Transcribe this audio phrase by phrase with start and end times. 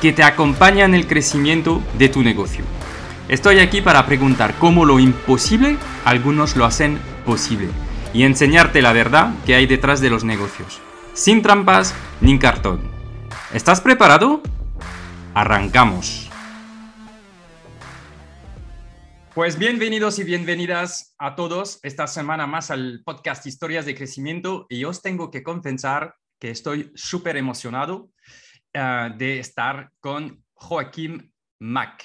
[0.00, 2.64] que te acompaña en el crecimiento de tu negocio.
[3.28, 7.68] Estoy aquí para preguntar cómo lo imposible algunos lo hacen posible
[8.12, 10.80] y enseñarte la verdad que hay detrás de los negocios
[11.18, 12.80] sin trampas ni cartón.
[13.52, 14.40] ¿Estás preparado?
[15.34, 16.30] Arrancamos.
[19.34, 24.84] Pues bienvenidos y bienvenidas a todos esta semana más al podcast Historias de Crecimiento y
[24.84, 28.10] os tengo que confesar que estoy súper emocionado
[28.78, 32.04] eh, de estar con Joaquín Mac.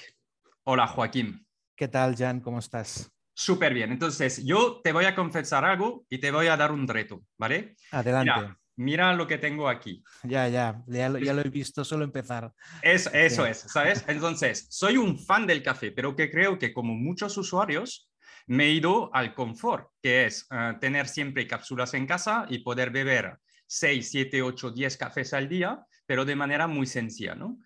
[0.64, 1.46] Hola Joaquín.
[1.76, 2.40] ¿Qué tal, Jan?
[2.40, 3.10] ¿Cómo estás?
[3.32, 3.92] Súper bien.
[3.92, 7.76] Entonces, yo te voy a confesar algo y te voy a dar un reto, ¿vale?
[7.90, 10.02] Adelante mira lo que tengo aquí.
[10.22, 12.52] Ya, ya, ya, lo, he visto solo empezar.
[12.82, 14.04] Es, eso es, ¿sabes?
[14.08, 18.10] Entonces, soy un fan del café, pero que creo que como muchos usuarios,
[18.46, 22.90] me he ido al confort, que es eh, tener siempre cápsulas en casa y poder
[22.90, 27.58] beber 6, 7, 8, 10 cafés al día, pero de manera muy sencilla, ¿no?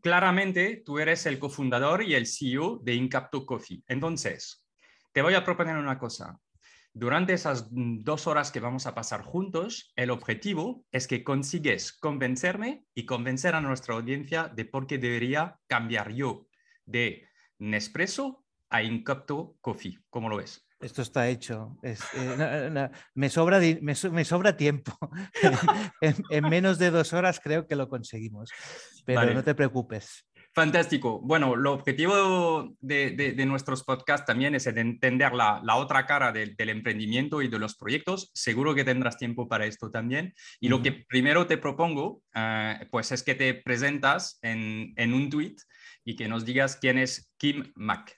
[0.00, 3.82] Claramente, tú eres el cofundador y el CEO de Incapto Coffee.
[3.86, 4.66] Entonces,
[5.12, 6.38] te voy a proponer una cosa.
[6.92, 12.86] Durante esas dos horas que vamos a pasar juntos, el objetivo es que consigues convencerme
[12.94, 16.48] y convencer a nuestra audiencia de por qué debería cambiar yo
[16.86, 19.98] de Nespresso a Incapto Coffee.
[20.08, 20.65] ¿Cómo lo ves?
[20.80, 21.78] Esto está hecho.
[21.82, 21.96] Eh,
[23.14, 24.92] me, sobra, me, sobra tiempo.
[26.30, 28.50] en, menos de dos horas creo que lo conseguimos.
[29.06, 30.26] Pero no te preocupes.
[30.54, 31.20] Fantástico.
[31.22, 37.48] Bueno, el objetivo de, nuestros podcasts también es entender la, otra cara del, emprendimiento y
[37.48, 38.30] de los proyectos.
[38.34, 40.34] Seguro que tendrás tiempo para esto también.
[40.60, 45.30] Y lo que primero te propongo, eh, pues es que te presentas en, en un
[45.30, 45.56] tweet
[46.04, 48.14] y que nos digas quién es Kim Mack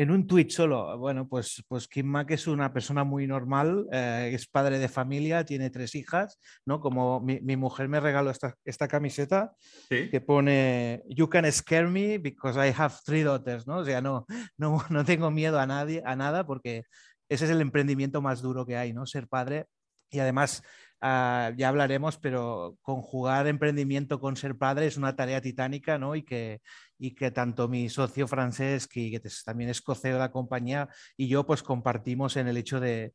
[0.00, 0.96] en un tweet solo.
[0.96, 5.44] Bueno, pues, pues Kim Mack es una persona muy normal, eh, es padre de familia,
[5.44, 6.80] tiene tres hijas, ¿no?
[6.80, 9.52] Como mi, mujer me regaló esta, esta camiseta
[9.90, 13.80] que pone You can scare me because I have three daughters, ¿no?
[13.80, 14.24] O sea, no,
[14.56, 16.84] no, no tengo miedo a nadie, a nada, porque
[17.28, 19.04] ese es el emprendimiento más duro que hay, ¿no?
[19.04, 19.66] Ser padre.
[20.10, 20.62] Y además,
[21.00, 26.14] ah, ya hablaremos, pero conjugar emprendimiento con ser padre es una tarea titánica, ¿no?
[26.14, 26.60] Y que,
[26.98, 31.46] y que tanto mi socio francés, que, también es coceo de la compañía, y yo
[31.46, 33.14] pues compartimos en el hecho de,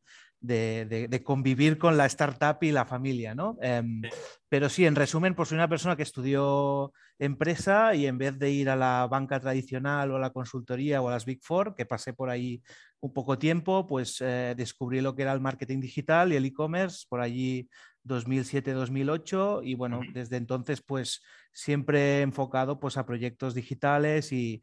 [1.23, 3.57] convivir con la startup y la familia, ¿no?
[3.62, 4.01] Em,
[4.50, 8.51] pero sí, en resumen, pues soy una persona que estudió empresa y en vez de
[8.51, 11.85] ir a la banca tradicional o a la consultoría o a las Big Four, que
[11.85, 12.62] pasé por ahí
[13.00, 17.06] un poco tiempo, pues eh, descubrí lo que era el marketing digital y el e-commerce
[17.07, 17.69] por allí
[18.06, 21.22] 2007-2008 y bueno, desde entonces pues
[21.56, 24.62] siempre enfocado pues a proyectos digitales y,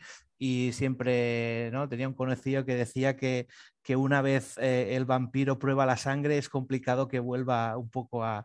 [0.72, 1.88] siempre ¿no?
[1.88, 3.46] tenía un conocido que decía que,
[3.80, 8.24] que una vez eh, el vampiro prueba la sangre es complicado que vuelva un poco
[8.24, 8.44] a,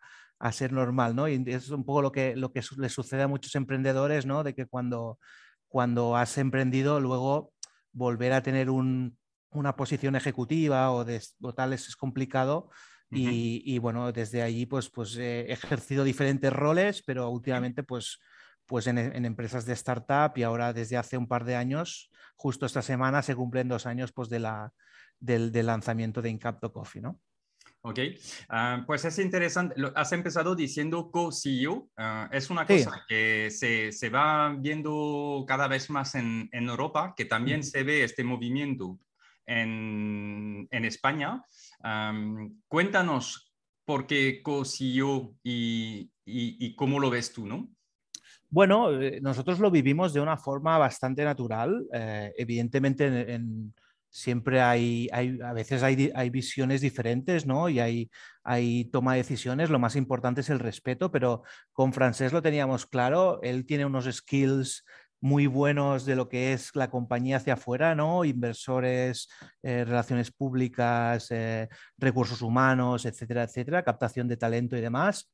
[0.52, 1.28] ser normal, ¿no?
[1.28, 4.44] Y es un poco lo que, lo que le sucede a muchos emprendedores, ¿no?
[4.44, 5.18] De que cuando,
[5.68, 7.54] cuando has emprendido luego
[7.92, 12.70] volver a tener una posición ejecutiva o, de, o tal es complicado
[13.10, 18.20] y, bueno, desde allí pues, pues he ejercido diferentes roles, pero últimamente pues,
[18.68, 22.82] pues en, empresas de startup y ahora desde hace un par de años, justo esta
[22.82, 24.74] semana se cumplen dos años pues de la,
[25.20, 27.20] del, lanzamiento de Incapto Coffee, ¿no?
[27.82, 28.00] Ok,
[28.50, 29.76] ah, pues es interesante.
[29.96, 31.90] Has empezado diciendo co-CEO.
[31.96, 37.14] Ah, es una cosa que se, se, va viendo cada vez más en, en Europa,
[37.16, 39.00] que también se ve este movimiento
[39.46, 41.44] en, en España
[42.68, 43.54] cuéntanos
[43.86, 47.70] por qué co-CEO y, y, cómo lo ves tú, ¿no?
[48.50, 51.86] Bueno, eh, nosotros lo vivimos de una forma bastante natural.
[51.94, 53.42] Eh, evidentemente,
[54.10, 57.68] siempre hay, a veces hay, visiones diferentes, ¿no?
[57.68, 58.10] Y hay,
[58.92, 59.70] toma de decisiones.
[59.70, 63.42] Lo más importante es el respeto, pero con Francés lo teníamos claro.
[63.44, 64.86] Él tiene unos skills
[65.20, 68.24] muy buenos de lo que es la compañía hacia afuera, ¿no?
[68.24, 69.30] Inversores,
[69.62, 71.30] eh, relaciones públicas,
[71.98, 75.30] recursos humanos, etcétera, etcétera, captación de talento y demás.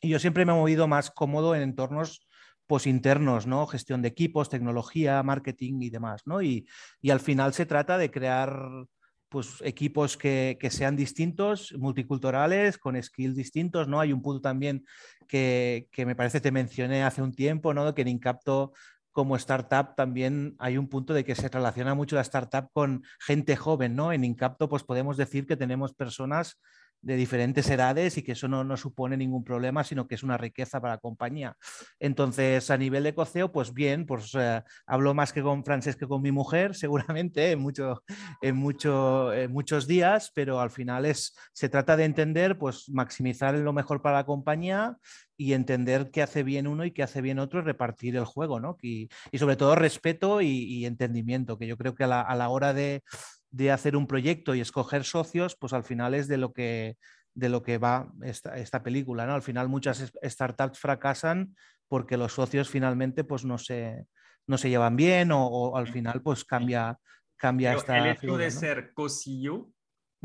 [0.00, 2.27] Y yo siempre me he movido más cómodo en entornos
[2.68, 3.66] pues internos, ¿no?
[3.66, 6.40] Gestión de equipos, tecnología, marketing y demás, ¿no?
[6.42, 6.68] Y,
[7.00, 8.86] y al final se trata de crear
[9.28, 14.00] pues, equipos que, sean distintos, multiculturales, con skills distintos, ¿no?
[14.00, 14.84] Hay un punto también
[15.26, 17.94] que, me parece te mencioné hace un tiempo, ¿no?
[17.94, 18.72] Que en Incapto
[19.12, 23.56] como startup también hay un punto de que se relaciona mucho la startup con gente
[23.56, 24.12] joven, ¿no?
[24.12, 26.60] En Incapto pues podemos decir que tenemos personas
[27.00, 30.80] de diferentes edades y que eso no, supone ningún problema, sino que es una riqueza
[30.80, 31.56] para la compañía.
[31.98, 36.06] Entonces, a nivel de coceo, pues bien, pues eh, hablo más que con francés que
[36.06, 38.02] con mi mujer, seguramente, en, mucho,
[38.42, 43.72] en, mucho, muchos días, pero al final es, se trata de entender, pues maximizar lo
[43.72, 44.96] mejor para la compañía
[45.36, 48.58] y entender qué hace bien uno y qué hace bien otro y repartir el juego,
[48.58, 48.76] ¿no?
[48.82, 49.08] Y,
[49.38, 53.02] sobre todo respeto y, entendimiento, que yo creo que a la hora de
[53.50, 56.96] de hacer un proyecto y escoger socios, pues al final es de lo que,
[57.34, 59.26] de lo que va esta, película.
[59.26, 59.34] ¿no?
[59.34, 61.54] Al final muchas startups fracasan
[61.88, 64.06] porque los socios finalmente pues no se,
[64.46, 66.98] no se llevan bien o, al final pues cambia,
[67.36, 67.98] cambia esta...
[67.98, 69.70] El hecho de ser cosillo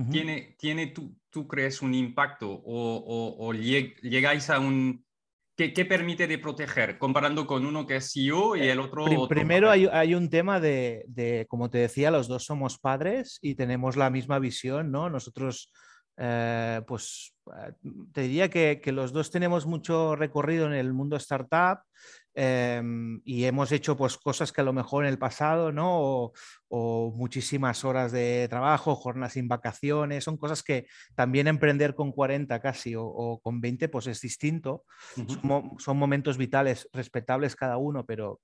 [0.09, 5.05] tiene, tiene tú, tú, crees un impacto o, o llegáis a un,
[5.55, 9.05] ¿Qué, permite de proteger comparando con uno que es CEO y el otro?
[9.27, 14.09] primero hay, un tema de, como te decía, los dos somos padres y tenemos la
[14.09, 15.11] misma visión, ¿no?
[15.11, 15.71] Nosotros,
[16.17, 17.73] eh, pues, eh,
[18.11, 21.83] te diría que, que, los dos tenemos mucho recorrido en el mundo startup
[22.35, 26.33] Em, y hemos hecho pues, cosas que a lo mejor en el pasado, ¿no?
[26.69, 32.59] O, muchísimas horas de trabajo, jornadas sin vacaciones, son cosas que también emprender con 40
[32.59, 34.83] casi o, con 20 pues es distinto.
[35.77, 38.41] son, momentos vitales, respetables cada uno, pero,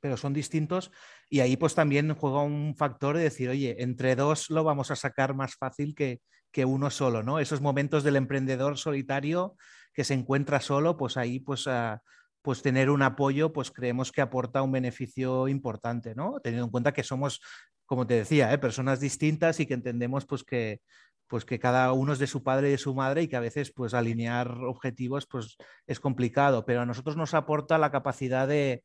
[0.00, 0.90] pero son distintos.
[1.28, 4.96] Y ahí pues también juega un factor de decir, oye, entre dos lo vamos a
[4.96, 7.38] sacar más fácil que, que uno solo, ¿no?
[7.38, 9.54] Esos momentos del emprendedor solitario
[9.94, 11.68] que se encuentra solo, pues ahí pues...
[11.68, 12.02] a
[12.42, 16.40] pues tener un apoyo, pues creemos que aporta un beneficio importante, ¿no?
[16.42, 17.40] Teniendo en cuenta que somos,
[17.86, 18.58] como te decía, ¿eh?
[18.58, 20.80] personas distintas y que entendemos pues que,
[21.30, 23.40] pues que cada uno es de su padre y de su madre y que a
[23.40, 25.56] veces pues alinear objetivos pues
[25.86, 28.82] es complicado, pero a nosotros nos aporta la capacidad de,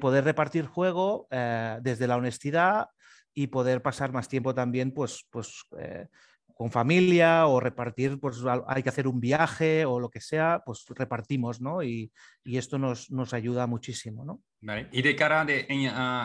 [0.00, 2.88] poder repartir juego eh, desde la honestidad
[3.34, 6.08] y poder pasar más tiempo también pues, pues eh,
[6.56, 10.86] con familia o repartir, pues hay que hacer un viaje o lo que sea, pues
[10.88, 11.82] repartimos, ¿no?
[11.82, 12.10] Y,
[12.44, 14.42] esto nos, nos, ayuda muchísimo, ¿no?
[14.90, 15.66] Y de cara de,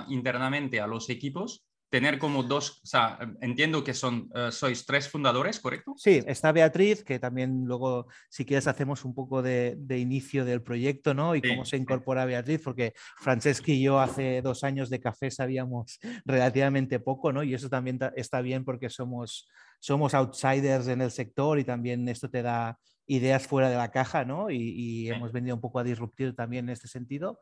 [0.07, 5.09] internamente a los equipos, tener como dos, o sea, entiendo que son, eh, sois tres
[5.09, 5.93] fundadores, ¿correcto?
[5.97, 11.13] Sí, está Beatriz, que también luego, si quieres, hacemos un poco de, inicio del proyecto,
[11.13, 11.35] ¿no?
[11.35, 15.99] Y cómo se incorpora Beatriz, porque Francesca y yo hace dos años de café sabíamos
[16.23, 17.43] relativamente poco, ¿no?
[17.43, 19.49] Y eso también está bien porque somos
[19.81, 22.77] somos outsiders en el sector y también esto te da
[23.07, 24.49] ideas fuera de la caja, ¿no?
[24.49, 27.39] Y, hemos venido un poco a disruptir también en este sentido.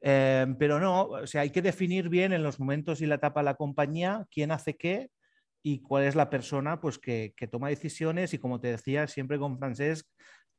[0.00, 3.40] Em, pero no, o sea, hay que definir bien en los momentos y la etapa
[3.40, 5.10] de la compañía quién hace qué
[5.62, 9.38] y cuál es la persona pues, que, que toma decisiones y como te decía, siempre
[9.38, 10.06] con Francesc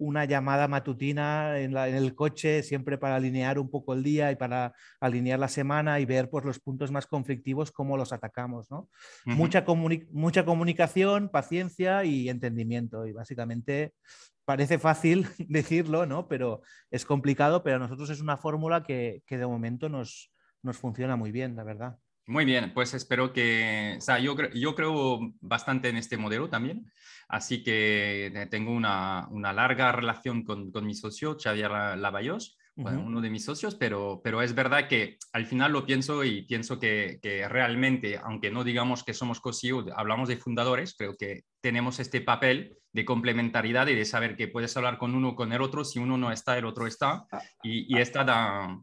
[0.02, 4.74] una llamada matutina en, el coche, siempre para alinear un poco el día y para
[5.00, 8.68] alinear la semana y ver pues, los puntos más conflictivos, cómo los atacamos.
[9.26, 9.64] mucha,
[10.12, 13.06] mucha comunicación, paciencia y entendimiento.
[13.06, 13.94] Y básicamente
[14.52, 16.28] parece fácil decirlo, ¿no?
[16.28, 20.30] pero es complicado, pero a nosotros es una fórmula que, de momento nos,
[20.62, 21.98] nos funciona muy bien, la verdad.
[22.28, 26.92] Muy bien, pues espero que, o sea, yo, yo creo bastante en este modelo también,
[27.30, 33.30] así que tengo una, una larga relación con, con, mi socio, Xavier Lavallos, uno de
[33.30, 37.48] mis socios, pero, pero es verdad que al final lo pienso y pienso que, que
[37.48, 39.52] realmente, aunque no digamos que somos co
[39.96, 44.76] hablamos de fundadores, creo que tenemos este papel de complementariedad y de saber que puedes
[44.76, 47.94] hablar con uno con el otro, si uno no está, el otro está, ah, y,
[47.94, 48.02] y ah.
[48.02, 48.82] esta da,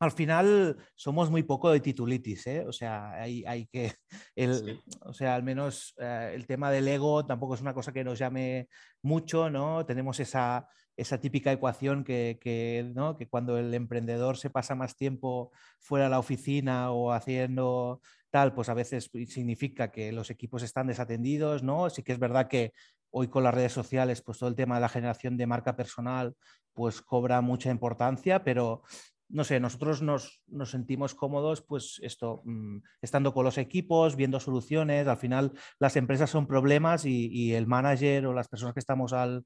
[0.00, 2.64] al final somos muy poco de titulitis, ¿eh?
[2.66, 3.92] o sea, hay, hay que,
[4.34, 8.02] el, o sea, al menos eh, el tema del ego tampoco es una cosa que
[8.02, 8.68] nos llame
[9.02, 9.84] mucho, ¿no?
[9.84, 10.66] Tenemos esa,
[10.96, 13.16] esa típica ecuación que, que, ¿no?
[13.16, 18.54] que cuando el emprendedor se pasa más tiempo fuera de la oficina o haciendo tal,
[18.54, 21.90] pues a veces significa que los equipos están desatendidos, ¿no?
[21.90, 22.72] Sí que es verdad que
[23.10, 26.34] hoy con las redes sociales, pues todo el tema de la generación de marca personal,
[26.72, 28.82] pues cobra mucha importancia, pero
[29.30, 35.06] no sé, nosotros nos, sentimos cómodos, pues esto, mm, estando con los equipos, viendo soluciones.
[35.06, 39.44] Al final, las empresas son problemas y, el manager o las personas que estamos al,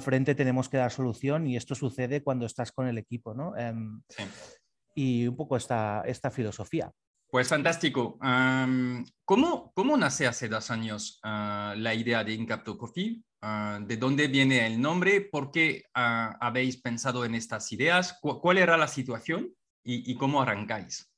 [0.00, 3.56] frente tenemos que dar solución y esto sucede cuando estás con el equipo, ¿no?
[3.56, 4.02] Em,
[4.94, 6.92] y un poco esta, esta filosofía.
[7.30, 8.18] Pues fantástico.
[9.24, 13.22] ¿cómo, ¿cómo, nace hace dos años ah, la idea de Incapto Coffee?
[13.40, 15.20] Ah, ¿De dónde viene el nombre?
[15.20, 18.18] ¿Por qué ah, habéis pensado en estas ideas?
[18.20, 21.08] ¿Cuál era la situación y, cómo arrancáis?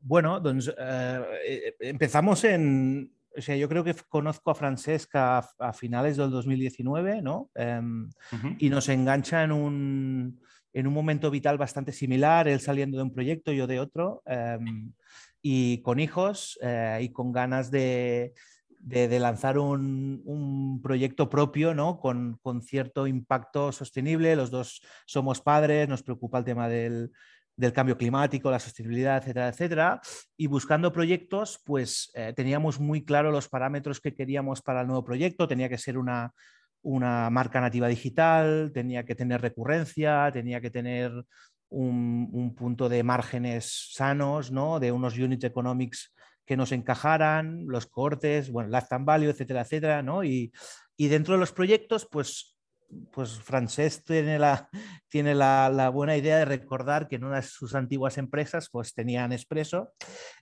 [0.00, 6.16] Bueno, eh, eh, empezamos en, o sea, yo creo que conozco a Francesca a, finales
[6.16, 7.50] del 2019, ¿no?
[7.54, 8.08] Em,
[8.58, 10.40] y nos engancha en un,
[10.72, 14.92] en un momento vital bastante similar, él saliendo de un proyecto, yo de otro, em,
[15.40, 18.32] y con hijos eh, y con ganas de,
[18.78, 21.98] de, lanzar un, un, proyecto propio, ¿no?
[21.98, 24.36] Con, con, cierto impacto sostenible.
[24.36, 27.12] Los dos somos padres, nos preocupa el tema del,
[27.56, 30.00] del cambio climático, la sostenibilidad, etcétera, etcétera.
[30.36, 35.04] Y buscando proyectos, pues eh, teníamos muy claro los parámetros que queríamos para el nuevo
[35.04, 35.48] proyecto.
[35.48, 36.32] Tenía que ser una,
[36.82, 41.12] una marca nativa digital, tenía que tener recurrencia, tenía que tener
[41.68, 44.78] un, punto de márgenes sanos, ¿no?
[44.78, 46.12] de unos unit economics
[46.44, 50.24] que nos encajaran, los cortes, bueno, lifetime value, etcétera, etcétera, ¿no?
[50.24, 50.52] Y,
[50.96, 52.58] y dentro de los proyectos, pues
[53.10, 54.68] pues Francés tiene, la,
[55.08, 59.32] tiene la, buena idea de recordar que en una de sus antiguas empresas pues tenían
[59.32, 59.92] Expreso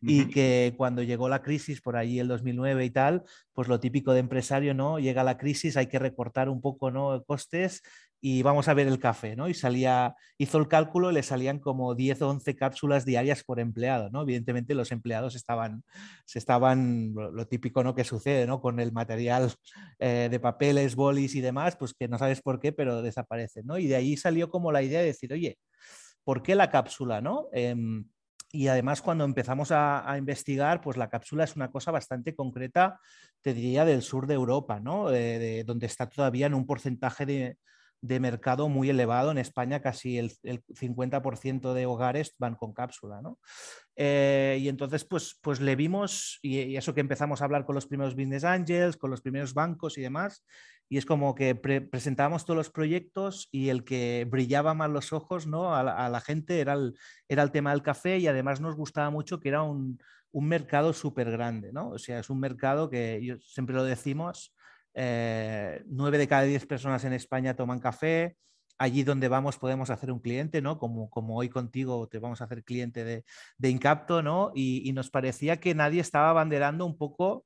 [0.01, 4.13] y que cuando llegó la crisis por allí el 2009 y tal, pues lo típico
[4.13, 4.99] de empresario, ¿no?
[4.99, 7.23] Llega la crisis, hay que recortar un poco, ¿no?
[7.25, 7.83] Costes
[8.21, 9.49] y vamos a ver el café, ¿no?
[9.49, 13.61] Y salía, hizo el cálculo y le salían como 10 o 11 cápsulas diarias por
[13.61, 14.23] empleado, ¿no?
[14.23, 15.83] Evidentemente los empleados estaban,
[16.27, 17.95] se estaban, lo típico, ¿no?
[17.95, 18.61] Que sucede, ¿no?
[18.61, 19.53] Con el material
[19.99, 23.79] eh, de papeles, bolis y demás, pues que no sabes por qué, pero desaparece, ¿no?
[23.79, 25.59] Y de ahí salió como la idea de decir, oye,
[26.23, 27.49] ¿por qué la cápsula, ¿no?
[27.53, 28.05] Em,
[28.53, 32.99] y además cuando empezamos a, investigar, pues la cápsula es una cosa bastante concreta,
[33.41, 35.09] te diría, del sur de Europa, ¿no?
[35.09, 37.59] de, donde está todavía en un porcentaje de,
[38.01, 39.31] de mercado muy elevado.
[39.31, 43.21] En España casi el, 50% de hogares van con cápsula.
[43.23, 43.39] ¿no?
[43.97, 47.87] Eh, y entonces, pues, pues le vimos, y, eso que empezamos a hablar con los
[47.87, 50.45] primeros business angels, con los primeros bancos y demás,
[50.89, 55.47] y es como que presentábamos todos los proyectos y el que brillaba más los ojos
[55.47, 55.73] ¿no?
[55.73, 59.39] a, la, gente era el, era el tema del café y además nos gustaba mucho
[59.39, 60.01] que era un,
[60.33, 61.91] un mercado súper grande, ¿no?
[61.91, 64.55] O sea, es un mercado que yo, siempre lo decimos,
[64.95, 68.37] eh, nueve de cada diez personas en España toman café.
[68.79, 70.79] Allí donde vamos podemos hacer un cliente, ¿no?
[70.79, 73.25] Como, como hoy contigo te vamos a hacer cliente de,
[73.59, 74.53] de Incapto, ¿no?
[74.55, 77.45] Y, nos parecía que nadie estaba abanderando un poco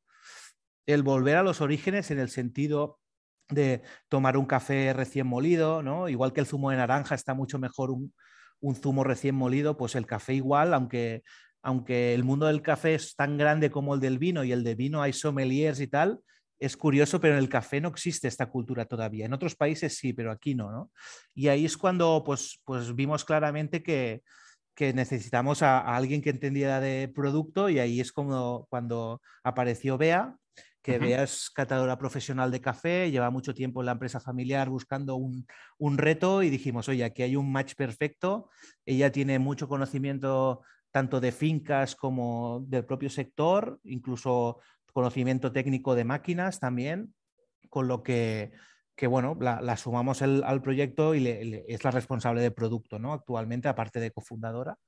[0.87, 3.01] el volver a los orígenes en el sentido
[3.49, 6.09] de tomar un café recién molido, ¿no?
[6.09, 8.15] Igual que el zumo de naranja está mucho mejor un,
[8.61, 11.23] un zumo recién molido, pues el café igual, aunque,
[11.63, 14.75] aunque el mundo del café es tan grande como el del vino y el de
[14.75, 16.21] vino hay sommeliers y tal,
[16.59, 19.27] es curioso, pero en el café no existe esta cultura todavía.
[19.27, 20.91] En otros países sí, pero aquí no, ¿no?
[21.35, 24.23] Y ahí es cuando pues, pues vimos claramente que,
[24.77, 30.37] necesitamos a, alguien que entendiera de producto y ahí es como cuando apareció Bea,
[30.83, 35.15] que Bea es catadora profesional de café, lleva mucho tiempo en la empresa familiar buscando
[35.17, 35.47] un,
[35.79, 38.51] un, reto y dijimos, oye, aquí hay un match perfecto,
[38.85, 40.63] ella tiene mucho conocimiento
[40.95, 44.61] tanto de fincas como del propio sector, incluso
[44.95, 47.13] conocimiento técnico de máquinas también,
[47.69, 48.53] con lo que,
[48.97, 51.27] que bueno, la, sumamos al proyecto y
[51.67, 53.13] es la responsable de producto, ¿no?
[53.13, 54.79] Actualmente, aparte de cofundadora.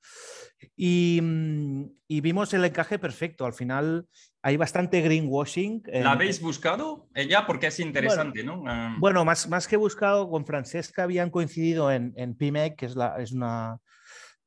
[0.76, 3.44] Y, mm, y, vimos el encaje perfecto.
[3.44, 4.06] Al final
[4.42, 5.82] hay bastante greenwashing.
[5.86, 7.46] ¿La habéis buscado ella?
[7.46, 8.62] Porque es interesante, ¿no?
[8.66, 8.94] Ah.
[9.00, 13.16] Bueno, más, más que buscado, con Francesca habían coincidido en, en PIMEC, que es, la,
[13.18, 13.80] es una,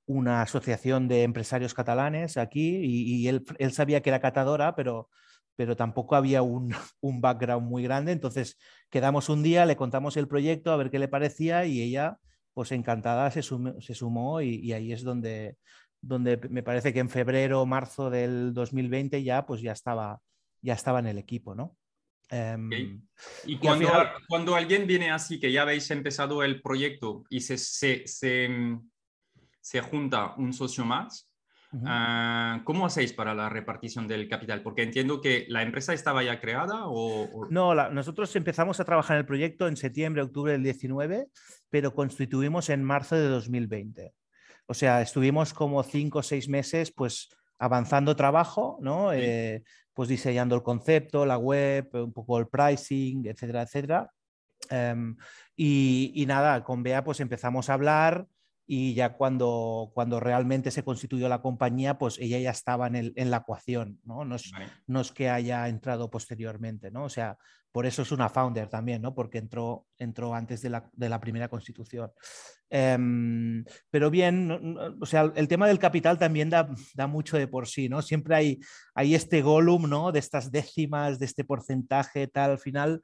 [0.05, 5.09] una asociación de empresarios catalanes aquí, y, y él, él sabía que era catadora, pero
[5.59, 6.41] pero tampoco había
[7.01, 8.13] un, background muy grande.
[8.13, 8.57] Entonces
[8.89, 12.17] quedamos un día, le contamos el proyecto, a ver qué le parecía y ella,
[12.53, 15.57] pues encantada, se, sumó y, ahí es donde,
[15.99, 20.21] donde me parece que en febrero o marzo del 2020 ya, pues ya estaba,
[20.61, 21.75] ya estaba en el equipo, ¿no?
[22.29, 23.01] Em,
[23.43, 23.89] y cuando,
[24.29, 30.35] cuando alguien viene así, que ya habéis empezado el proyecto y se, se, se junta
[30.37, 31.28] un socio más,
[31.85, 34.63] Ah, ¿Cómo hacéis para la repartición del capital?
[34.63, 37.47] Porque entiendo que la empresa estaba ya creada o...
[37.49, 41.27] No, nosotros empezamos a trabajar en el proyecto en septiembre, octubre del 19,
[41.69, 44.13] pero constituimos en marzo de 2020.
[44.65, 49.13] O sea, estuvimos como cinco o seis meses pues avanzando trabajo, ¿no?
[49.13, 54.11] Eh, pues diseñando el concepto, la web, un poco el pricing, etcétera, etcétera.
[54.69, 55.15] Em,
[55.55, 58.27] y, y, nada, con Bea pues empezamos a hablar,
[58.71, 63.13] y ya cuando, cuando realmente se constituyó la compañía, pues ella ya estaba en, el,
[63.15, 64.25] en la ecuación, ¿no?
[64.25, 64.51] No es,
[64.85, 67.05] no es, que haya entrado posteriormente, ¿no?
[67.05, 67.35] O sea,
[67.71, 69.15] por eso es una founder también, ¿no?
[69.15, 72.11] Porque entró, entró antes de la, de la primera constitución.
[72.69, 77.67] Em, pero bien, o sea, el tema del capital también da, da, mucho de por
[77.67, 78.03] sí, ¿no?
[78.03, 78.59] Siempre hay,
[78.93, 80.11] hay este golum, ¿no?
[80.11, 83.01] De estas décimas, de este porcentaje, tal, al final...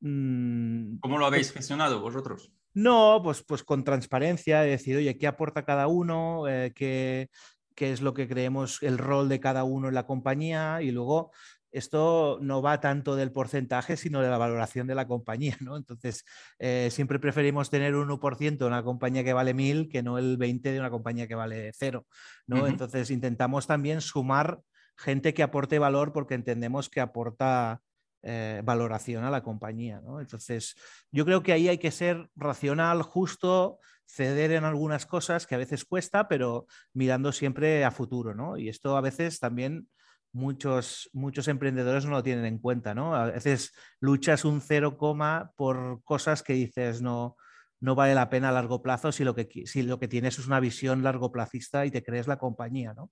[0.00, 2.52] Mm, ¿Cómo lo habéis gestionado vosotros?
[2.74, 6.48] No, pues, pues con transparencia, decir, oye, ¿qué aporta cada uno?
[6.48, 7.28] Eh, qué,
[7.76, 10.82] es lo que creemos el rol de cada uno en la compañía?
[10.82, 11.32] Y luego,
[11.72, 15.76] esto no va tanto del porcentaje, sino de la valoración de la compañía, ¿no?
[15.76, 16.24] Entonces,
[16.58, 20.38] eh, siempre preferimos tener un 1% de una compañía que vale 1000 que no el
[20.38, 22.06] 20% de una compañía que vale cero,
[22.46, 22.66] ¿no?
[22.66, 24.60] Entonces, intentamos también sumar
[24.96, 27.80] gente que aporte valor porque entendemos que aporta
[28.22, 30.00] eh, valoración a la compañía.
[30.02, 30.20] ¿no?
[30.20, 30.76] Entonces,
[31.10, 35.58] yo creo que ahí hay que ser racional, justo, ceder en algunas cosas que a
[35.58, 38.34] veces cuesta, pero mirando siempre a futuro.
[38.34, 38.56] ¿no?
[38.56, 39.88] Y esto a veces también
[40.32, 42.94] muchos, muchos emprendedores no lo tienen en cuenta.
[42.94, 43.14] ¿no?
[43.14, 47.36] A veces luchas un cero coma por cosas que dices no,
[47.80, 50.46] no vale la pena a largo plazo si lo que, si lo que tienes es
[50.46, 52.92] una visión largo plazista y te crees la compañía.
[52.94, 53.10] ¿no?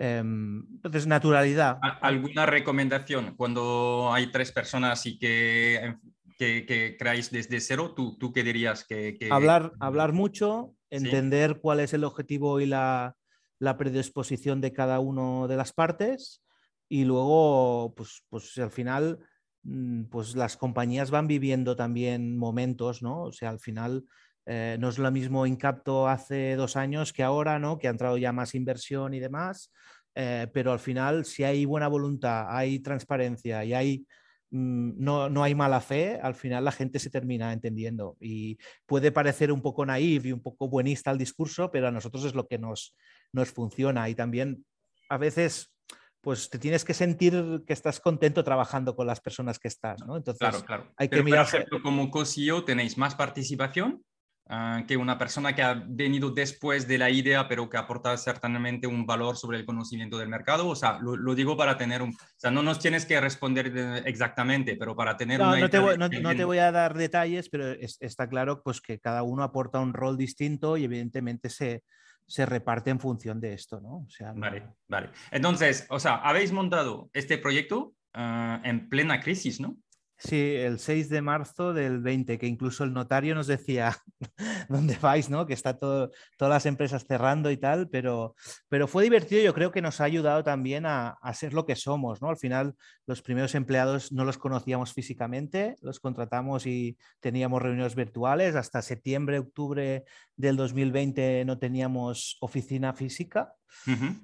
[0.00, 1.78] Em, entonces, naturalidad.
[2.00, 6.00] ¿Alguna recomendación cuando hay tres personas y que, em,
[6.38, 7.94] que, creáis desde cero?
[7.96, 8.84] ¿Tú, tú qué dirías?
[8.84, 13.16] Que, Hablar, hablar mucho, entender cuál es el objetivo y la,
[13.58, 16.44] la, predisposición de cada una de las partes
[16.88, 19.18] y luego, pues, pues al final,
[19.64, 23.22] mm, pues las compañías van viviendo también momentos, ¿no?
[23.22, 24.04] O sea, al final
[24.50, 27.78] eh, no es lo mismo Incapto hace dos años que ahora, ¿no?
[27.78, 29.70] Que ha entrado ya más inversión y demás.
[30.14, 34.06] Eh, pero al final, si hay buena voluntad, hay transparencia y hay,
[34.50, 38.16] mm, no, no, hay mala fe, al final la gente se termina entendiendo.
[38.20, 42.24] Y puede parecer un poco naif y un poco buenista el discurso, pero a nosotros
[42.24, 42.96] es lo que nos,
[43.32, 44.08] nos funciona.
[44.08, 44.64] Y también
[45.10, 45.74] a veces
[46.22, 50.16] pues te tienes que sentir que estás contento trabajando con las personas que estás, ¿no?
[50.16, 50.92] Entonces, claro, claro.
[50.96, 51.44] hay que mirar.
[51.44, 54.02] Por ejemplo, como COSIO tenéis más participación
[54.50, 58.86] Ah, que una persona que ha venido después de la idea, pero que aporta certamente
[58.86, 60.68] un valor sobre el conocimiento del mercado?
[60.68, 62.10] O sea, lo, digo para tener un...
[62.10, 65.60] O sea, no nos tienes que responder exactamente, pero para tener no, una...
[65.60, 69.22] No te, voy, no, te voy a dar detalles, pero está claro pues, que cada
[69.22, 71.82] uno aporta un rol distinto y evidentemente se,
[72.26, 73.98] se reparte en función de esto, ¿no?
[73.98, 75.10] O sea, Vale, vale.
[75.30, 79.76] Entonces, o sea, habéis montado este proyecto ah, en plena crisis, ¿no?
[80.20, 83.96] Sí, el 6 de marzo del 20, que incluso el notario nos decía
[84.68, 85.46] dónde vais, ¿no?
[85.46, 88.34] Que está todo, todas las empresas cerrando y tal, pero,
[88.68, 89.42] pero fue divertido.
[89.42, 92.30] Yo creo que nos ha ayudado también a, a, ser lo que somos, ¿no?
[92.30, 92.74] Al final,
[93.06, 98.56] los primeros empleados no los conocíamos físicamente, los contratamos y teníamos reuniones virtuales.
[98.56, 100.02] Hasta septiembre, octubre
[100.34, 103.54] del 2020 no teníamos oficina física.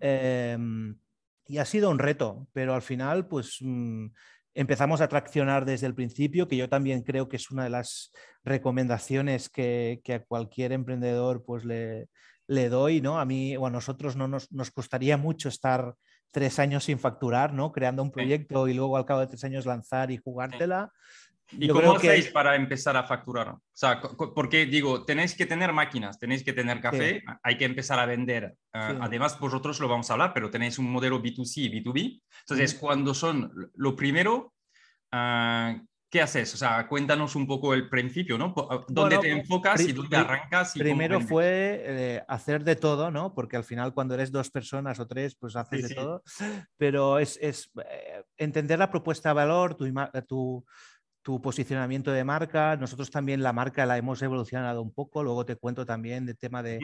[0.01, 0.99] Em,
[1.47, 3.61] y ha sido un reto, pero al final, pues.
[4.55, 8.13] Empezamos a traccionar desde el principio, que yo también creo que es una de las
[8.45, 12.09] recomendaciones que, a cualquier emprendedor pues le,
[12.47, 13.19] le, doy, ¿no?
[13.19, 15.95] A mí o a nosotros no nos, nos, costaría mucho estar
[16.31, 17.73] tres años sin facturar, ¿no?
[17.73, 20.93] Creando un proyecto y luego al cabo de tres años lanzar y jugártela.
[21.59, 23.49] ¿Y cómo hacéis para empezar a facturar?
[23.49, 27.99] O sea, porque digo, tenéis que tener máquinas, tenéis que tener café, hay que empezar
[27.99, 28.55] a vender.
[28.73, 32.23] Ah, además, vosotros lo vamos a hablar, pero tenéis un modelo B2C y B2B.
[32.41, 34.55] Entonces, cuando son lo primero,
[35.13, 35.77] ah,
[36.15, 36.55] ¿qué haces?
[36.55, 38.55] O sea, cuéntanos un poco el principio, ¿no?
[38.71, 40.77] Ah, ¿Dónde te enfocas y dónde arrancas?
[40.77, 43.35] Y primero fue eh, hacer de todo, ¿no?
[43.35, 46.23] Porque al final cuando eres dos personas o tres, pues haces de todo.
[46.77, 49.93] Pero es, es eh, entender la propuesta de valor, tu,
[50.29, 50.65] tu
[51.25, 52.77] tu posicionamiento de marca.
[52.77, 55.25] Nosotros también la marca la hemos evolucionado un poco.
[55.25, 56.79] Luego te cuento también del tema de,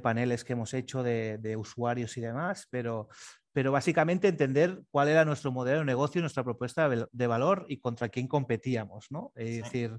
[0.00, 3.08] paneles que hemos hecho de, usuarios y demás, pero,
[3.52, 8.10] pero básicamente entender cuál era nuestro modelo de negocio, nuestra propuesta de valor y contra
[8.10, 9.06] quién competíamos.
[9.10, 9.32] ¿no?
[9.34, 9.98] Es decir,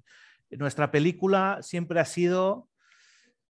[0.51, 2.69] nuestra película siempre ha sido,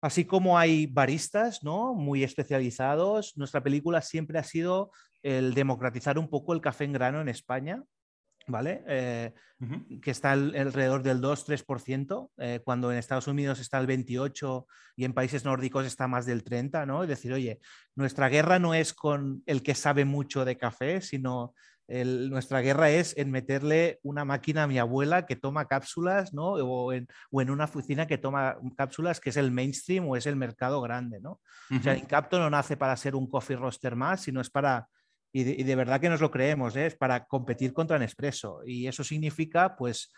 [0.01, 1.93] así como hay baristas ¿no?
[1.93, 4.91] muy especializados, nuestra película siempre ha sido
[5.23, 7.81] el democratizar un poco el café en grano en España
[8.47, 8.83] ¿vale?
[8.87, 9.33] Eh,
[10.01, 15.13] que está alrededor del 2-3%, eh, cuando en Estados Unidos está el 28% y en
[15.13, 17.03] países nórdicos está más del 30%, ¿no?
[17.03, 17.59] Es decir, oye,
[17.95, 21.53] nuestra guerra no es con el que sabe mucho de café, sino
[21.89, 26.53] nuestra guerra es en meterle una máquina a mi abuela que toma cápsulas, ¿no?
[26.53, 30.81] O en, una oficina que toma cápsulas, que es el mainstream o es el mercado
[30.81, 31.39] grande, ¿no?
[31.71, 34.87] O sea, Incapto no nace para ser un coffee roaster más, sino es para
[35.31, 36.87] y de, verdad que nos lo creemos, ¿eh?
[36.87, 38.61] es para competir contra Nespresso.
[38.65, 40.11] Y eso significa, pues,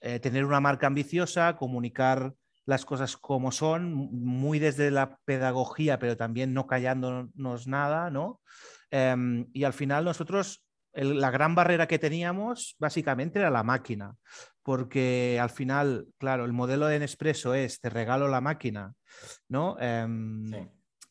[0.00, 6.16] eh, tener una marca ambiciosa, comunicar las cosas como son, muy desde la pedagogía, pero
[6.16, 8.40] también no callándonos nada, ¿no?
[8.90, 14.16] Em, y al final nosotros, la gran barrera que teníamos básicamente era la máquina,
[14.62, 18.94] porque al final, claro, el modelo de Nespresso es, te regalo la máquina,
[19.48, 19.76] ¿no?
[19.78, 20.52] Em,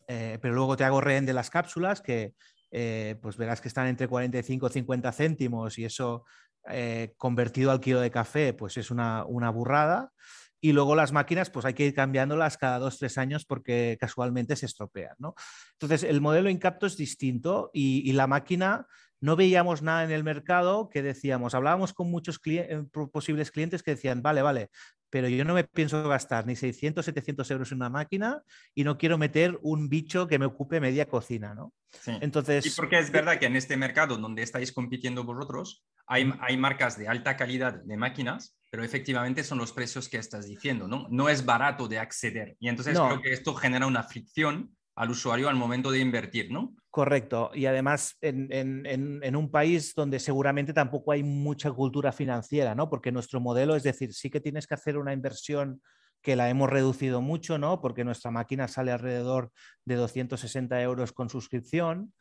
[0.08, 2.34] eh, pero luego te hago rehén de las cápsulas, que
[2.78, 6.26] eh, pues verás que están entre 45 y 50 céntimos y eso
[6.70, 10.12] eh, convertido al kilo de café, pues es una, una burrada.
[10.60, 14.58] Y luego las máquinas, pues hay que ir cambiándolas cada dos, tres años porque casualmente
[14.58, 15.16] se estropean.
[15.20, 15.36] ¿no?
[15.72, 18.88] Entonces, el modelo Incapto es distinto y, la máquina
[19.22, 23.92] no veíamos nada en el mercado que decíamos, hablábamos con muchos eh, posibles clientes que
[23.92, 24.70] decían, vale, vale,
[25.10, 28.42] pero yo no me pienso gastar ni 600, 700 euros en una máquina
[28.74, 31.74] y no quiero meter un bicho que me ocupe media cocina, ¿no?
[32.06, 32.66] Entonces...
[32.66, 36.98] Y porque es verdad que en este mercado donde estáis compitiendo vosotros, hay, hay marcas
[36.98, 41.08] de alta calidad de máquinas pero efectivamente son los precios que estás diciendo, ¿no?
[41.10, 42.58] No es barato de acceder.
[42.60, 46.76] Y entonces creo que esto genera una fricción al usuario al momento de invertir, ¿no?
[46.96, 47.52] Correcto.
[47.54, 52.90] Y además en, un país donde seguramente tampoco hay mucha cultura financiera, ¿no?
[52.90, 55.82] Porque nuestro modelo, es decir, sí que tienes que hacer una inversión
[56.22, 57.82] que la hemos reducido mucho, ¿no?
[57.82, 59.52] Porque nuestra máquina sale alrededor
[59.84, 62.14] de 260 euros con suscripción.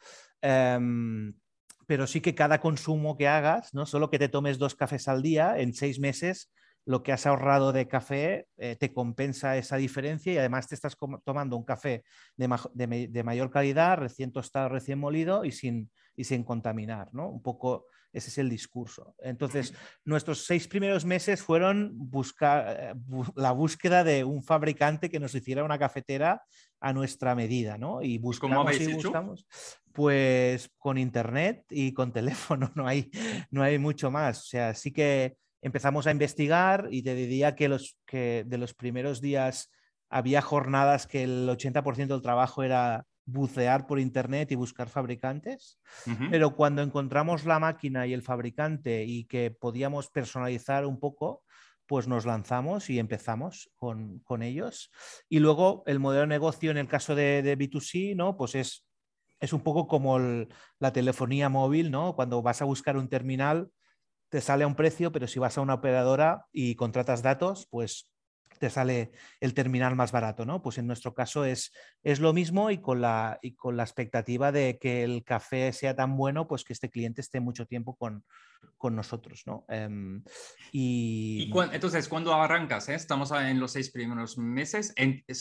[0.43, 1.35] Em,
[1.87, 3.87] pero sí que cada consumo que hagas, ¿no?
[3.87, 6.51] Solo que te tomes dos cafés al día, en seis meses
[6.87, 10.97] lo que has ahorrado de café eh, te compensa esa diferencia y además te estás
[11.25, 12.05] tomando un café
[12.37, 17.29] de, mayor calidad, recién tostado, recién molido y sin, y sin contaminar, ¿no?
[17.29, 19.17] Un poco ese es el discurso.
[19.19, 22.95] Entonces, nuestros seis primeros meses fueron buscar, eh,
[23.35, 26.43] la búsqueda de un fabricante que nos hiciera una cafetera
[26.81, 28.03] a nuestra medida, ¿no?
[28.03, 29.47] Y buscamos y buscamos.
[29.93, 33.11] Pues con internet y con teléfono, no hay,
[33.51, 34.43] no hay mucho más.
[34.43, 38.75] O sea, sí que empezamos a investigar y te diría que, los, que de los
[38.75, 39.73] primeros días
[40.11, 45.79] había jornadas que el 80% del trabajo era bucear por internet y buscar fabricantes,
[46.31, 51.43] pero cuando encontramos la máquina y el fabricante y que podíamos personalizar un poco,
[51.87, 54.91] pues nos lanzamos y empezamos con, ellos.
[55.31, 58.37] Y luego el modelo de negocio en el caso de, de B2C, ¿no?
[58.37, 58.85] Pues es,
[59.41, 62.15] es un poco como la telefonía móvil, ¿no?
[62.15, 63.71] Cuando vas a buscar un terminal,
[64.35, 68.11] te sale a un precio, pero si vas a una operadora y contratas datos, pues
[68.59, 70.61] te sale el terminal más barato, ¿no?
[70.61, 74.51] Pues en nuestro caso es, es lo mismo y con, la, y con la expectativa
[74.51, 78.25] de que el café sea tan bueno, pues que este cliente esté mucho tiempo con,
[78.77, 79.67] con nosotros, ¿no?
[79.69, 80.25] Em,
[80.73, 81.49] y...
[81.71, 82.89] entonces, cuando arrancas?
[82.89, 82.97] Eh?
[82.97, 84.93] Estamos en los seis primeros meses.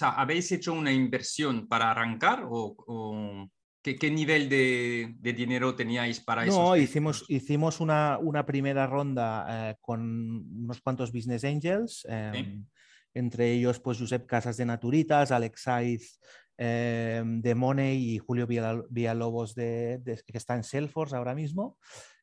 [0.02, 3.50] ¿Habéis hecho una inversión para arrancar o,
[3.84, 6.58] ¿Qué, nivel de, dinero teníais para eso?
[6.58, 12.08] No, hicimos, hicimos una, una primera ronda eh, con unos cuantos business angels.
[12.10, 12.66] Em,
[13.14, 16.20] entre ellos pues Josep Casas de Naturitas, Alex Saiz
[16.58, 21.78] eh, de Money y Julio Villalobos de, que está en Salesforce ahora mismo,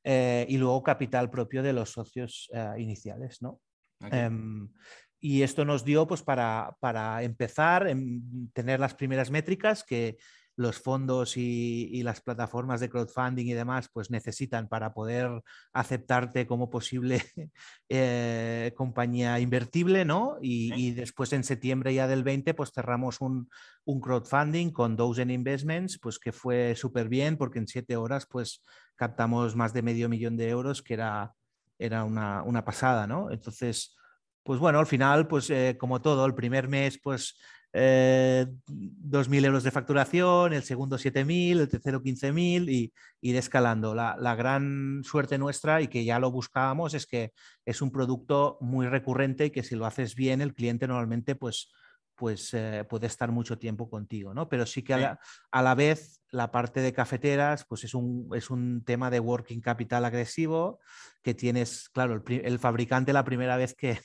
[0.04, 3.42] eh, y luego capital propio de los socios eh, iniciales.
[3.42, 3.60] ¿no?
[4.10, 4.68] Em,
[5.18, 10.16] y esto nos dio pues, para, para empezar, a em, tener las primeras métricas que
[10.60, 15.42] los fondos y, las plataformas de crowdfunding y demás pues necesitan para poder
[15.72, 17.22] aceptarte como posible
[17.88, 20.36] eh, compañía invertible, ¿no?
[20.40, 23.48] Y, después en septiembre ya del 20 pues cerramos un,
[23.86, 28.62] crowdfunding con Dozen Investments, pues que fue súper bien porque en siete horas pues
[28.96, 31.32] captamos más de medio millón de euros, que era,
[31.78, 33.30] era una, una pasada, ¿no?
[33.30, 33.96] Entonces,
[34.42, 37.38] pues bueno, al final, pues eh, como todo, el primer mes pues
[37.72, 43.94] eh, 2.000 euros de facturación, el segundo 7.000, el tercero 15.000 y ir escalando.
[43.94, 47.32] La, la, gran suerte nuestra y que ya lo buscábamos es que
[47.64, 51.70] es un producto muy recurrente y que si lo haces bien el cliente normalmente pues
[52.20, 54.46] pues eh, puede estar mucho tiempo contigo, ¿no?
[54.46, 58.84] Pero sí que a la, vez la parte de cafeteras, pues es un, es un
[58.84, 60.80] tema de working capital agresivo
[61.22, 63.98] que tienes, claro, el, fabricante la primera vez que,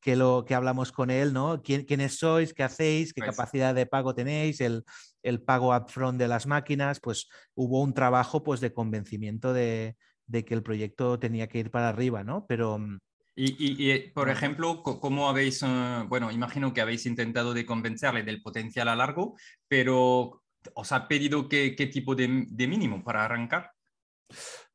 [0.00, 1.62] que, lo, que hablamos con él, ¿no?
[1.62, 2.54] ¿Quiénes sois?
[2.54, 3.12] ¿Qué hacéis?
[3.12, 4.60] ¿Qué pues capacidad de pago tenéis?
[4.60, 4.84] El,
[5.22, 10.44] el pago upfront de las máquinas, pues hubo un trabajo pues de convencimiento de, de
[10.44, 12.46] que el proyecto tenía que ir para arriba, ¿no?
[12.46, 12.98] Pero mm,
[13.40, 18.42] y, eh, por ejemplo, ¿cómo habéis, eh, bueno, imagino que habéis intentado de convencerle del
[18.42, 19.36] potencial a largo,
[19.68, 20.42] pero
[20.74, 23.70] ¿os ha pedido qué, tipo de, mínimo para arrancar?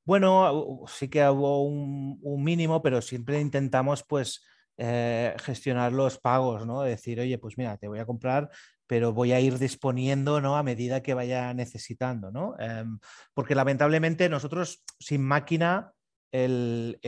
[0.05, 4.45] Bueno, sí que hubo un, mínimo, pero siempre intentamos pues
[4.85, 6.81] eh, gestionar los pagos, ¿no?
[6.81, 8.49] Decir, oye, pues mira, te voy a comprar,
[8.85, 10.57] pero voy a ir disponiendo ¿no?
[10.57, 12.59] a medida que vaya necesitando, ¿no?
[12.59, 12.99] Em,
[13.33, 15.93] porque lamentablemente nosotros sin máquina
[16.33, 16.99] el,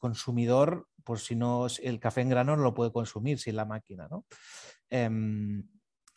[0.00, 4.08] consumidor por si no, el café en grano no lo puede consumir sin la máquina,
[4.08, 4.26] ¿no?
[4.90, 5.64] Em,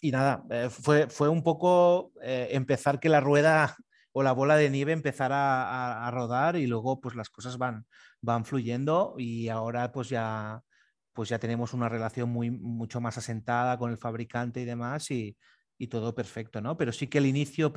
[0.02, 3.78] y nada, eh, fue, fue un poco eh, empezar que la rueda
[4.18, 7.86] o la bola de nieve empezara a, rodar y luego pues las cosas van,
[8.22, 10.62] van fluyendo y ahora pues ya,
[11.12, 15.36] pues ya tenemos una relación muy, mucho más asentada con el fabricante y demás y,
[15.78, 16.78] y todo perfecto, ¿no?
[16.78, 17.74] Pero sí que el inicio,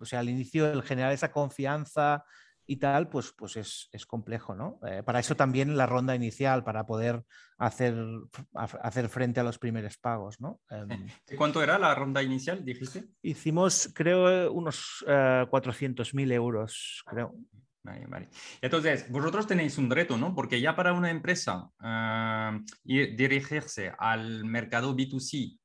[0.00, 2.24] o sea, al inicio, el generar esa confianza
[2.66, 4.80] y tal, pues, pues es, es complejo, ¿no?
[4.86, 7.22] Eh, para eso también la ronda inicial, para poder
[7.58, 7.94] hacer,
[8.54, 10.60] hacer frente a los primeros pagos, ¿no?
[10.68, 13.04] Em, ¿Cuánto era la ronda inicial, dijiste?
[13.22, 17.34] Hicimos, creo, unos eh, 400.000 euros, creo.
[17.82, 18.28] Vale, vale.
[18.60, 20.34] Entonces, vosotros tenéis un reto, ¿no?
[20.34, 25.60] Porque ya para una empresa uh, dirigirse al mercado B2C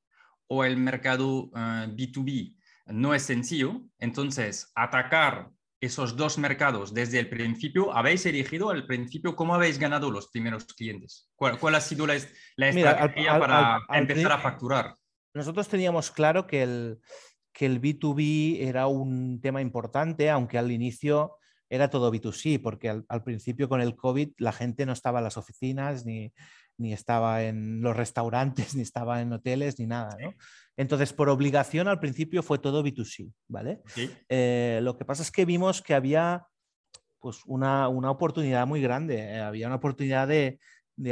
[0.46, 5.50] o el mercado B2B no es sencillo, entonces atacar
[5.82, 7.94] esos dos mercados desde el principio?
[7.94, 11.30] ¿Habéis elegido al principio cómo habéis ganado los primeros clientes?
[11.36, 14.96] ¿Cuál, ha sido la, estrategia para empezar a facturar?
[15.34, 17.00] Nosotros teníamos claro que el,
[17.52, 23.06] que el B2B era un tema importante, aunque al inicio era todo B2C, porque al,
[23.08, 26.32] al, principio con el COVID la gente no estaba en las oficinas ni,
[26.82, 30.34] ni estaba en los restaurantes, ni estaba en hoteles, ni nada, ¿no?
[30.78, 33.82] Entonces, por obligación al principio fue todo B2C, ¿vale?
[34.30, 36.48] Eh, lo que pasa es que vimos que había
[37.20, 40.60] pues una, oportunidad muy grande, eh, había una oportunidad de,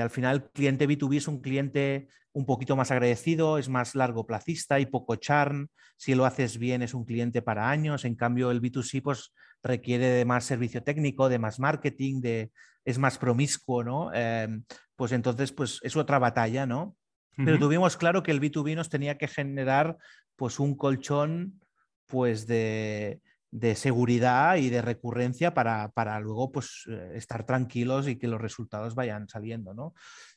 [0.01, 4.25] al final el cliente B2B es un cliente un poquito más agradecido, es más largo
[4.25, 5.69] placista y poco charn.
[5.97, 8.05] Si lo haces bien es un cliente para años.
[8.05, 12.51] En cambio el B2C pues requiere de más servicio técnico, de más marketing, de,
[12.85, 14.13] es más promiscuo, ¿no?
[14.13, 14.63] Em,
[14.99, 16.97] pues entonces pues es otra batalla, ¿no?
[17.37, 19.97] Pero tuvimos claro que el B2B nos tenía que generar
[20.35, 21.61] pues un colchón
[22.05, 28.17] pues de, de seguridad y de recurrencia para, para, luego pues eh, estar tranquilos y
[28.17, 29.93] que los resultados vayan saliendo, ¿no?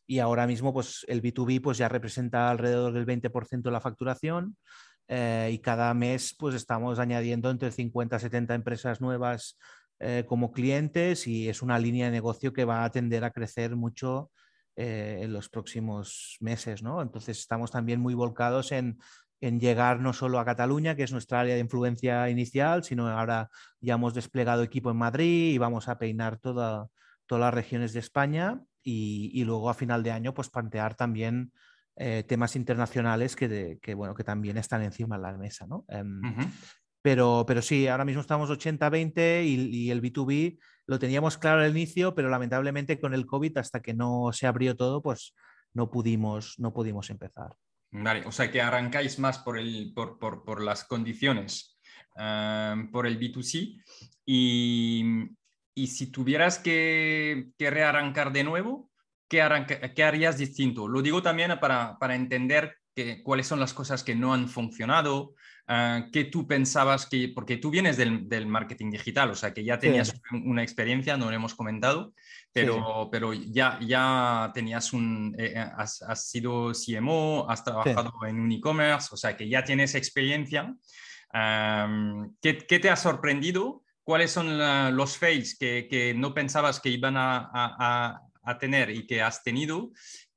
[0.06, 4.56] Y ahora mismo pues el B2B pues ya representa alrededor del 20% de la facturación
[5.08, 9.58] eh, y cada mes pues estamos añadiendo entre 50 y 70 empresas nuevas
[9.98, 13.74] eh, como clientes y es una línea de negocio que va a tender a crecer
[13.74, 14.30] mucho
[14.76, 17.02] en los próximos meses, ¿no?
[17.02, 18.98] Entonces estamos también muy volcados en
[19.42, 23.50] en llegar no solo a Cataluña, que es nuestra área de influencia inicial, sino ahora
[23.80, 26.88] ya hemos desplegado equipo en Madrid y vamos a peinar todas
[27.28, 31.52] las regiones de España y, luego a final de año pues plantear también
[31.96, 35.66] eh, temas internacionales que, bueno, que también están encima de la mesa.
[35.66, 35.84] ¿no?
[35.88, 36.20] Em,
[37.02, 41.70] pero, pero sí, ahora mismo estamos 80-20 y, y, el B2B lo teníamos claro al
[41.70, 45.34] inicio, pero lamentablemente con el COVID hasta que no se abrió todo, pues
[45.74, 47.56] no pudimos, no pudimos empezar.
[47.90, 51.78] Vale, o sea que arrancáis más por, el, por, por, por las condiciones,
[52.16, 53.82] uh, por el B2C.
[54.24, 55.04] Y,
[55.74, 58.90] y si tuvieras que, que, rearrancar de nuevo,
[59.28, 60.88] ¿qué, arranca, ¿qué, harías distinto?
[60.88, 65.34] Lo digo también para, para entender que, cuáles son las cosas que no han funcionado,
[65.68, 69.64] uh, que tú pensabas que, porque tú vienes del, del, marketing digital, o sea que
[69.64, 72.14] ya tenías una experiencia, no lo hemos comentado,
[72.52, 78.40] pero, pero ya, ya tenías un, eh, eh, has, has, sido CMO, has trabajado en
[78.40, 80.74] un e-commerce, o sea que ya tienes experiencia.
[82.42, 83.82] ¿qué, ¿qué, te ha sorprendido?
[84.04, 84.58] ¿Cuáles son
[84.94, 89.42] los fails que, que, no pensabas que iban a, a, a, tener y que has
[89.42, 89.92] tenido?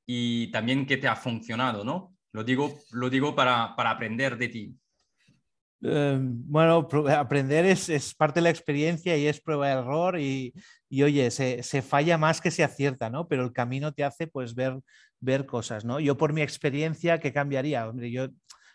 [0.06, 2.16] Y también qué te ha funcionado, ¿no?
[2.32, 4.74] Lo digo, lo digo para, para aprender de ti.
[5.82, 10.54] Em, bueno, aprender es, es, parte de la experiencia y es prueba de error y,
[10.88, 13.28] y oye, se, se, falla más que se acierta, ¿no?
[13.28, 14.80] Pero el camino te hace pues ver,
[15.20, 16.00] ver cosas, ¿no?
[16.00, 17.88] Yo por mi experiencia, ¿qué cambiaría?
[17.88, 18.28] Hombre, yo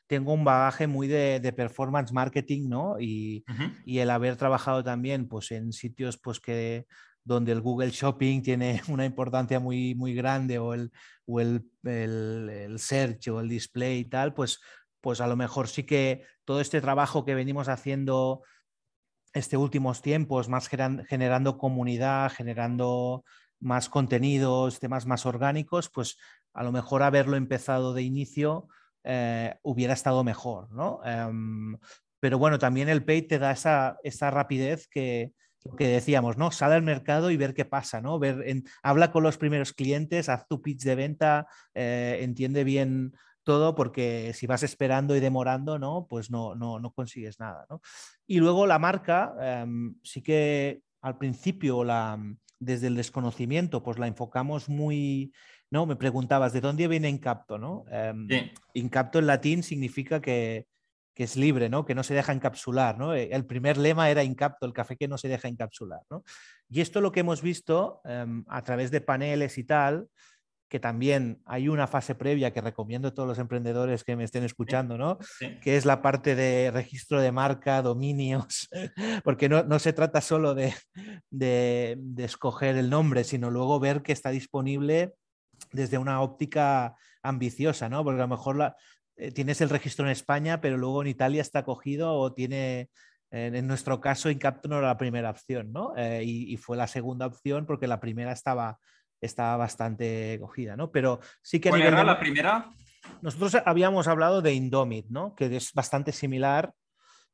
[0.05, 2.99] tengo un bagaje muy de, de performance marketing, ¿no?
[2.99, 3.75] Y, uh -huh.
[3.85, 6.85] y, el haber trabajado también pues en sitios pues que
[7.23, 10.91] donde el Google Shopping tiene una importancia muy, muy grande o el,
[11.25, 14.59] o el, el, el search o el display y tal, pues
[15.01, 18.43] pues a lo mejor sí que todo este trabajo que venimos haciendo
[19.33, 23.23] este últimos tiempos, más generando comunidad, generando
[23.59, 26.17] más contenidos, temas más orgánicos, pues
[26.53, 28.67] a lo mejor haberlo empezado de inicio
[29.03, 30.99] eh, hubiera estado mejor, ¿no?
[31.05, 31.77] Um,
[32.19, 35.33] pero bueno, también el Pay te da esa, esa rapidez que,
[35.77, 36.51] que decíamos, ¿no?
[36.51, 38.19] Sale al mercado y ver qué pasa, ¿no?
[38.19, 43.13] Ver en, habla con los primeros clientes, haz tu pitch de venta, eh, entiende bien
[43.51, 46.07] todo porque si vas esperando y demorando, ¿no?
[46.09, 47.81] Pues no, no, no consigues nada, ¿no?
[48.25, 49.65] Y luego la marca, eh,
[50.03, 52.17] sí que al principio, la,
[52.59, 55.33] desde el desconocimiento, pues la enfocamos muy,
[55.69, 55.85] ¿no?
[55.85, 57.83] Me preguntabas, ¿de dónde viene Incapto, no?
[57.91, 58.51] Eh, sí.
[58.75, 60.67] Incapto en latín significa que,
[61.13, 61.85] que es libre, ¿no?
[61.85, 62.97] que no se deja encapsular.
[62.97, 63.13] ¿no?
[63.13, 66.01] Eh, el primer lema era Incapto, el café que no se deja encapsular.
[66.09, 66.23] ¿no?
[66.69, 70.07] Y esto lo que hemos visto em, a través de paneles y tal,
[70.71, 74.45] que también hay una fase previa que recomiendo a todos los emprendedores que me estén
[74.45, 75.19] escuchando, ¿no?
[75.62, 78.69] que es la parte de registro de marca, dominios,
[79.25, 80.73] porque no, no se trata solo de,
[81.29, 85.13] de, de, escoger el nombre, sino luego ver que está disponible
[85.73, 88.05] desde una óptica ambiciosa, ¿no?
[88.05, 88.77] porque a lo mejor la,
[89.17, 92.89] eh, tienes el registro en España, pero luego en Italia está cogido o tiene,
[93.29, 95.93] en, nuestro caso, Incapto no era la primera opción, ¿no?
[95.97, 98.79] Eh, y, fue la segunda opción porque la primera estaba,
[99.21, 100.91] estaba bastante cogida, ¿no?
[100.91, 101.69] Pero sí que...
[101.69, 102.71] ¿Cuál era la primera?
[103.21, 105.36] Nosotros habíamos hablado de Indomit, ¿no?
[105.36, 106.73] Que es bastante similar,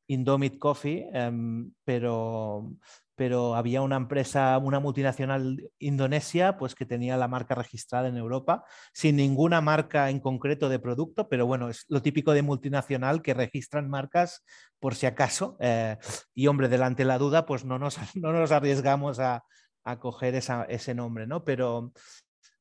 [0.07, 2.69] Indomit Coffee, em, pero
[3.17, 8.63] pero había una empresa, una multinacional indonesia, pues que tenía la marca registrada en Europa,
[8.93, 13.33] sin ninguna marca en concreto de producto, pero bueno, es lo típico de multinacional que
[13.33, 14.45] registran marcas
[14.79, 15.57] por si acaso.
[15.59, 15.97] Eh,
[16.35, 19.43] y hombre, delante de la duda, pues no nos, no nos arriesgamos a,
[19.87, 21.43] a coger ese nombre, ¿no?
[21.43, 21.93] Pero,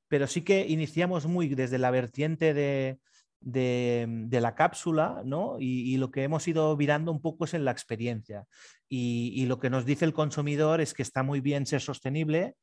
[0.08, 2.98] pero sí que iniciamos muy desde la vertiente de,
[3.40, 5.56] de, la cápsula, ¿no?
[5.58, 8.44] Y, lo que hemos ido virando un poco es en la experiencia.
[8.88, 12.54] Y, lo que nos dice el consumidor es que está muy bien ser sostenible,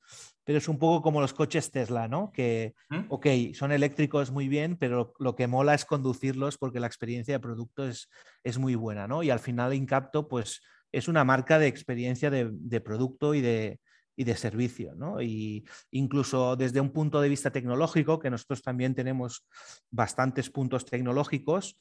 [0.43, 2.31] pero es un poco como los coches Tesla, ¿no?
[2.31, 3.05] Que, ¿Mm?
[3.09, 7.39] ok, son eléctricos muy bien, pero lo, que mola es conducirlos porque la experiencia de
[7.39, 8.09] producto es,
[8.43, 9.23] es muy buena, ¿no?
[9.23, 13.79] Y al final Incapto, pues es una marca de experiencia de producto y de,
[14.15, 14.95] y de servicio.
[14.95, 15.21] ¿no?
[15.21, 19.45] Y incluso desde un punto de vista tecnológico, que nosotros también tenemos
[19.91, 21.77] bastantes puntos tecnológicos,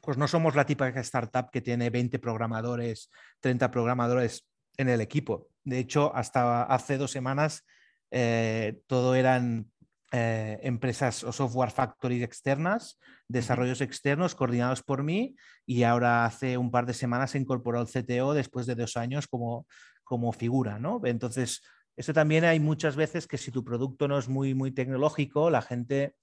[0.00, 3.10] pues no somos la típica startup que tiene 20 programadores,
[3.40, 5.48] 30 programadores en el equipo.
[5.64, 7.64] De hecho, hasta hace dos semanas
[8.10, 9.70] eh, todo eran
[10.12, 15.34] eh, empresas o software factories externas, desarrollos externos coordinados por mí
[15.66, 19.26] y ahora hace un par de semanas se incorporó el CTO después de dos años
[19.26, 19.66] como,
[20.06, 21.00] como figura, ¿no?
[21.04, 21.62] Entonces,
[21.96, 25.62] eso también hay muchas veces que si tu producto no es muy, muy tecnológico, la
[25.62, 26.14] gente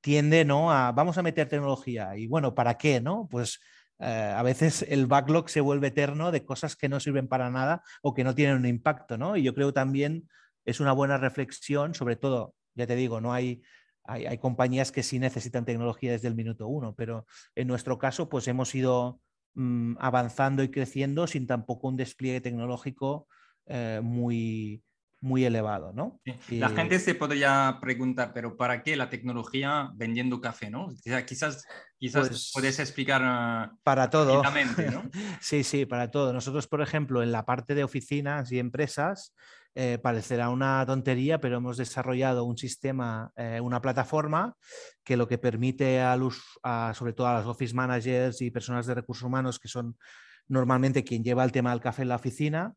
[0.00, 0.72] tiende, ¿no?
[0.72, 2.16] A, vamos a meter tecnología.
[2.16, 3.28] Y bueno, ¿para qué, no?
[3.30, 3.60] Pues
[3.98, 7.82] eh, a veces el backlog se vuelve eterno de cosas que no sirven para nada
[8.02, 9.36] o que no tienen un impacto, ¿no?
[9.36, 10.28] Y yo creo también
[10.64, 13.62] es una buena reflexión, sobre todo, ya te digo, no hay,
[14.04, 18.48] hay, compañías que sí necesitan tecnología desde el minuto uno, pero en nuestro caso, pues
[18.48, 19.20] hemos ido
[19.58, 23.26] Mm, avanzando y creciendo sin tampoco un despliegue tecnológico
[23.64, 24.82] eh, muy,
[25.22, 26.20] muy elevado, ¿no?
[26.50, 30.88] La gente se podría preguntar, pero ¿para qué la tecnología vendiendo café, no?
[31.26, 31.64] Quizás,
[31.96, 34.42] quizás pues puedes explicar ah, para todo.
[35.40, 36.34] sí, sí, para todo.
[36.34, 39.34] Nosotros, por ejemplo, en la parte de oficinas y empresas,
[39.78, 44.56] eh, parecerá una tontería, pero hemos desarrollado un sistema, eh, una plataforma
[45.04, 46.42] que lo que permite a, los,
[46.94, 49.98] sobre todo a los office managers y personas de recursos humanos, que son
[50.48, 52.74] normalmente quien lleva el tema del café en la oficina,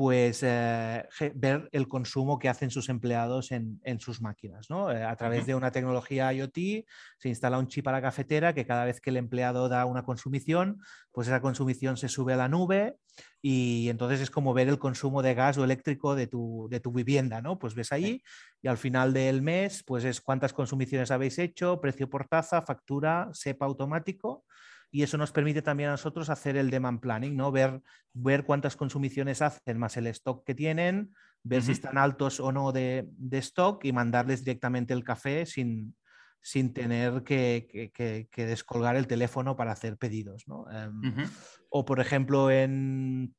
[0.00, 4.70] pues eh, ver el consumo que hacen sus empleados en, sus máquinas.
[4.70, 4.90] ¿no?
[4.90, 6.86] Eh, a través de una tecnología IoT
[7.18, 10.02] se instala un chip a la cafetera que cada vez que el empleado da una
[10.02, 10.80] consumición,
[11.12, 12.96] pues esa consumición se sube a la nube
[13.42, 16.92] y entonces es como ver el consumo de gas o eléctrico de tu, de tu
[16.92, 17.42] vivienda.
[17.42, 17.58] ¿no?
[17.58, 18.22] Pues ves ahí
[18.62, 23.28] y al final del mes pues es cuántas consumiciones habéis hecho, precio por taza, factura,
[23.34, 24.46] SEPA automático
[24.90, 27.52] y eso nos permite también a nosotros hacer el demand planning, ¿no?
[27.52, 27.80] Ver,
[28.12, 32.72] ver cuántas consumiciones hacen más el stock que tienen, ver si están altos o no
[32.72, 35.94] de, stock y mandarles directamente el café sin,
[36.40, 37.92] sin tener que,
[38.36, 40.44] descolgar el teléfono para hacer pedidos.
[40.48, 40.66] ¿no?
[40.70, 41.28] Em,
[41.68, 43.34] o, por ejemplo, en,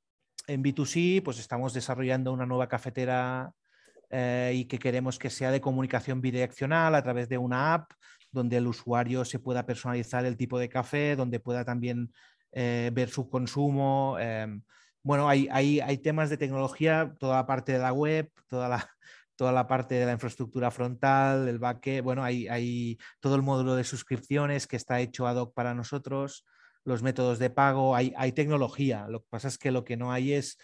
[0.48, 3.52] en, B2C, pues estamos desarrollando una nueva cafetera
[4.10, 7.92] eh, y que queremos que sea de comunicación bidireccional a través de una app
[8.32, 12.12] donde el usuario se pueda personalizar el tipo de café, donde pueda también
[12.52, 14.18] eh, ver su consumo.
[14.20, 14.62] Em,
[15.04, 18.90] bueno, hay, hay, temas de tecnología, toda la parte de la web, toda la,
[19.36, 23.76] toda la parte de la infraestructura frontal, el backend, bueno, hay, hay todo el módulo
[23.76, 26.46] de suscripciones que está hecho ad hoc para nosotros,
[26.84, 29.08] los métodos de pago, hay, hay tecnología.
[29.08, 30.58] Lo que pasa es que lo que no hay es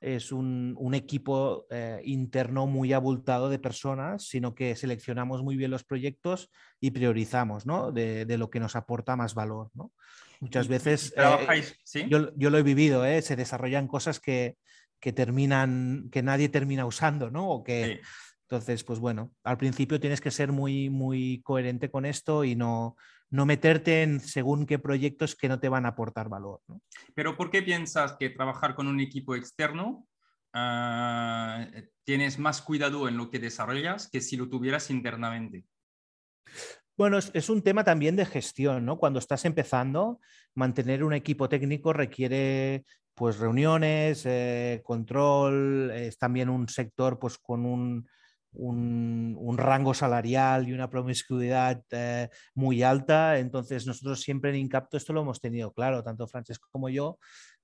[0.00, 5.84] es un, equipo eh, interno muy abultado de personas, sino que seleccionamos muy bien los
[5.84, 6.50] proyectos
[6.80, 7.92] y priorizamos ¿no?
[7.92, 9.70] de, lo que nos aporta más valor.
[9.74, 9.92] ¿no?
[10.40, 13.22] Muchas veces, eh, yo, yo, lo he vivido, ¿eh?
[13.22, 14.56] se desarrollan cosas que,
[14.98, 17.48] que, terminan, que nadie termina usando, ¿no?
[17.48, 18.00] O que,
[18.48, 22.96] Entonces, pues bueno, al principio tienes que ser muy, muy coherente con esto y no,
[23.32, 26.60] no meterte en según qué proyectos que no te van a aportar valor.
[27.14, 30.06] Pero ¿por qué piensas que trabajar con un equipo externo
[30.52, 31.66] ah,
[32.04, 35.64] tienes más cuidado en lo que desarrollas que si lo tuvieras internamente?
[36.94, 38.98] Bueno, es, un tema también de gestión, ¿no?
[38.98, 40.20] Cuando estás empezando,
[40.54, 47.64] mantener un equipo técnico requiere pues reuniones, eh, control, es también un sector pues con
[47.64, 48.06] un,
[48.52, 53.38] un, rango salarial y una promiscuidad eh, muy alta.
[53.38, 57.18] Entonces, nosotros siempre en Incapto esto lo hemos tenido claro, tanto Francesco como yo.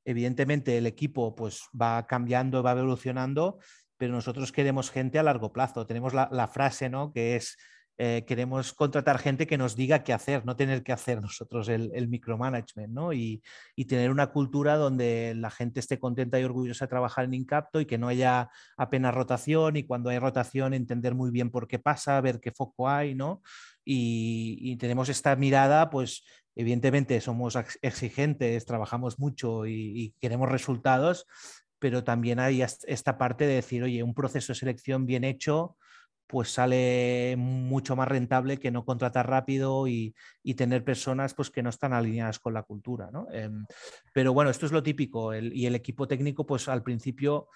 [0.05, 3.59] Evidentemente, el equipo pues, va cambiando, va evolucionando,
[3.97, 5.87] pero nosotros queremos gente a largo plazo.
[5.87, 7.13] Tenemos la, la frase, ¿no?
[7.13, 7.57] Que es
[8.01, 12.07] eh, queremos contratar gente que nos diga qué hacer, no tener que hacer nosotros el,
[12.07, 13.13] micromanagement, ¿no?
[13.13, 13.43] Y,
[13.89, 17.87] tener una cultura donde la gente esté contenta y orgullosa de trabajar en Incapto y
[17.87, 22.21] que no haya apenas rotación y cuando hay rotación entender muy bien por qué pasa,
[22.21, 23.43] ver qué foco hay, ¿no?
[23.85, 26.25] Y, tenemos esta mirada, pues
[26.55, 31.27] evidentemente somos exigentes, trabajamos mucho y queremos resultados,
[31.81, 35.77] pero también hay esta parte de decir, oye, un proceso de selección bien hecho
[36.29, 40.15] pues sale mucho más rentable que no contratar rápido y,
[40.57, 43.11] tener personas pues, que no están alineadas con la cultura.
[43.11, 43.27] ¿no?
[43.33, 43.65] Em,
[44.13, 45.35] pero bueno, esto es lo típico.
[45.35, 47.49] y el equipo técnico, pues al principio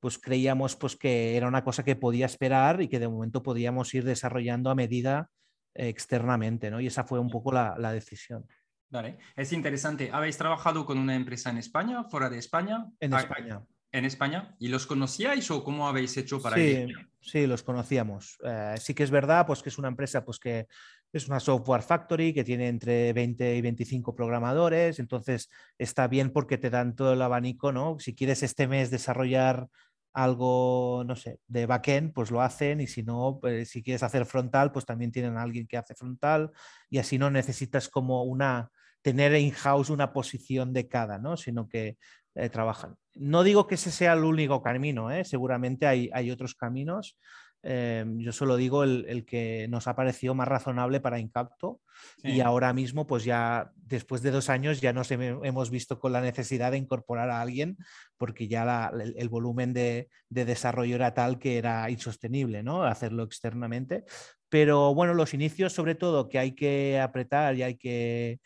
[0.00, 3.92] pues creíamos pues, que era una cosa que podía esperar y que de momento podíamos
[3.94, 5.30] ir desarrollando a medida
[5.74, 6.70] externamente.
[6.70, 6.80] ¿no?
[6.80, 8.46] Y esa fue un poco la, decisión.
[8.90, 10.10] Vale, es interesante.
[10.12, 12.86] ¿Habéis trabajado con una empresa en España, fuera de España?
[13.00, 13.62] En ah, España
[13.92, 16.86] en España y los conocíais o cómo habéis hecho para sí,
[17.20, 18.38] Sí, los conocíamos.
[18.44, 20.66] Eh, sí que es verdad, pues que es una empresa pues que
[21.12, 26.58] es una software factory que tiene entre 20 y 25 programadores, entonces está bien porque
[26.58, 27.98] te dan todo el abanico, ¿no?
[27.98, 29.68] Si quieres este mes desarrollar
[30.12, 34.26] algo, no sé, de backend, pues lo hacen y si no, pues, si quieres hacer
[34.26, 36.50] frontal, pues también tienen a alguien que hace frontal
[36.90, 38.70] y así no necesitas como una
[39.00, 41.36] tener in-house una posición de cada, ¿no?
[41.36, 41.96] Sino que
[42.38, 42.96] eh, trabajan.
[43.14, 45.24] No digo que ese sea el único camino, ¿eh?
[45.24, 47.18] seguramente hay, hay, otros caminos.
[47.64, 51.80] Eh, yo solo digo el, que nos ha parecido más razonable para Incapto
[52.22, 56.20] y ahora mismo, pues ya después de dos años, ya nos hemos visto con la
[56.20, 57.76] necesidad de incorporar a alguien
[58.16, 62.84] porque ya el, volumen de, de, desarrollo era tal que era insostenible, ¿no?
[62.84, 64.04] Hacerlo externamente.
[64.48, 68.38] Pero bueno, los inicios, sobre todo, que hay que apretar y hay que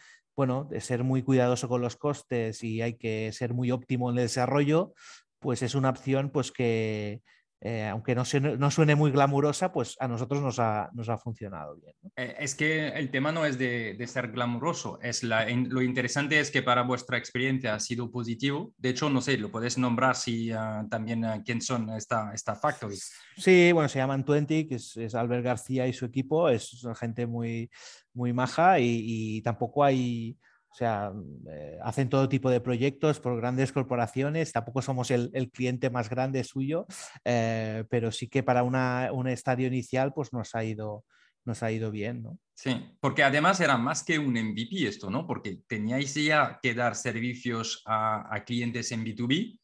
[0.42, 4.18] bueno, de ser muy cuidadoso con los costes y hay que ser muy óptimo en
[4.18, 4.92] el desarrollo,
[5.38, 7.22] pues es una opción pues que,
[7.64, 8.24] eh, aunque no,
[8.58, 11.94] no, suene muy glamurosa, pues a nosotros nos ha, nos ha funcionado bien.
[12.16, 16.40] Eh, es que el tema no es de, de ser glamuroso, es la, lo interesante
[16.40, 18.72] es que para vuestra experiencia ha sido positivo.
[18.78, 22.56] De hecho, no sé, lo puedes nombrar si ah, también uh, quién son esta, esta
[22.56, 22.98] Factory.
[23.36, 27.28] Sí, bueno, se llaman Twenty, que es, es Albert García y su equipo, es gente
[27.28, 27.70] muy,
[28.12, 30.36] muy maja y tampoco hay
[30.72, 31.12] o sea,
[31.50, 36.42] eh, hacen todo tipo de proyectos por grandes corporaciones, tampoco somos el, cliente más grande
[36.44, 36.86] suyo,
[37.26, 41.04] eh, pero sí que para un estadio inicial pues nos ha ido,
[41.44, 42.38] nos ha ido bien, ¿no?
[42.54, 45.26] Sí, porque además era más que un MVP esto, ¿no?
[45.26, 49.58] Porque teníais ya que dar servicios a, clientes en B2B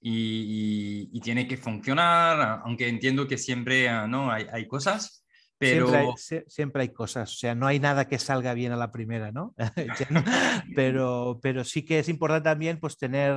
[0.00, 4.30] y, tiene que funcionar, aunque entiendo que siempre ah, ¿no?
[4.30, 5.23] hay, hay cosas,
[5.60, 9.54] Siempre, hay, cosas, o sea, no hay nada que salga bien a la primera, ¿no?
[10.76, 13.34] pero, pero sí que es importante también pues tener,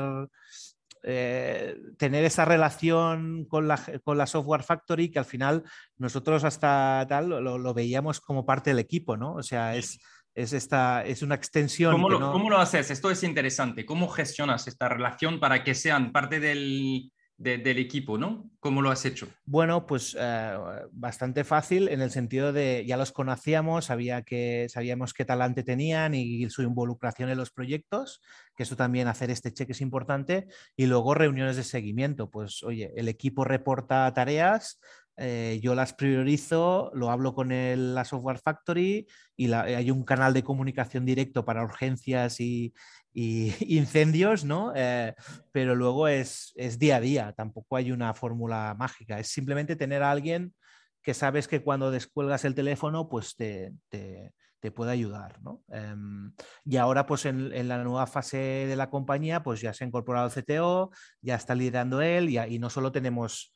[1.04, 5.64] eh, tener esa relación con la, con la, Software Factory que al final
[5.98, 9.36] nosotros hasta tal lo, veíamos como parte del equipo, ¿no?
[9.36, 10.00] O sea, es,
[10.34, 11.94] es, esta, es una extensión.
[11.94, 12.92] ¿Cómo lo, ¿Cómo lo haces?
[12.92, 13.86] Esto es interesante.
[13.86, 18.50] ¿Cómo gestionas esta relación para que sean parte del, del equipo, ¿no?
[18.60, 19.28] ¿Cómo lo has hecho?
[19.46, 20.58] Bueno, pues eh,
[20.92, 26.16] bastante fácil en el sentido de ya los conocíamos, sabía que, sabíamos qué talante tenían
[26.16, 28.22] y su involucración en los proyectos,
[28.56, 32.92] que eso también hacer este cheque es importante, y luego reuniones de seguimiento, pues oye,
[32.96, 34.80] el equipo reporta tareas,
[35.20, 40.44] eh, yo las priorizo, lo hablo con la Software Factory y hay un canal de
[40.44, 42.72] comunicación directo para urgencias y,
[43.62, 44.74] incendios, ¿no?
[44.76, 45.16] Eh,
[45.52, 50.12] pero luego es, día a día, tampoco hay una fórmula mágica, es simplemente tener a
[50.12, 50.54] alguien
[51.02, 53.74] que sabes que cuando descuelgas el teléfono, pues te,
[54.76, 55.64] puede ayudar, ¿no?
[55.70, 56.34] Em,
[56.66, 60.28] y ahora, pues en, la nueva fase de la compañía, pues ya se ha incorporado
[60.28, 60.92] el CTO,
[61.22, 63.54] ya está liderando él y, no solo tenemos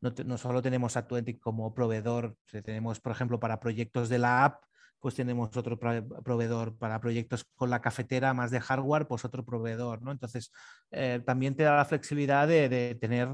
[0.00, 1.06] no, solo tenemos a
[1.40, 4.64] como proveedor, tenemos, por ejemplo, para proyectos de la app,
[5.04, 10.00] pues tenemos otro proveedor para proyectos con la cafetera más de hardware, pues otro proveedor,
[10.00, 10.10] ¿no?
[10.10, 10.50] Entonces,
[10.92, 13.28] eh, también te da la flexibilidad de, tener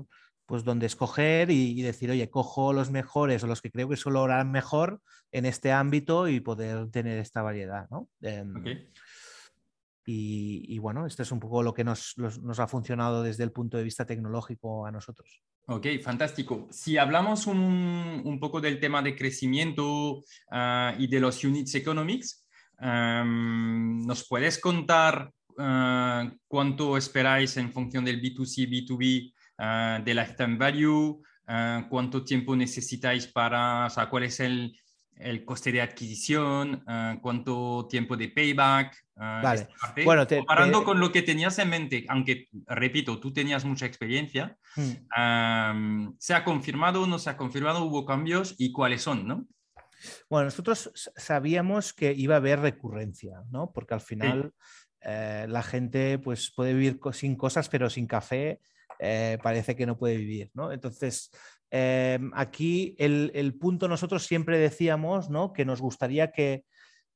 [0.46, 4.24] pues donde escoger y, decir, oye, cojo los mejores o los que creo que solo
[4.24, 5.00] harán mejor
[5.30, 8.08] en este ámbito y poder tener esta variedad, ¿no?
[8.20, 8.88] Em,
[10.04, 12.16] Y, bueno, esto es un poco lo que nos,
[12.58, 15.40] ha funcionado desde el punto de vista tecnológico a nosotros.
[15.66, 16.66] Ok, fantástico.
[16.70, 22.44] Si hablamos un, poco del tema de crecimiento ah, y de los units economics,
[22.80, 31.22] ¿nos puedes contar ah, cuánto esperáis en función del B2C, B2B, uh, de lifetime value?
[31.88, 34.72] ¿Cuánto tiempo necesitáis para, o sea, cuál es el,
[35.20, 38.96] el coste de adquisición, ah, cuánto tiempo de payback.
[39.20, 39.68] Vale.
[40.04, 46.08] Bueno, comparando con lo que tenías en mente, aunque repito, tú tenías mucha experiencia, mm.
[46.18, 49.46] ¿se ha confirmado, no se ha confirmado, hubo cambios y cuáles son, no?
[50.30, 53.70] Bueno, nosotros sabíamos que iba a haber recurrencia, ¿no?
[53.72, 54.54] Porque al final
[55.02, 58.60] eh, la gente pues, puede vivir sin cosas, pero sin café
[58.98, 60.72] eh, parece que no puede vivir, ¿no?
[60.72, 61.30] Entonces,
[61.70, 65.52] Em, aquí el, punto nosotros siempre decíamos ¿no?
[65.52, 66.64] que nos gustaría que,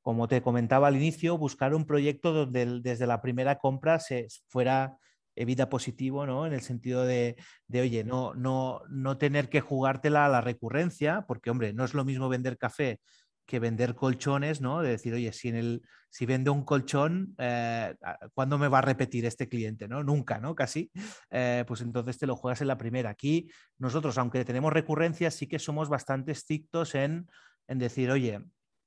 [0.04, 4.98] como te comentaba al inicio, buscar un proyecto donde desde la primera compra se fuera
[5.34, 6.46] vida positivo, ¿no?
[6.46, 7.36] En el sentido de,
[7.72, 12.04] oye, no, no, no tener que jugártela a la recurrencia, porque, hombre, no es lo
[12.04, 13.00] mismo vender café
[13.46, 14.82] que vender colchones, ¿no?
[14.82, 17.94] De decir, oye, si, en el, si vendo un colchón, eh,
[18.34, 19.88] ¿cuándo me va a repetir este cliente?
[19.88, 20.02] ¿no?
[20.02, 20.54] Nunca, ¿no?
[20.54, 20.90] Casi.
[21.30, 23.10] Eh, pues entonces te lo juegas en la primera.
[23.10, 27.26] Aquí nosotros, aunque tenemos recurrencias, sí que somos bastante estrictos en,
[27.68, 28.40] en decir, oye,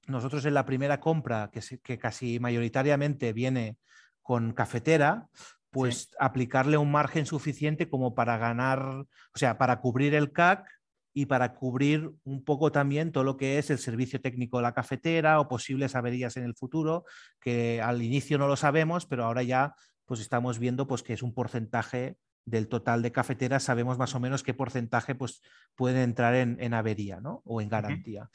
[0.08, 3.78] nosotros en la primera compra, que, que casi mayoritariamente viene
[4.22, 5.28] con cafetera,
[5.70, 10.68] pues aplicarle un margen suficiente como para ganar, o sea, para cubrir el CAC
[11.14, 14.74] y para cubrir un poco también todo lo que es el servicio técnico de la
[14.74, 17.06] cafetera o posibles averías en el futuro,
[17.40, 21.24] que al inicio no lo sabemos, pero ahora ya pues estamos viendo pues que es
[21.24, 22.18] un porcentaje
[22.48, 25.42] del total de cafeteras, sabemos más o menos qué porcentaje pues
[25.76, 27.42] puede entrar en, avería ¿no?
[27.46, 28.30] o en garantía.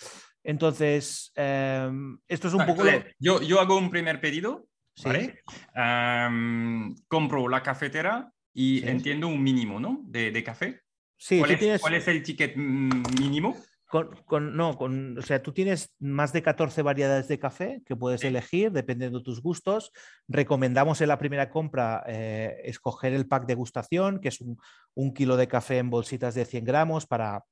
[0.44, 2.84] Entonces, em, esto es un poco...
[3.18, 4.66] Yo, yo hago un primer pedido,
[7.08, 10.02] compro la cafetera y entiendo un mínimo ¿no?
[10.04, 10.82] de, de café.
[11.38, 13.56] ¿Cuál, es, el ticket mínimo?
[13.92, 18.24] Con, no, con, o sea, tú tienes más de 14 variedades de café que puedes
[18.24, 19.92] elegir dependiendo de tus gustos.
[20.28, 24.56] Recomendamos en la primera compra eh, escoger el pack de gustación, que es un,
[24.94, 27.44] un, kilo de café en bolsitas de 100 gramos para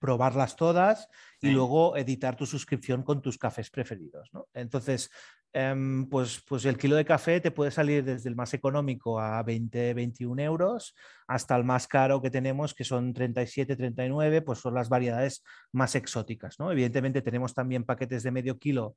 [0.00, 1.08] probarlas todas
[1.40, 4.30] y luego editar tu suscripción con tus cafés preferidos.
[4.52, 5.10] Entonces,
[5.54, 9.42] em, pues, pues el kilo de café te puede salir desde el más económico a
[9.42, 10.94] 20, 21 euros
[11.26, 15.42] hasta el más caro que tenemos, que son 37, 39, pues son las variedades
[15.72, 16.58] más exóticas.
[16.58, 16.70] ¿no?
[16.70, 18.96] Evidentemente tenemos también paquetes de medio kilo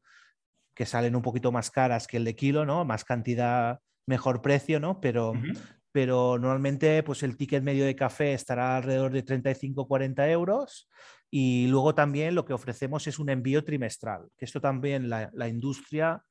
[0.74, 2.86] que salen un poquito más caras que el de kilo, ¿no?
[2.86, 5.02] Más cantidad, mejor precio, ¿no?
[5.02, 5.34] Pero,
[5.92, 10.88] pero normalmente pues el ticket medio de café estará alrededor de 35-40 euros
[11.30, 16.24] y luego también lo que ofrecemos es un envío trimestral, que esto también la, industria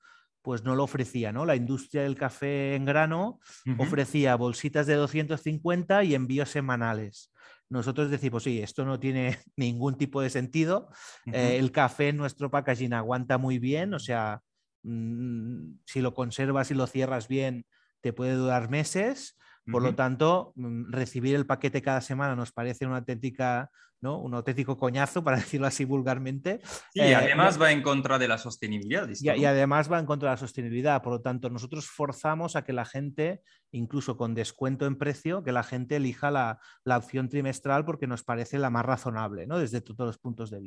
[0.47, 1.45] pues no lo ofrecía, ¿no?
[1.45, 3.41] La industria del café en grano
[3.79, 7.33] ofrecía bolsitas de 250 y envíos semanales.
[7.69, 10.89] Nosotros decimos, sí, esto no tiene ningún tipo de sentido.
[11.33, 14.41] Eh, el café en nuestro packaging aguanta muy bien, o sea,
[14.85, 17.67] mm, si lo conservas y lo cierras bien,
[18.01, 19.37] te puede durar meses.
[19.69, 23.69] Por lo tanto, mm, recibir el paquete cada semana nos parece una auténtica,
[24.01, 24.19] ¿no?
[24.19, 26.61] un auténtico coñazo, para decirlo así vulgarmente.
[26.95, 29.09] Y eh, además va en contra de la sostenibilidad.
[29.09, 31.03] y, y, además va en contra de la sostenibilidad.
[31.03, 35.53] Por lo tanto, nosotros forzamos a que la gente, incluso con descuento en precio, que
[35.53, 39.59] la gente elija la, la opción trimestral porque nos parece la más razonable, ¿no?
[39.59, 40.61] desde todos los puntos de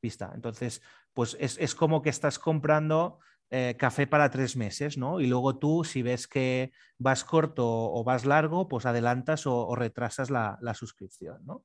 [0.00, 0.32] vista.
[0.34, 3.18] Entonces, pues es, es como que estás comprando
[3.50, 5.20] eh, café para tres meses, ¿no?
[5.20, 10.28] Y luego tú, si ves que vas corto o vas largo, pues adelantas o, retrasas
[10.28, 11.64] la, suscripción, ¿no?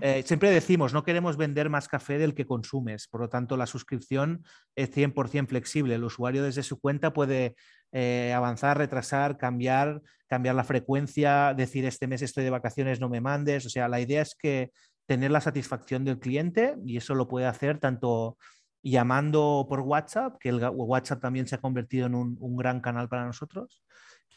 [0.00, 3.66] Eh, siempre decimos, no queremos vender más café del que consumes, por lo tanto, la
[3.66, 4.44] suscripción
[4.76, 5.96] es 100% flexible.
[5.96, 7.56] El usuario desde su cuenta puede
[7.90, 13.20] eh, avanzar, retrasar, cambiar, cambiar la frecuencia, decir este mes estoy de vacaciones, no me
[13.20, 13.66] mandes.
[13.66, 14.70] O sea, la idea es que
[15.06, 18.36] tener la satisfacción del cliente y eso lo puede hacer tanto
[18.90, 23.26] llamando por WhatsApp, que el WhatsApp también se ha convertido en un, gran canal para
[23.26, 23.82] nosotros,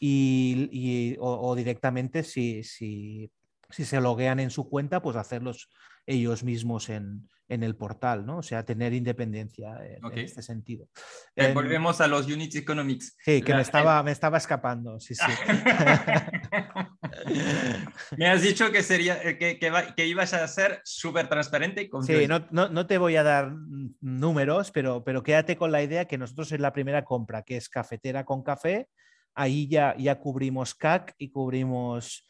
[0.00, 3.30] y, o, directamente si, si,
[3.68, 5.68] si, se loguean en su cuenta, pues hacerlos
[6.10, 8.38] ellos mismos en, en el portal, ¿no?
[8.38, 10.88] O sea, tener independencia en, este sentido.
[11.34, 13.16] Eh, volvemos a los units economics.
[13.24, 15.22] Sí, que me estaba, me estaba escapando, sí, sí.
[18.16, 21.90] me has dicho que, sería, eh, que, que, ibas a ser súper transparente.
[21.90, 23.52] Con sí, no, no, no, te voy a dar
[24.00, 27.68] números, pero, pero quédate con la idea que nosotros en la primera compra, que es
[27.68, 28.88] cafetera con café,
[29.34, 32.29] ahí ya, ya cubrimos CAC y cubrimos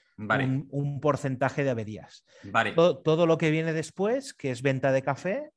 [0.70, 2.24] un, porcentaje de averías.
[2.74, 5.50] Todo, lo que viene después, que es venta de café,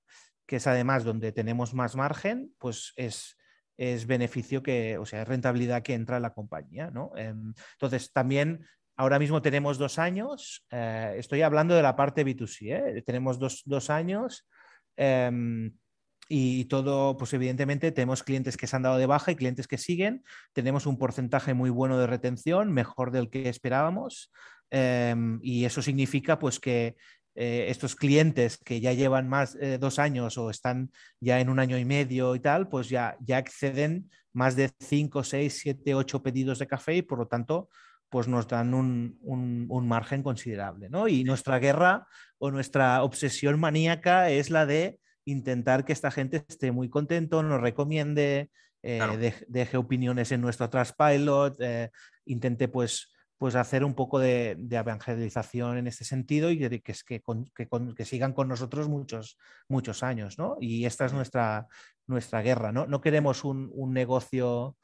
[0.45, 3.37] que es además donde tenemos más margen, pues es
[3.77, 7.11] es beneficio que, o sea, es rentabilidad que entra en la compañía, ¿no?
[7.15, 12.97] Em, entonces, también ahora mismo tenemos dos años, eh, estoy hablando de la parte B2C,
[12.97, 13.01] ¿eh?
[13.03, 14.47] tenemos dos, años
[14.95, 15.75] em,
[16.29, 19.77] y todo, pues evidentemente tenemos clientes que se han dado de baja y clientes que
[19.77, 24.31] siguen, tenemos un porcentaje muy bueno de retención, mejor del que esperábamos.
[24.69, 26.95] Em, y eso significa pues que
[27.35, 31.59] eh, estos clientes que ya llevan más de dos años o están ya en un
[31.59, 36.23] año y medio y tal, pues ya, ya exceden más de 5, 6, 7, 8
[36.23, 37.69] pedidos de café y por lo tanto
[38.09, 40.87] pues nos dan un, un, margen considerable.
[40.87, 41.07] ¿no?
[41.07, 42.05] Y nuestra guerra
[42.37, 47.61] o nuestra obsesión maníaca es la de intentar que esta gente esté muy contento, nos
[47.61, 48.49] recomiende,
[48.81, 51.89] eh, deje opiniones en nuestro Trustpilot, eh,
[52.25, 53.13] intente pues
[53.43, 57.21] pues hacer un poco de, evangelización en este sentido y que, que,
[57.53, 60.55] que, que, sigan con nosotros muchos, muchos años, ¿no?
[60.61, 61.67] Y esta es nuestra,
[62.07, 62.85] nuestra guerra, ¿no?
[62.87, 64.77] No queremos un, negocio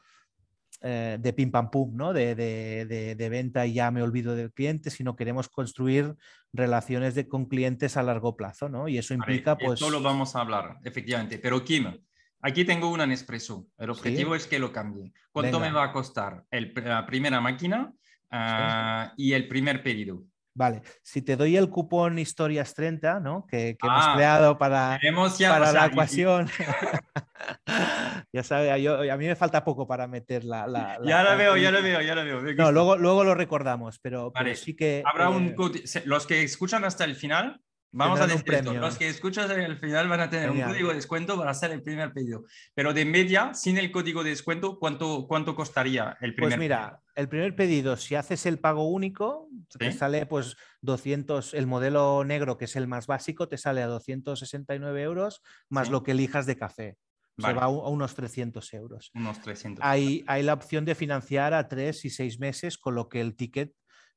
[0.82, 2.14] eh, de pim pam pum, ¿no?
[2.14, 6.16] De, de, venta y ya me olvido del cliente, sino queremos construir
[6.54, 8.88] relaciones con clientes a largo plazo, ¿no?
[8.88, 9.82] Y eso implica, pues...
[9.82, 11.38] Esto lo vamos a hablar, efectivamente.
[11.40, 11.98] Pero Kim,
[12.42, 13.68] aquí tengo una Nespresso.
[13.78, 15.12] El objetivo es que lo cambie.
[15.32, 17.94] ¿Cuánto me va a costar el, la primera máquina?
[18.32, 20.24] Ah, y el primer pedido.
[20.60, 23.48] Vale, si te doy el cupón Historias 30, ¿no?
[23.48, 25.00] Que, hemos ah, creado para,
[25.40, 26.50] para la ecuación.
[28.34, 31.00] ya sabes, a mí me falta poco para meter la.
[31.06, 32.54] ya la veo, ya lo veo, ya lo veo.
[32.56, 35.02] No, luego, luego lo recordamos, pero, sí que.
[35.06, 35.56] Habrá un.
[35.56, 38.74] Eh, los que escuchan hasta el final Vamos a decir esto.
[38.74, 41.72] Los que escuchan en el final van a tener un código de descuento para hacer
[41.72, 42.44] el primer pedido.
[42.76, 47.02] Pero de media, sin el código de descuento, ¿cuánto, cuánto costaría el primer Pues mira,
[47.16, 52.58] el primer pedido, si haces el pago único, te sale pues 200, el modelo negro,
[52.58, 56.58] que es el más básico, te sale a 269 euros, más lo que elijas de
[56.58, 56.98] café.
[57.38, 59.12] Se va a unos 300 euros.
[59.16, 59.84] Unos 300.
[59.84, 63.36] Hay, hay la opción de financiar a tres y seis meses, con lo que el
[63.36, 63.74] ticket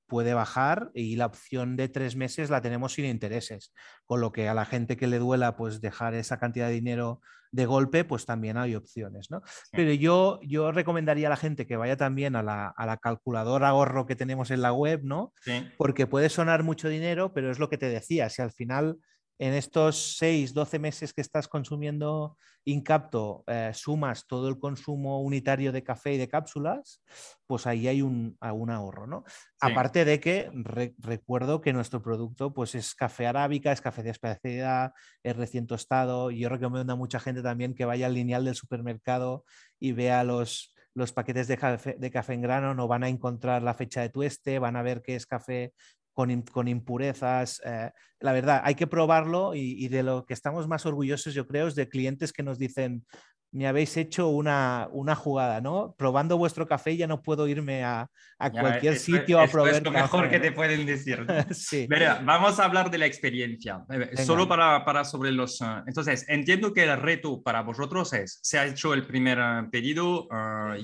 [0.07, 3.73] puede bajar y la opción de tres meses la tenemos sin intereses,
[4.07, 7.21] con lo que a la gente que le duela pues dejar esa cantidad de dinero
[7.53, 9.43] de golpe, pues también hay opciones, ¿no?
[9.73, 13.69] Pero yo, yo recomendaría a la gente que vaya también a la, a la calculadora
[13.69, 15.35] ahorro que tenemos en la web, ¿no?
[15.77, 18.97] Porque puede sonar mucho dinero, pero es lo que te decía, si al final
[19.39, 25.73] en estos 6, 12 meses que estás consumiendo Incapto, eh, sumas todo el consumo unitario
[25.73, 27.03] de café y de cápsulas,
[27.45, 29.25] pues ahí hay un, ahorro, ¿no?
[29.61, 30.49] Aparte de que
[30.99, 34.93] recuerdo que nuestro producto pues es café arábica, es café de especialidad,
[35.25, 36.31] es recién tostado.
[36.31, 39.45] Y yo recomiendo a mucha gente también que vaya al lineal del supermercado
[39.81, 43.63] y vea los, los paquetes de café, de café en grano, no van a encontrar
[43.65, 45.73] la fecha de tueste, van a ver que es café
[46.13, 47.61] con, impurezas.
[47.65, 47.91] Eh,
[48.21, 51.75] la verdad, hay que probarlo y, de lo que estamos más orgullosos, yo creo, es
[51.75, 53.05] de clientes que nos dicen,
[53.53, 55.95] me habéis hecho una, una jugada, ¿no?
[55.99, 58.11] Probando vuestro café ya no puedo irme a,
[58.51, 59.75] cualquier sitio a probar.
[59.75, 61.27] Es lo mejor que te pueden decir.
[61.51, 61.87] sí.
[62.25, 63.85] vamos a hablar de la experiencia.
[63.91, 65.61] Eh, solo para, para, sobre los...
[65.61, 69.69] Eh, entonces, entiendo que el reto para vosotros es, se ha hecho el primer eh,
[69.71, 70.29] pedido,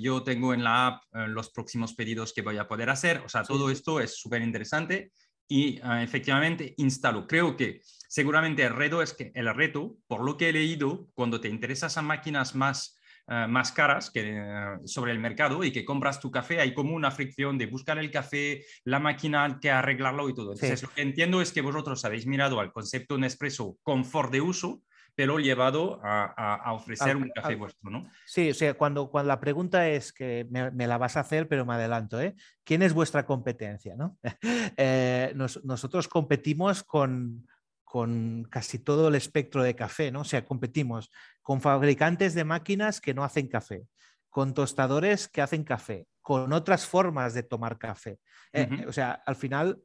[0.01, 3.43] yo tengo en la app los próximos pedidos que voy a poder hacer, o sea,
[3.43, 5.13] todo esto es súper interesante
[5.49, 7.27] y efectivamente instalo.
[7.27, 11.43] Creo que Seguramente el reto es que el reto, por lo que he leído, cuando
[11.43, 12.99] te interesas a máquinas más,
[13.29, 16.95] eh, más caras que, eh, sobre el mercado y que compras tu café, hay como
[16.95, 20.55] una fricción de buscar el café, la máquina, que arreglarlo y todo.
[20.55, 24.81] Entonces, lo que entiendo es que vosotros habéis mirado al concepto Nespresso confort de uso,
[25.15, 28.09] pero llevado a, ofrecer un café vuestro, ¿no?
[28.25, 31.67] Sí, o sea, cuando, cuando la pregunta es que me, la vas a hacer, pero
[31.67, 32.37] me adelanto, ¿eh?
[32.65, 33.97] ¿Quién es vuestra competencia?
[33.97, 34.17] ¿no?
[35.65, 37.45] nosotros competimos con,
[37.89, 40.21] con casi todo el espectro de café, ¿no?
[40.21, 41.11] O sea, competimos
[41.41, 43.87] con fabricantes de máquinas que no hacen café,
[44.29, 48.19] con tostadores que hacen café, con otras formas de tomar café.
[48.53, 49.81] Eh, o sea, al final,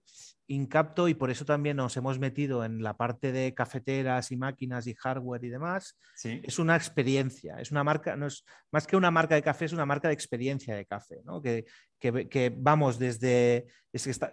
[0.47, 4.85] Incapto, y por eso también nos hemos metido en la parte de cafeteras y máquinas
[4.87, 9.11] y hardware y demás, es una experiencia, es una marca, no es más que una
[9.11, 11.41] marca de café, es una marca de experiencia de café, ¿no?
[11.41, 11.63] que,
[11.97, 13.67] que, vamos desde,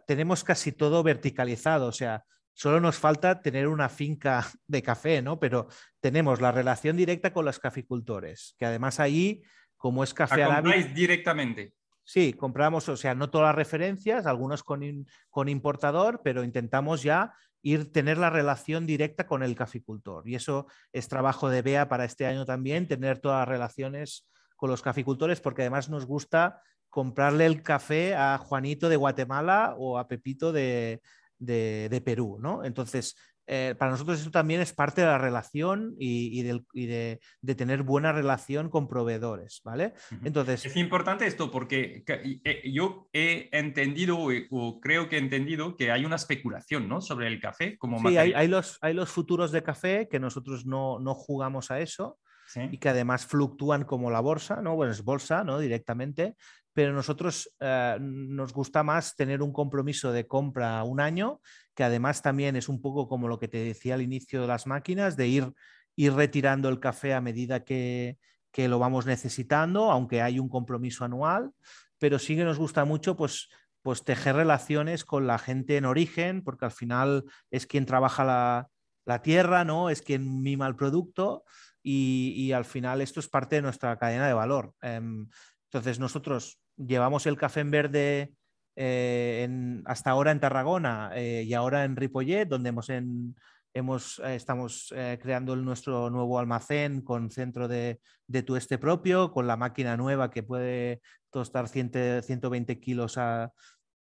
[0.09, 5.39] tenemos casi todo verticalizado, o sea, Solo nos falta tener una finca de café, ¿no?
[5.39, 5.69] Pero
[6.01, 9.43] tenemos la relación directa con los caficultores, que además ahí,
[9.77, 10.85] como es café árabe...
[10.95, 11.75] directamente?
[12.05, 17.33] Sí, compramos, o sea, no todas las referencias, algunos con, con importador, pero intentamos ya
[17.63, 20.29] ir tener la relación directa con el caficultor.
[20.29, 24.71] Y eso es trabajo de BEA para este año también, tener todas las relaciones con
[24.71, 30.09] los caficultores, porque además nos gusta comprarle el café a Juanito de Guatemala o a
[30.09, 31.01] Pepito de,
[31.41, 32.65] de, Perú, ¿no?
[32.65, 33.17] Entonces,
[33.47, 37.21] eh, para nosotros eso también es parte de la relación y, de,
[37.57, 39.95] tener buena relación con proveedores, ¿vale?
[40.23, 40.65] Entonces...
[40.65, 44.19] Es importante esto porque eh, yo he entendido
[44.51, 47.01] o creo que he entendido que hay una especulación, ¿no?
[47.01, 51.01] Sobre el café como Sí, hay, los, hay los futuros de café que nosotros no,
[51.01, 52.19] no jugamos a eso.
[52.57, 54.77] Y que además fluctúan como la bolsa, ¿no?
[54.77, 55.59] Bueno, es bolsa, ¿no?
[55.59, 56.37] Directamente,
[56.73, 61.41] pero nosotros eh, nos gusta más tener un compromiso de compra un año,
[61.75, 64.67] que además también es un poco como lo que te decía al inicio de las
[64.67, 65.53] máquinas, de ir,
[65.97, 68.19] ir retirando el café a medida que,
[68.53, 71.53] que lo vamos necesitando, aunque hay un compromiso anual,
[71.99, 73.49] pero sí que nos gusta mucho pues,
[73.83, 78.69] pues tejer relaciones con la gente en origen, porque al final es quien trabaja la,
[79.05, 79.91] la tierra, ¿no?
[79.91, 81.45] Es quien mima el producto
[81.83, 84.75] y, al final esto es parte de nuestra cadena de valor.
[84.83, 85.29] Em,
[85.65, 88.35] entonces nosotros llevamos el café en verde
[88.77, 89.49] eh,
[89.85, 93.37] hasta ahora en Tarragona eh, y ahora en Ripollet, donde hemos, en,
[93.75, 99.97] eh, estamos creando nuestro nuevo almacén con centro de, de, tueste propio, con la máquina
[99.97, 103.53] nueva que puede tostar 120 kilos a,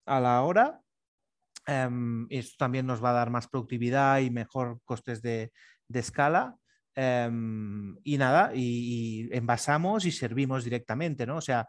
[0.06, 0.82] la hora.
[1.66, 5.52] Em, esto también nos va a dar más productividad y mejor costes de,
[5.88, 6.56] de escala.
[7.00, 11.38] Em, y nada, y, envasamos y servimos directamente, ¿no?
[11.38, 11.68] O sea,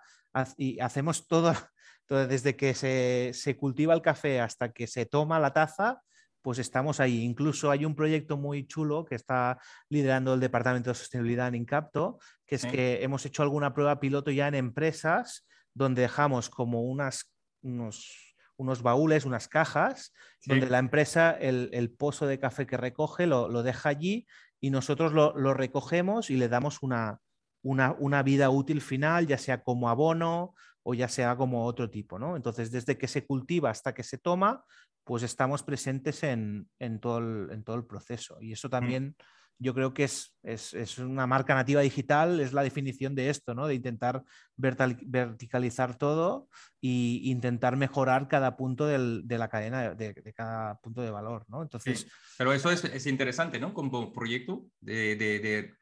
[0.56, 1.52] y hacemos todo,
[2.06, 6.00] todo desde que se, se, cultiva el café hasta que se toma la taza,
[6.40, 7.24] pues estamos ahí.
[7.24, 9.58] Incluso hay un proyecto muy chulo que está
[9.90, 14.30] liderando el Departamento de Sostenibilidad en Incapto, que es que hemos hecho alguna prueba piloto
[14.30, 20.14] ya en empresas donde dejamos como unas, unos, unos baúles, unas cajas,
[20.46, 24.26] donde la empresa, el, el, pozo de café que recoge, lo, lo deja allí
[24.60, 27.20] y nosotros lo, recogemos y le damos una,
[27.62, 32.18] una, vida útil final, ya sea como abono o ya sea como otro tipo.
[32.18, 32.36] ¿no?
[32.36, 34.64] Entonces, desde que se cultiva hasta que se toma,
[35.04, 36.68] pues estamos presentes en,
[37.00, 38.38] todo, el, en todo, el, proceso.
[38.40, 39.14] Y eso mm.
[39.58, 43.66] Yo creo que es, es, una marca nativa digital, es la definición de esto, ¿no?
[43.66, 44.22] de intentar
[44.56, 46.48] verticalizar todo
[46.80, 51.44] e intentar mejorar cada punto de la cadena, de, cada punto de valor.
[51.48, 51.62] ¿no?
[51.62, 52.06] Entonces,
[52.36, 53.74] Pero eso es, interesante, ¿no?
[53.74, 55.74] Como proyecto de,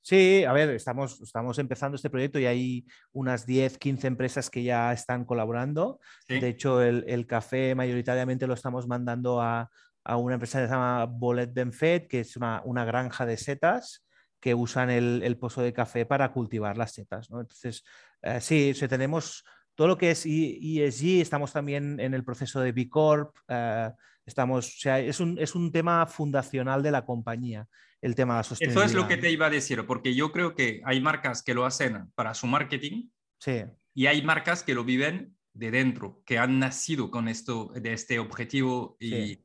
[0.00, 4.62] Sí, a ver, estamos, estamos empezando este proyecto y hay unas 10, 15 empresas que
[4.62, 5.98] ya están colaborando.
[6.28, 9.70] De hecho, el, el, café mayoritariamente lo estamos mandando a,
[10.04, 14.04] a una empresa que se llama Bolet Benfet, que es una, granja de setas
[14.38, 17.28] que usan el, pozo de café para cultivar las setas.
[17.30, 17.82] Entonces,
[18.22, 19.44] eh, sí, tenemos
[19.74, 23.90] todo lo que es ESG, estamos también en el proceso de B Corp, eh,
[24.26, 27.66] estamos, o sea, es un, es un tema fundacional de la compañía,
[28.02, 28.84] el tema de la sostenibilidad.
[28.84, 31.54] Eso es lo que te iba a decir, porque yo creo que hay marcas que
[31.54, 33.64] lo hacen para su marketing sí.
[33.94, 38.18] y hay marcas que lo viven de dentro, que han nacido con esto, de este
[38.18, 39.43] objetivo y, Mm,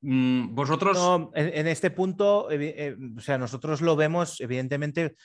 [0.00, 1.30] vosotros...
[1.34, 5.16] en, este punto, eh, o sea, nosotros lo vemos, evidentemente,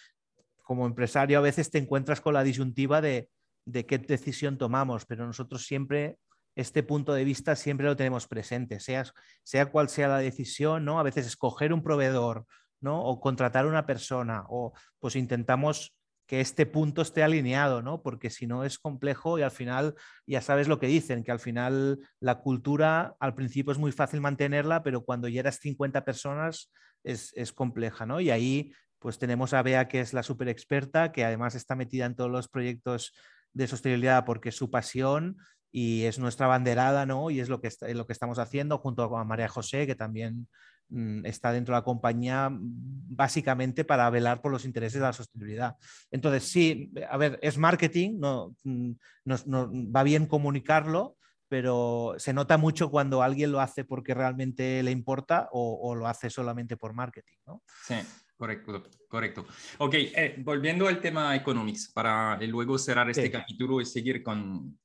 [0.63, 3.29] como empresario a veces te encuentras con la disyuntiva de,
[3.65, 6.17] qué decisión tomamos, pero nosotros siempre
[6.55, 9.05] este punto de vista siempre lo tenemos presente, sea,
[9.43, 10.99] sea cual sea la decisión, ¿no?
[10.99, 12.45] A veces escoger un proveedor,
[12.81, 13.03] ¿no?
[13.03, 15.93] O contratar una persona, o pues intentamos
[16.31, 18.01] que este punto esté alineado, ¿no?
[18.01, 21.41] Porque si no es complejo y al final ya sabes lo que dicen, que al
[21.41, 26.71] final la cultura al principio es muy fácil mantenerla, pero cuando ya eras 50 personas
[27.03, 28.21] es, compleja, ¿no?
[28.21, 32.05] Y ahí pues tenemos a Bea, que es la super experta, que además está metida
[32.05, 33.11] en todos los proyectos
[33.51, 35.35] de sostenibilidad porque es su pasión
[35.69, 37.29] y es nuestra banderada, ¿no?
[37.29, 40.47] Y es lo que, lo que estamos haciendo junto a María José, que también
[41.23, 45.75] está dentro de la compañía mm, básicamente para velar por los intereses de la sostenibilidad.
[46.11, 48.91] Entonces, sí, a ver, es marketing, no, mm,
[49.95, 51.17] va bien comunicarlo,
[51.47, 56.29] pero se nota mucho cuando alguien lo hace porque realmente le importa o, lo hace
[56.29, 57.37] solamente por marketing.
[57.45, 57.61] ¿no?
[57.85, 57.95] Sí,
[58.37, 59.45] correcto, correcto.
[59.79, 64.79] Ok, eh, volviendo al tema economics, para luego cerrar este capítulo y seguir con...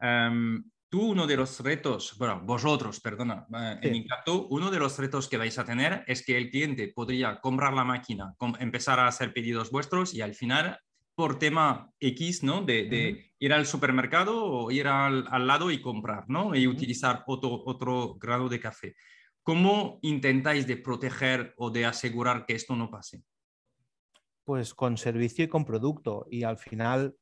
[0.00, 4.98] Em, tú uno de los retos, bueno, vosotros, perdona, eh, en Incapto, uno de los
[4.98, 9.06] retos que vais a tener es que el cliente podría comprar la máquina, empezar a
[9.06, 10.78] hacer pedidos vuestros y al final,
[11.14, 12.60] por tema X, ¿no?
[12.60, 16.54] De, ir al supermercado o ir al, lado y comprar, ¿no?
[16.54, 18.94] Y utilizar otro, otro grado de café.
[19.42, 23.22] ¿Cómo intentáis de proteger o de asegurar que esto no pase?
[24.44, 26.26] Pues con servicio y con producto.
[26.30, 27.16] Y al final,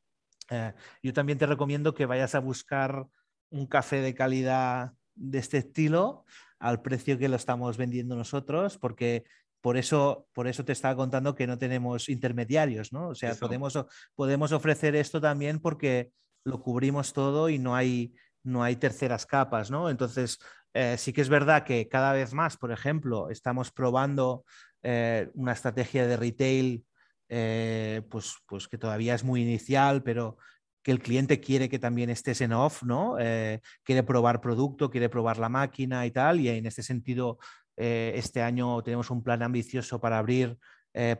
[0.50, 0.72] eh,
[1.04, 3.06] yo también te recomiendo que vayas a buscar
[3.50, 6.24] un café de calidad de este estilo
[6.58, 9.24] al precio que lo estamos vendiendo nosotros, porque
[9.60, 13.08] por eso, por eso te estaba contando que no tenemos intermediarios, ¿no?
[13.08, 13.78] O sea, podemos,
[14.14, 16.10] podemos ofrecer esto también porque
[16.44, 19.90] lo cubrimos todo y no hay, no hay terceras capas, ¿no?
[19.90, 20.38] Entonces,
[20.72, 24.44] eh, sí que es verdad que cada vez más, por ejemplo, estamos probando
[24.82, 26.84] eh, una estrategia de retail,
[27.28, 30.38] eh, pues, pues que todavía es muy inicial, pero
[30.82, 33.16] que el cliente quiere que también estés en off, ¿no?
[33.82, 37.38] quiere probar producto, quiere probar la máquina y tal, y en este sentido,
[37.76, 40.56] este año tenemos un plan ambicioso para abrir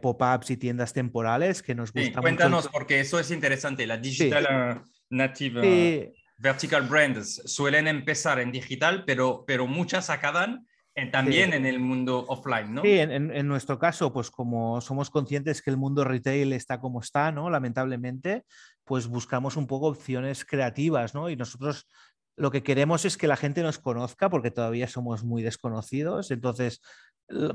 [0.00, 6.12] pop-ups y tiendas temporales que nos gusta cuéntanos, porque eso es interesante, la digital native
[6.40, 10.66] vertical brands suelen empezar en digital, pero, pero muchas acaban
[11.12, 12.82] también en el mundo offline, ¿no?
[12.82, 17.32] Sí, en, nuestro caso, pues como somos conscientes que el mundo retail está como está,
[17.32, 17.48] ¿no?
[17.48, 18.44] Lamentablemente,
[18.90, 21.30] pues buscamos un poco opciones creativas, ¿no?
[21.30, 21.86] Y nosotros
[22.34, 26.32] lo que queremos es que la gente nos conozca porque todavía somos muy desconocidos.
[26.32, 26.80] Entonces,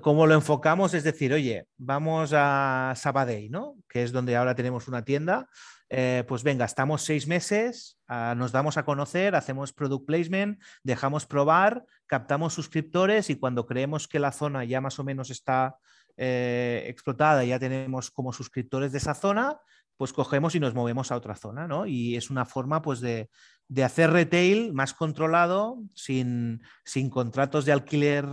[0.02, 0.94] ¿cómo lo enfocamos?
[0.94, 3.76] Es decir, oye, vamos a Sabadell, ¿no?
[3.90, 5.50] Que es donde ahora tenemos una tienda
[5.90, 11.28] eh, pues venga, estamos seis meses, ah, nos damos a conocer, hacemos product placement, dejamos
[11.28, 15.78] probar, captamos suscriptores y cuando creemos que la zona ya más o menos está
[16.18, 19.60] eh, explotada, ya tenemos como suscriptores de esa zona,
[19.98, 21.86] pues cogemos y nos movemos a otra zona, ¿no?
[21.86, 23.30] Y es una forma pues de,
[23.84, 28.26] hacer retail más controlado, sin, sin contratos de alquiler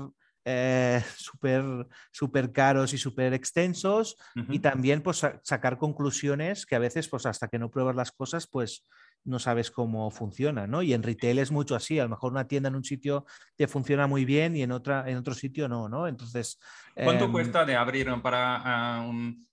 [0.44, 1.62] eh, súper
[2.10, 4.16] super caros y súper extensos
[4.48, 8.48] y también pues sacar conclusiones que a veces pues hasta que no pruebas las cosas
[8.48, 8.84] pues
[9.24, 10.82] no sabes cómo funciona, ¿no?
[10.82, 13.24] Y en retail es mucho así, a lo mejor una tienda en un sitio
[13.56, 16.08] te funciona muy bien y en, otra, en otro sitio no, ¿no?
[16.08, 16.58] Entonces...
[16.94, 19.04] ¿Cuánto em, cuesta de abrir para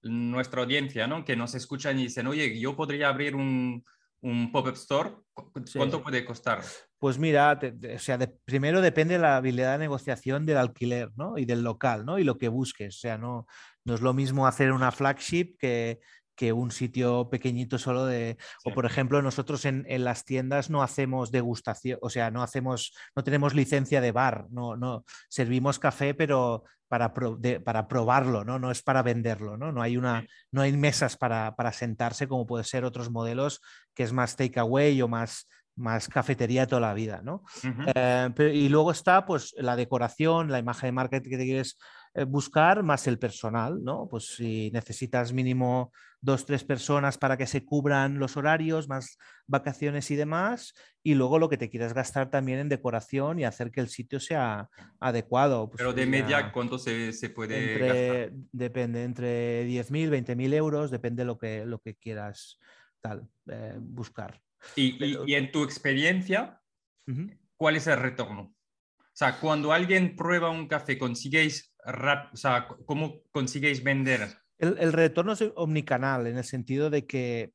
[0.03, 1.23] nuestra audiencia, ¿no?
[1.23, 3.83] Que nos escuchan y dicen, oye, yo podría abrir un,
[4.21, 5.11] un pop-up store,
[5.75, 6.61] ¿cuánto puede costar?
[6.97, 7.57] Pues mira,
[7.95, 11.37] o sea, primero depende de la habilidad de negociación del alquiler ¿no?
[11.37, 12.19] y del local ¿no?
[12.19, 12.97] y lo que busques.
[12.97, 13.47] O sea, no,
[13.85, 15.99] no es lo mismo hacer una flagship que,
[16.39, 18.37] que un sitio pequeñito solo de...
[18.63, 22.93] O por ejemplo, nosotros en, en, las tiendas no hacemos degustación, o sea, no hacemos,
[23.13, 28.57] no tenemos licencia de bar, no, no servimos café, pero para, para probarlo, ¿no?
[28.57, 29.73] No es para venderlo, ¿no?
[29.73, 33.59] No hay, una, no hay mesas para, para sentarse como puede ser otros modelos
[33.93, 35.45] que es más takeaway o más
[35.79, 37.43] más cafetería toda la vida, ¿no?
[37.95, 41.77] Eh, y luego está pues la decoración, la imagen de marketing que te quieres
[42.13, 44.07] eh, buscar, más el personal, ¿no?
[44.09, 49.17] Pues si necesitas mínimo dos, tres personas para que se cubran los horarios, más
[49.47, 53.71] vacaciones y demás, y luego lo que te quieras gastar también en decoración y hacer
[53.71, 54.69] que el sitio sea
[54.99, 55.69] adecuado.
[55.69, 58.31] Pues Pero de media, ¿cuánto se, se puede gastar?
[58.51, 62.59] Depende, entre 10.000, 20.000 euros, depende lo que, lo que quieras
[63.01, 64.41] tal, eh, buscar.
[64.75, 66.61] Y, en tu experiencia,
[67.57, 68.55] ¿cuál es el retorno?
[68.99, 74.29] O sea, cuando alguien prueba un café, ¿consiguéis, o sea, cómo consiguéis vender?
[74.57, 77.53] El, retorno es omnicanal, en el sentido de que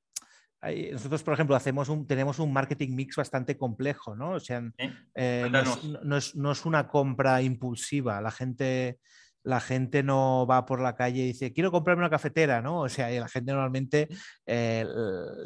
[0.93, 4.33] nosotros, por ejemplo, hacemos un, tenemos un marketing mix bastante complejo, ¿no?
[4.33, 4.63] O sea,
[5.15, 8.21] eh, no, es, no, es, una compra impulsiva.
[8.21, 8.99] La gente
[9.45, 12.81] la gente no va por la calle y dice, quiero comprarme una cafetera, ¿no?
[12.81, 14.09] O sea, la gente normalmente
[14.47, 14.87] eh,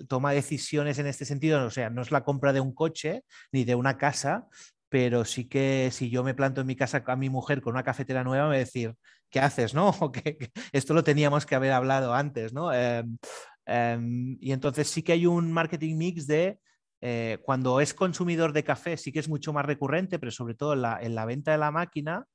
[0.09, 3.65] toma decisiones en este sentido, o sea, no es la compra de un coche ni
[3.65, 4.47] de una casa,
[4.89, 7.83] pero sí que si yo me planto en mi casa a mi mujer con una
[7.83, 8.95] cafetera nueva, me va a decir,
[9.31, 9.93] ¿qué haces, no?
[10.73, 12.73] esto lo teníamos que haber hablado antes, ¿no?
[12.73, 13.19] Em,
[13.67, 16.59] em, y entonces sí que hay un marketing mix de
[17.01, 20.75] eh, cuando es consumidor de café, sí que es mucho más recurrente, pero sobre todo
[20.75, 22.27] en la venta de la máquina,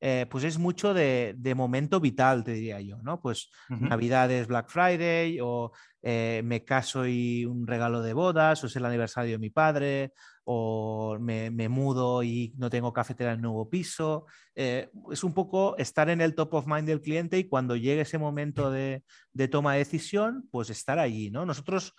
[0.00, 3.20] eh, pues es mucho de, momento vital, te diría yo, ¿no?
[3.20, 5.72] Pues Navidades, Black Friday, o
[6.02, 10.12] eh, me caso y un regalo de bodas, o es el aniversario de mi padre,
[10.44, 14.26] o me, mudo y no tengo cafetera en el nuevo piso.
[14.54, 18.02] Eh, es un poco estar en el top of mind del cliente y cuando llegue
[18.02, 19.02] ese momento de,
[19.50, 21.46] toma de decisión, pues estar allí, ¿no?
[21.46, 21.94] Nosotros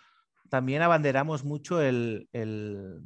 [0.49, 3.01] también abanderamos mucho el el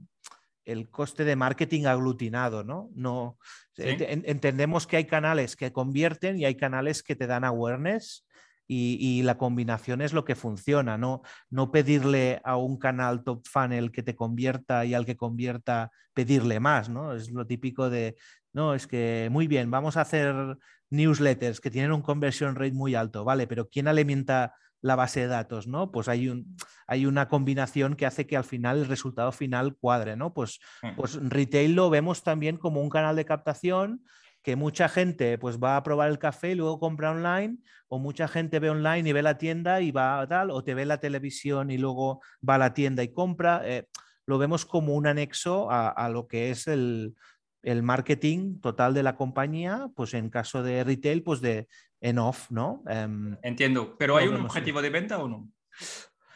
[0.89, 2.89] coste de marketing aglutinado, ¿no?
[2.93, 3.38] no
[3.78, 8.26] entendemos que hay canales que convierten y hay canales que te dan awareness
[8.74, 11.24] y, la combinación es lo que funciona, ¿no?
[11.49, 16.62] No pedirle a un canal top funnel que te convierta y al que convierta pedirle
[16.62, 17.14] más, ¿no?
[17.14, 18.16] Es lo típico de,
[18.53, 20.57] no, es que muy bien, vamos a hacer
[20.89, 23.45] newsletters que tienen un conversion rate muy alto, ¿vale?
[23.45, 25.92] Pero ¿quién alimenta la base de datos, ¿no?
[25.92, 26.56] Pues hay, un,
[26.88, 30.34] hay una combinación que hace que al final el resultado final cuadre, ¿no?
[30.34, 30.60] Pues,
[30.96, 34.04] pues retail lo vemos también como un canal de captación
[34.42, 37.58] que mucha gente pues va a probar el café y luego compra online,
[37.88, 40.74] o mucha gente ve online y ve la tienda y va a tal, o te
[40.74, 43.62] ve la televisión y luego va a la tienda y compra.
[43.66, 43.88] Eh,
[44.26, 47.16] lo vemos como un anexo a lo que es el,
[47.64, 51.68] el marketing total de la compañía, pues en caso de retail, pues de
[52.02, 52.84] en off, ¿no?
[52.88, 55.49] Em, Entiendo, pero ¿hay un objetivo de venta o no?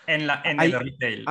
[0.08, 1.26] en, la, hay, el retail.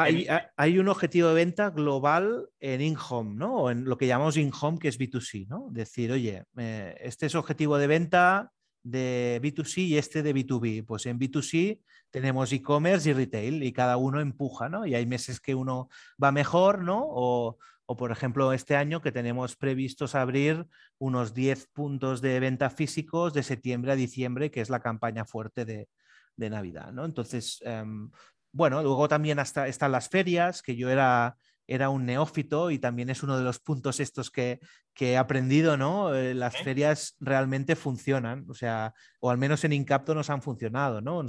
[0.57, 3.55] Hay, un objetivo de venta global en in-home, ¿no?
[3.55, 5.69] O en lo que llamamos in-home, que es B2C, ¿no?
[5.71, 8.51] Decir, oye, eh, este es objetivo de venta
[8.83, 10.85] de B2C y este de B2B.
[10.85, 11.81] Pues en B2C
[12.11, 14.87] tenemos e-commerce y retail y cada uno empuja, ¿no?
[14.87, 15.89] Y hay meses que uno
[16.23, 17.03] va mejor, ¿no?
[17.05, 20.67] O, o por ejemplo, este año que tenemos previstos abrir
[20.99, 25.65] unos 10 puntos de venta físicos de septiembre a diciembre, que es la campaña fuerte
[25.65, 25.89] de,
[26.37, 27.05] de Navidad, ¿no?
[27.05, 28.11] Entonces, em,
[28.53, 33.11] bueno, luego también hasta están las ferias, que yo era, era un neófito y también
[33.11, 34.61] es uno de los puntos estos que,
[34.95, 36.15] que he aprendido, ¿no?
[36.15, 41.01] Eh, las ferias realmente funcionan, o sea, o al menos en Incapto nos han funcionado,
[41.01, 41.23] ¿no?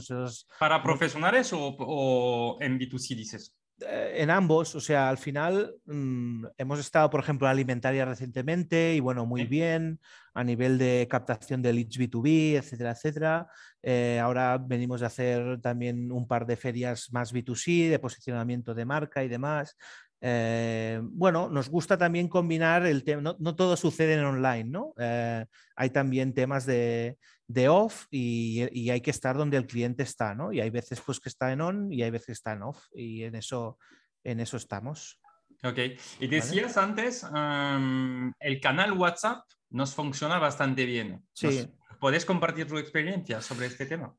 [0.60, 3.56] ¿Para profesionales o, o en B2C dices?
[3.82, 8.96] Eh, en ambos, o sea, al final mm, hemos estado, por ejemplo, en alimentaria recientemente
[8.96, 10.00] y bueno, muy bien
[10.34, 13.48] a nivel de captación de leads B2B, etcétera, etcétera.
[13.84, 18.86] Eh, ahora venimos a hacer también un par de ferias más B2C, de posicionamiento de
[18.86, 19.76] marca y demás.
[20.22, 24.94] Eh, bueno, nos gusta también combinar el tema, no, todo sucede en online, ¿no?
[24.98, 27.18] hay también temas de,
[27.48, 30.52] de off y, hay que estar donde el cliente está, ¿no?
[30.52, 32.86] Y hay veces pues que está en on y hay veces que está en off
[32.94, 33.78] y en eso,
[34.24, 35.20] en eso estamos.
[35.64, 35.80] Ok,
[36.20, 41.24] y decías antes, el canal WhatsApp nos funciona bastante bien.
[41.34, 41.68] Sí.
[42.00, 44.16] ¿Puedes compartir tu experiencia sobre este tema?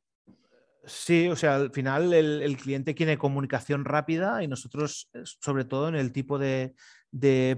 [0.87, 5.97] Sí, o sea, al final el, cliente quiere comunicación rápida y nosotros, sobre todo en
[5.97, 6.75] el tipo de,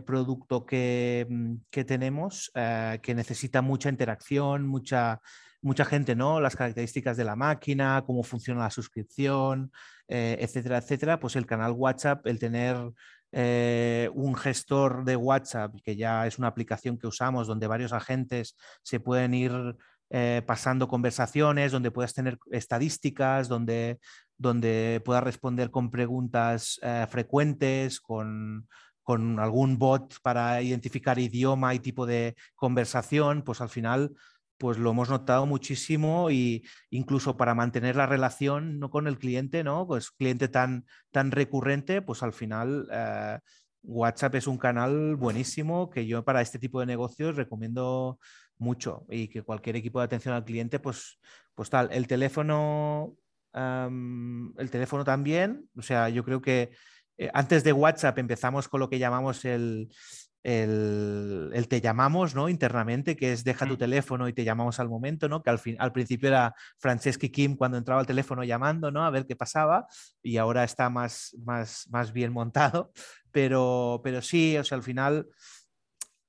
[0.06, 1.56] producto que, mm,
[1.86, 5.20] tenemos, eh, que necesita mucha interacción, mucha,
[5.60, 6.40] mucha gente, ¿no?
[6.40, 9.72] Las características de la máquina, cómo funciona la suscripción,
[10.06, 11.20] eh, etcétera, etcétera.
[11.20, 12.76] Pues el canal WhatsApp, el tener
[13.32, 18.56] eh, un gestor de WhatsApp, que ya es una aplicación que usamos donde varios agentes
[18.82, 19.52] se pueden ir
[20.10, 23.98] eh, pasando conversaciones, donde puedas tener estadísticas, donde,
[24.36, 26.80] donde puedas responder con preguntas
[27.10, 28.66] frecuentes, con,
[29.02, 34.12] con algún bot para identificar idioma y tipo de conversación, pues al final
[34.58, 38.90] pues lo hemos notado muchísimo y incluso para mantener la relación ¿no?
[38.90, 39.86] con el cliente, ¿no?
[39.86, 43.38] Pues cliente tan, tan recurrente, pues al final eh,
[43.82, 48.18] WhatsApp es un canal buenísimo que yo para este tipo de negocios recomiendo
[48.58, 51.20] mucho y que cualquier equipo de atención al cliente, pues,
[51.54, 53.16] pues tal, el teléfono,
[53.54, 56.70] el teléfono también, o sea, yo creo que
[57.16, 59.88] eh, antes de WhatsApp empezamos con lo que llamamos el,
[60.42, 62.48] el, te llamamos ¿no?
[62.48, 65.42] internamente, que es deja tu teléfono y te llamamos al momento, ¿no?
[65.42, 69.04] que al, fin, al principio era Franceschi Kim cuando entraba al teléfono llamando ¿no?
[69.04, 69.86] a ver qué pasaba
[70.22, 72.92] y ahora está más, más, más bien montado,
[73.32, 75.26] pero, pero sí, o sea, al final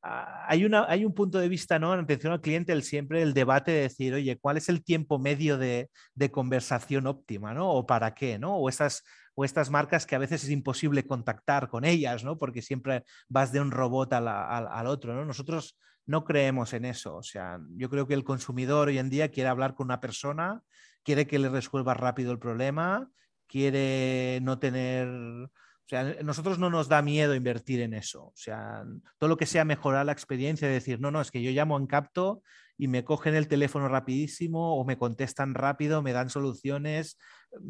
[0.02, 1.94] ah, hay, una, hay un punto de vista, ¿no?
[1.94, 5.20] En atención al cliente, el, siempre el debate de decir, oye, ¿cuál es el tiempo
[5.20, 7.70] medio de, de conversación óptima, ¿no?
[7.72, 8.56] O para qué, ¿no?
[8.58, 9.04] O esas,
[9.36, 12.38] o estas marcas que a veces es imposible contactar con ellas, ¿no?
[12.38, 15.26] Porque siempre vas de un robot al, otro, ¿no?
[15.26, 17.16] Nosotros no creemos en eso.
[17.16, 20.62] O sea, yo creo que el consumidor hoy en día quiere hablar con una persona,
[21.04, 23.10] quiere que le resuelva rápido el problema,
[23.48, 25.08] quiere no tener...
[25.08, 28.26] O sea, nosotros no nos da miedo invertir en eso.
[28.26, 28.84] O sea,
[29.18, 31.78] todo lo que sea mejorar la experiencia, de decir, no, no, es que yo llamo
[31.78, 32.44] en capto
[32.80, 37.18] y me cogen el teléfono rapidísimo o me contestan rápido, me dan soluciones.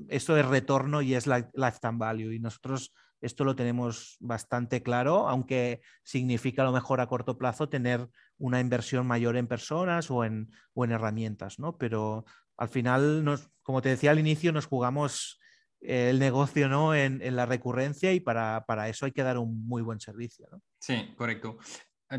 [0.07, 2.31] Esto es retorno y es lifetime value.
[2.31, 7.69] Y nosotros esto lo tenemos bastante claro, aunque significa a lo mejor a corto plazo
[7.69, 8.07] tener
[8.37, 11.75] una inversión mayor en personas o en, o en herramientas, ¿no?
[11.75, 12.23] Pero
[12.55, 13.25] al final,
[13.63, 15.39] como te decía al inicio, nos jugamos
[15.81, 16.93] el negocio ¿no?
[16.93, 20.45] en, en la recurrencia y para, para, eso hay que dar un muy buen servicio.
[20.51, 20.61] ¿no?
[20.79, 21.57] Sí, correcto.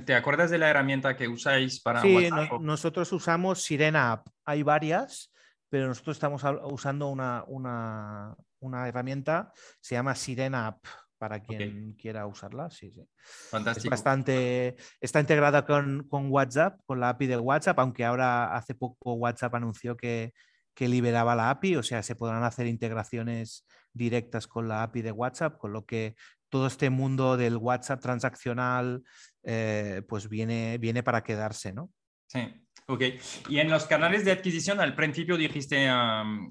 [0.05, 2.29] ¿Te acuerdas de la herramienta que usáis para sí,
[2.61, 4.29] nosotros usamos Sirena App.
[4.45, 5.33] Hay varias,
[5.69, 10.85] pero nosotros estamos usando una, una, una herramienta, se llama Sirena App,
[11.19, 12.71] para quien quiera usarla.
[12.71, 13.07] Sí, sí.
[13.51, 13.91] Fantástico.
[13.91, 19.15] bastante, está integrada con, con, WhatsApp, con la API de WhatsApp, aunque ahora hace poco
[19.15, 20.33] WhatsApp anunció que,
[20.73, 25.13] que liberaba la API, o sea, se podrán hacer integraciones directas con la API de
[25.13, 26.15] WhatsApp, con lo que
[26.51, 29.03] todo este mundo del WhatsApp transaccional,
[29.43, 31.91] eh, pues viene, viene para quedarse, ¿no?
[32.27, 32.41] Sí,
[32.87, 33.03] ok.
[33.49, 35.89] Y en los canales de adquisición, al principio dijiste,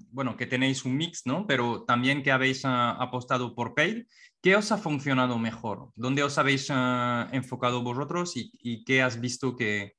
[0.09, 1.45] bueno, que tenéis un mix, ¿no?
[1.45, 4.05] Pero también que habéis ah, apostado por paid.
[4.41, 5.91] ¿Qué os ha funcionado mejor?
[5.95, 9.93] ¿Dónde os habéis ah, enfocado vosotros y, qué has visto que,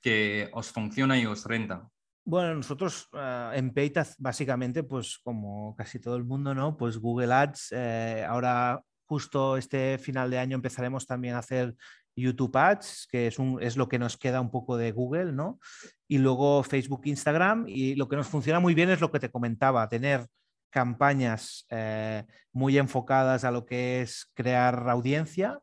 [0.00, 1.88] que os funciona y os renta?
[2.24, 6.76] Bueno, nosotros ah, en Paid básicamente, pues como casi todo el mundo, ¿no?
[6.76, 11.74] Pues Google Ads, eh, ahora justo este final de año empezaremos también a hacer
[12.14, 15.58] YouTube Ads, que es, un, es lo que nos queda un poco de Google, ¿no?
[16.06, 17.64] Y luego Facebook, Instagram.
[17.66, 20.28] Y lo que nos funciona muy bien es lo que te comentaba, tener
[20.70, 25.58] campañas eh, muy enfocadas a lo que es crear audiencia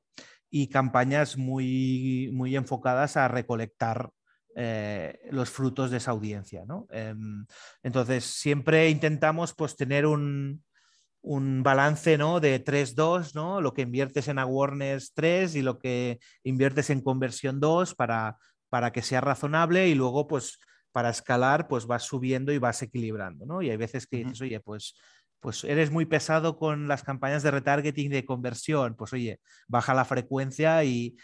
[0.49, 4.09] y campañas muy, muy enfocadas a recolectar
[4.57, 6.65] eh, los frutos de esa audiencia.
[6.89, 7.45] Em,
[7.81, 10.65] entonces, siempre intentamos pues, tener un,
[11.63, 12.39] balance ¿no?
[12.39, 13.61] de 3-2, ¿no?
[13.61, 18.37] lo que inviertes en awareness 3 y lo que inviertes en conversión 2 para,
[18.69, 20.59] para que sea razonable y luego pues
[20.91, 23.45] para escalar pues vas subiendo y vas equilibrando.
[23.45, 23.61] ¿no?
[23.61, 24.95] Y hay veces que dices, oye, pues
[25.39, 30.05] pues eres muy pesado con las campañas de retargeting de conversión, pues oye, baja la
[30.05, 31.15] frecuencia y,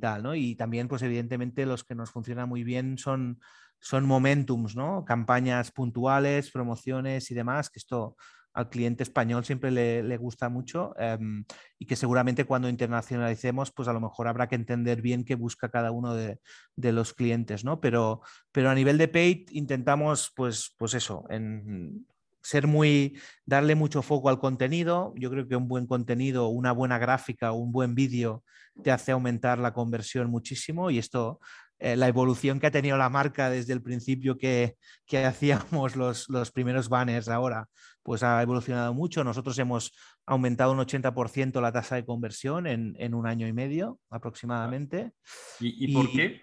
[0.00, 0.34] tal, ¿no?
[0.34, 3.40] Y también, pues evidentemente los que nos funcionan muy bien son,
[3.80, 5.04] son momentums, ¿no?
[5.04, 8.16] Campañas puntuales, promociones y demás, que esto
[8.54, 11.44] al cliente español siempre le, gusta mucho em,
[11.78, 15.70] y que seguramente cuando internacionalicemos, pues a lo mejor habrá que entender bien qué busca
[15.70, 16.38] cada uno de,
[16.76, 17.80] los clientes, ¿no?
[17.80, 22.06] Pero, pero a nivel de paid intentamos, pues, pues eso, en,
[22.42, 25.14] ser muy, darle mucho foco al contenido.
[25.16, 28.44] Yo creo que un buen contenido, una buena gráfica, un buen vídeo
[28.82, 31.40] te hace aumentar la conversión muchísimo y esto,
[31.78, 34.76] eh, la evolución que ha tenido la marca desde el principio que,
[35.26, 37.68] hacíamos los, primeros banners ahora,
[38.02, 39.24] pues ha evolucionado mucho.
[39.24, 39.92] Nosotros hemos
[40.26, 45.12] aumentado un 80% la tasa de conversión en, un año y medio aproximadamente.
[45.60, 46.42] ¿Y, por qué?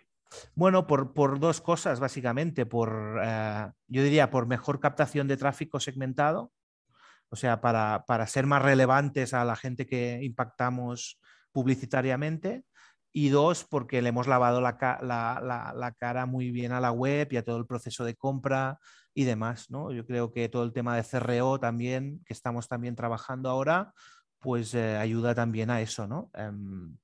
[0.55, 2.65] Bueno, por, dos cosas, básicamente.
[2.65, 6.51] Por, eh, yo diría, por mejor captación de tráfico segmentado,
[7.29, 11.19] o sea, para, ser más relevantes a la gente que impactamos
[11.51, 12.63] publicitariamente.
[13.11, 14.77] Y dos, porque le hemos lavado la,
[15.97, 18.79] cara muy bien a la web y a todo el proceso de compra
[19.13, 19.69] y demás.
[19.69, 19.91] ¿no?
[19.91, 23.93] Yo creo que todo el tema de CRO también, que estamos también trabajando ahora,
[24.39, 26.07] pues eh, ayuda también a eso.
[26.07, 26.29] ¿no?
[26.33, 26.95] Em,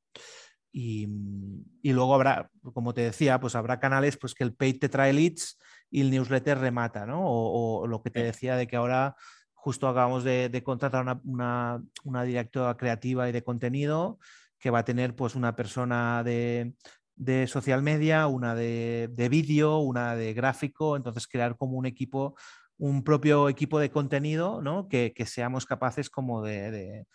[0.76, 4.90] Mm, y, luego habrá, como te decía, pues habrá canales pues que el paid te
[4.90, 5.58] trae leads
[5.90, 7.22] y el newsletter remata, ¿no?
[7.24, 9.16] O, lo que te decía de que ahora
[9.54, 14.20] justo acabamos de, contratar una, una, directora creativa y de contenido
[14.60, 16.74] que va a tener pues una persona de,
[17.16, 22.36] de social media, una de, de vídeo, una de gráfico, entonces crear como un equipo,
[22.78, 24.88] un propio equipo de contenido, ¿no?
[24.88, 27.06] Que, que seamos capaces como de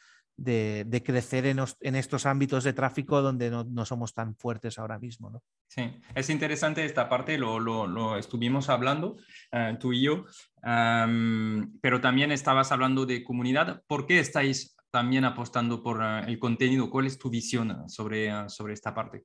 [0.40, 5.30] de, crecer en, estos ámbitos de tráfico donde no, somos tan fuertes ahora mismo.
[5.30, 5.42] ¿no?
[5.68, 5.82] Sí,
[6.14, 9.16] es interesante esta parte, lo, estuvimos hablando
[9.52, 10.24] eh, tú y yo,
[10.62, 13.82] pero también estabas hablando de comunidad.
[13.86, 16.90] ¿Por qué estáis también apostando por eh, el contenido?
[16.90, 19.24] ¿Cuál es tu visión sobre, sobre esta parte?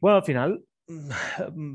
[0.00, 0.62] Bueno, al final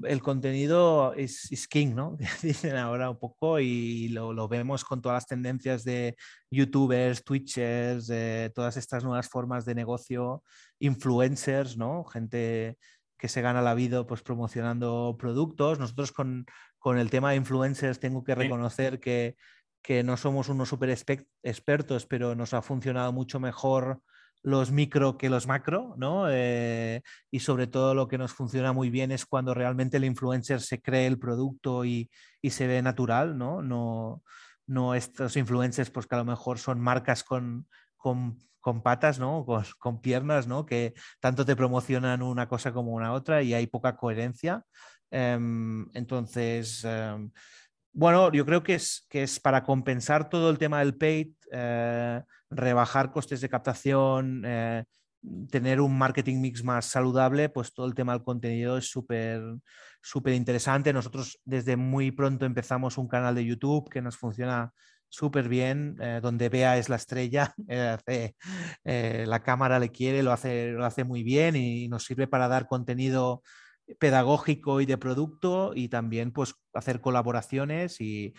[0.05, 2.17] el contenido es, king, ¿no?
[2.41, 6.15] Dicen ahora un poco y lo, vemos con todas las tendencias de
[6.49, 8.11] youtubers, twitchers,
[8.53, 10.43] todas estas nuevas formas de negocio,
[10.79, 12.03] influencers, ¿no?
[12.05, 12.77] Gente
[13.17, 15.79] que se gana la vida pues promocionando productos.
[15.79, 16.45] Nosotros con,
[16.97, 19.37] el tema de influencers tengo que reconocer que,
[19.83, 24.01] que no somos unos super expertos, pero nos ha funcionado mucho mejor
[24.41, 26.25] los micro que los macro, ¿no?
[26.29, 30.61] Eh, y sobre todo lo que nos funciona muy bien es cuando realmente el influencer
[30.61, 32.09] se cree el producto y,
[32.43, 33.61] se ve natural, ¿no?
[33.61, 34.21] No,
[34.67, 38.37] no estos influencers pues que a lo mejor son marcas con, con,
[38.83, 39.45] patas, ¿no?
[39.79, 40.65] Con, piernas, ¿no?
[40.65, 44.65] Que tanto te promocionan una cosa como una otra y hay poca coherencia.
[45.09, 47.31] Em, entonces, em,
[47.93, 52.21] bueno, yo creo que es, que es para compensar todo el tema del paid, eh,
[52.49, 54.83] rebajar costes de captación, eh,
[55.51, 60.91] tener un marketing mix más saludable, pues todo el tema del contenido es súper interesante.
[60.91, 64.73] Nosotros desde muy pronto empezamos un canal de YouTube que nos funciona
[65.07, 67.53] súper bien, eh, donde Bea es la estrella,
[68.83, 72.65] la cámara le quiere, lo hace, lo hace muy bien y nos sirve para dar
[72.65, 73.43] contenido
[73.99, 78.33] pedagógico y de producto y también pues hacer colaboraciones y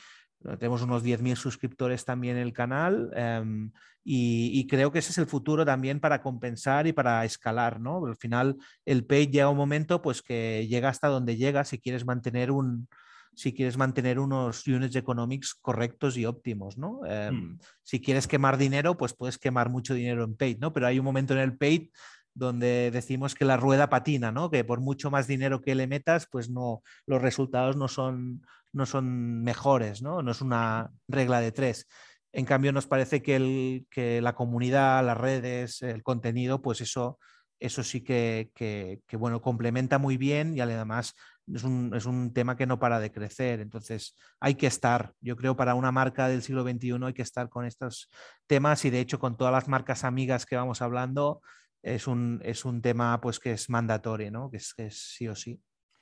[0.58, 3.72] tenemos unos 10.000 suscriptores también en el canal em,
[4.06, 8.04] y, creo que ese es el futuro también para compensar y para escalar, ¿no?
[8.04, 12.04] Al final el pay llega un momento pues que llega hasta donde llega si quieres
[12.04, 12.88] mantener un
[13.36, 17.00] si quieres mantener unos units economics correctos y óptimos, ¿no?
[17.04, 17.58] Em, mm.
[17.82, 20.72] Si quieres quemar dinero, pues puedes quemar mucho dinero en paid, ¿no?
[20.72, 21.88] Pero hay un momento en el paid
[22.34, 24.50] donde decimos que la rueda patina, ¿no?
[24.50, 28.42] Que por mucho más dinero que le metas, pues no, los resultados no son,
[28.72, 30.22] no son mejores, ¿no?
[30.22, 31.86] No es una regla de tres.
[32.32, 37.20] En cambio, nos parece que, el, que la comunidad, las redes, el contenido, pues eso,
[37.60, 41.14] eso sí que, que, bueno, complementa muy bien y además
[41.52, 43.60] es un, es un, tema que no para de crecer.
[43.60, 47.48] Entonces, hay que estar, yo creo, para una marca del siglo XXI hay que estar
[47.48, 48.10] con estos
[48.48, 51.40] temas y de hecho con todas las marcas amigas que vamos hablando,
[51.84, 54.50] es un, es un tema pues que es mandatorio, ¿no?
[54.50, 55.60] Que es, sí o sí.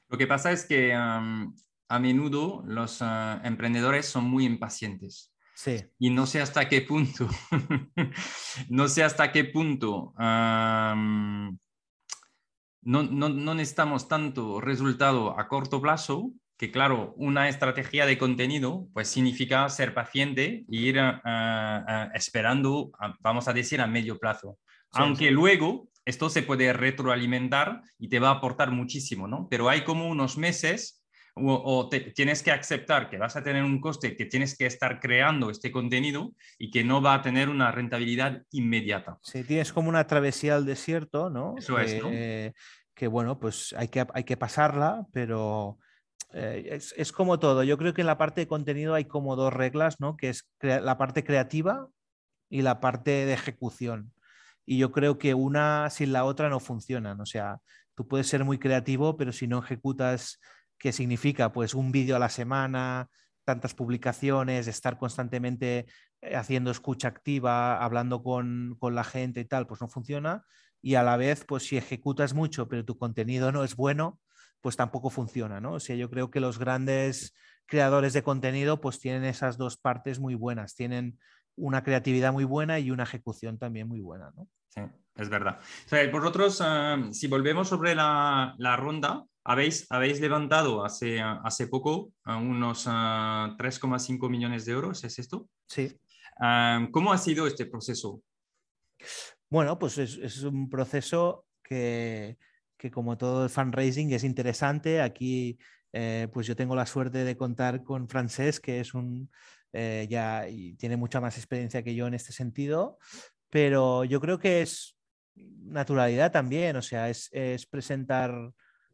[0.09, 5.33] Lo que pasa es que a menudo los ah, emprendedores son muy impacientes.
[5.55, 5.85] Sí.
[5.99, 7.29] Y no sé hasta qué punto,
[8.71, 10.15] no sé hasta qué punto
[12.83, 18.87] no, no, no necesitamos tanto resultado a corto plazo que claro, una estrategia de contenido
[18.93, 24.59] pues significa ser paciente e ir eh, eh, esperando, vamos a decir, a medio plazo.
[24.93, 29.49] Aunque luego esto se puede retroalimentar y te va a aportar muchísimo, ¿no?
[29.51, 31.03] Pero hay como unos meses
[31.35, 35.49] o, tienes que aceptar que vas a tener un coste, que tienes que estar creando
[35.49, 39.19] este contenido y que no va a tener una rentabilidad inmediata.
[39.23, 41.55] Sí, tienes como una travesía al desierto, ¿no?
[41.57, 42.11] Eso es, ¿no?
[42.95, 45.79] que bueno, pues hay que, hay que pasarla, pero
[46.33, 47.63] eh, es, como todo.
[47.63, 50.17] Yo creo que en la parte de contenido hay como dos reglas, ¿no?
[50.17, 51.89] Que es la parte creativa
[52.49, 54.13] y la parte de ejecución.
[54.73, 57.21] Y yo creo que una sin la otra no funcionan.
[57.21, 57.59] O sea,
[57.95, 60.41] tú puedes ser muy creativo, pero si no ejecutas,
[60.79, 61.53] ¿qué significa?
[61.53, 63.11] Pues un vídeo a la semana,
[63.45, 65.85] tantas publicaciones, estar constantemente
[66.23, 70.43] eh, haciendo escucha activa, hablando con, con la gente y tal, pues no funciona.
[70.81, 74.21] Y a la vez, pues si ejecutas mucho, pero tu contenido no es bueno,
[74.63, 75.75] pues tampoco funciona, ¿no?
[75.75, 77.35] O sea, yo creo que los grandes
[77.67, 81.19] creadores de contenido pues tienen esas dos partes muy buenas, tienen
[81.57, 84.49] una creatividad muy buena y una ejecución también muy buena, ¿no?
[84.69, 84.81] Sí,
[85.17, 85.59] es verdad.
[85.61, 91.67] O sea, vosotros, uh, si volvemos sobre la, la ronda, habéis, habéis levantado hace, hace
[91.67, 95.49] poco uh, unos 3,5 millones de euros, ¿es esto?
[95.67, 95.99] Sí.
[96.91, 98.23] ¿Cómo ha sido este proceso?
[99.49, 102.39] Bueno, pues es, es un proceso que,
[102.77, 105.03] que como todo el fundraising es interesante.
[105.03, 105.59] Aquí
[105.93, 109.31] eh, pues yo tengo la suerte de contar con Francés, que es un
[109.73, 112.99] eh, ya y tiene mucha más experiencia que yo en este sentido,
[113.51, 114.97] pero yo creo que es
[115.35, 117.31] naturalidad también, o sea, es,
[117.71, 118.53] presentar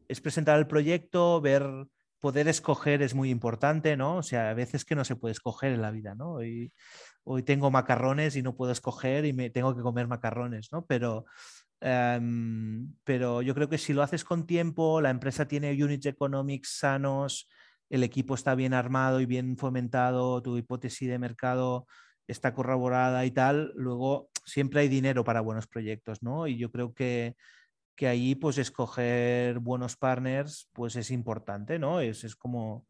[0.08, 1.64] es presentar el proyecto, ver
[2.20, 4.16] poder escoger es muy importante, ¿no?
[4.16, 6.32] O sea, a veces que no se puede escoger en la vida, ¿no?
[6.34, 6.72] Hoy,
[7.24, 10.84] hoy tengo macarrones y no puedo escoger y me tengo que comer macarrones, ¿no?
[10.86, 11.26] Pero
[11.80, 16.78] Em, pero yo creo que si lo haces con tiempo, la empresa tiene units economics
[16.78, 17.48] sanos,
[17.88, 21.86] el equipo está bien armado y bien fomentado, tu hipótesis de mercado
[22.26, 26.46] está corroborada y tal, luego siempre hay dinero para buenos proyectos, ¿no?
[26.46, 27.36] Y yo creo que,
[27.96, 32.00] que ahí pues escoger buenos partners pues es importante, ¿no?
[32.00, 32.86] Es, es como,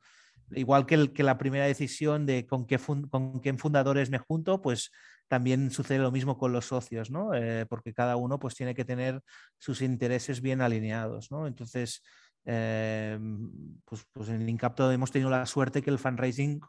[0.50, 2.78] igual que, el, que, la primera decisión de con qué,
[3.10, 4.90] con qué fundadores me junto, pues
[5.28, 7.34] también sucede lo mismo con los socios, ¿no?
[7.34, 9.22] Eh, porque cada uno pues tiene que tener
[9.58, 11.46] sus intereses bien alineados, ¿no?
[11.46, 12.02] Entonces,
[12.44, 13.18] eh,
[13.84, 16.60] pues, pues, en Incapto hemos tenido la suerte que el fundraising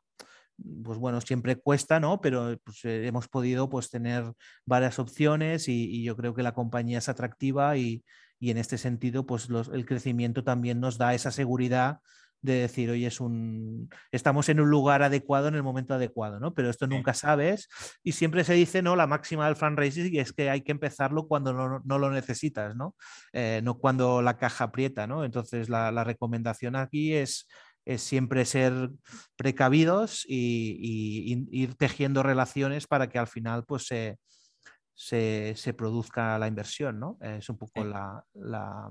[0.83, 2.21] pues bueno, siempre cuesta, ¿no?
[2.21, 4.33] Pero pues, eh, hemos podido pues, tener
[4.65, 8.03] varias opciones y, yo creo que la compañía es atractiva y,
[8.39, 11.99] y en este sentido, pues el crecimiento también nos da esa seguridad
[12.41, 16.53] de decir, oye, es un, estamos en un lugar adecuado en el momento adecuado, ¿no?
[16.53, 17.67] Pero esto nunca sabes
[18.03, 18.95] y siempre se dice, ¿no?
[18.95, 22.95] La máxima del fundraising es que hay que empezarlo cuando no, lo necesitas, ¿no?
[23.33, 25.25] Eh, no cuando la caja aprieta, ¿no?
[25.25, 27.47] Entonces la, recomendación aquí es,
[27.85, 28.89] es, siempre ser
[29.35, 34.17] precavidos y, ir tejiendo relaciones para que al final pues se,
[34.95, 37.17] se, produzca la inversión, ¿no?
[37.21, 38.89] Es un poco la la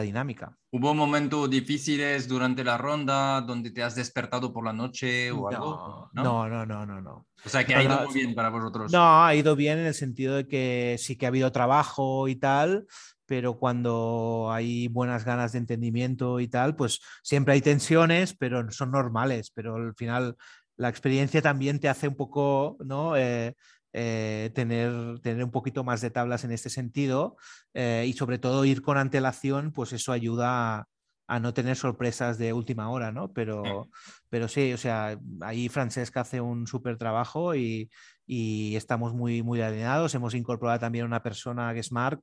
[0.00, 0.56] dinámica.
[0.70, 6.08] ¿Hubo momentos difíciles durante la ronda donde te has despertado por la noche o algo?
[6.14, 7.26] No, no, no, no, no.
[7.44, 8.90] O sea, que ha ido muy bien para vosotros.
[8.92, 12.36] No, ha ido bien en el sentido de que sí que ha habido trabajo y
[12.36, 12.86] tal,
[13.26, 18.90] pero cuando hay buenas ganas de entendimiento y tal, pues siempre hay tensiones, pero son
[18.90, 20.36] normales, pero al final
[20.76, 23.16] la experiencia también te hace un poco, ¿no?
[23.16, 23.54] Eh,
[23.92, 27.36] eh, tener, tener un poquito más de tablas en este sentido
[27.74, 30.88] eh, y sobre todo ir con antelación, pues eso ayuda
[31.28, 33.32] a, no tener sorpresas de última hora, ¿no?
[33.32, 33.88] Pero,
[34.28, 37.90] pero sí, o sea, ahí Francesca hace un súper trabajo y,
[38.26, 40.14] y, estamos muy, muy alineados.
[40.14, 42.22] Hemos incorporado también una persona que es Mark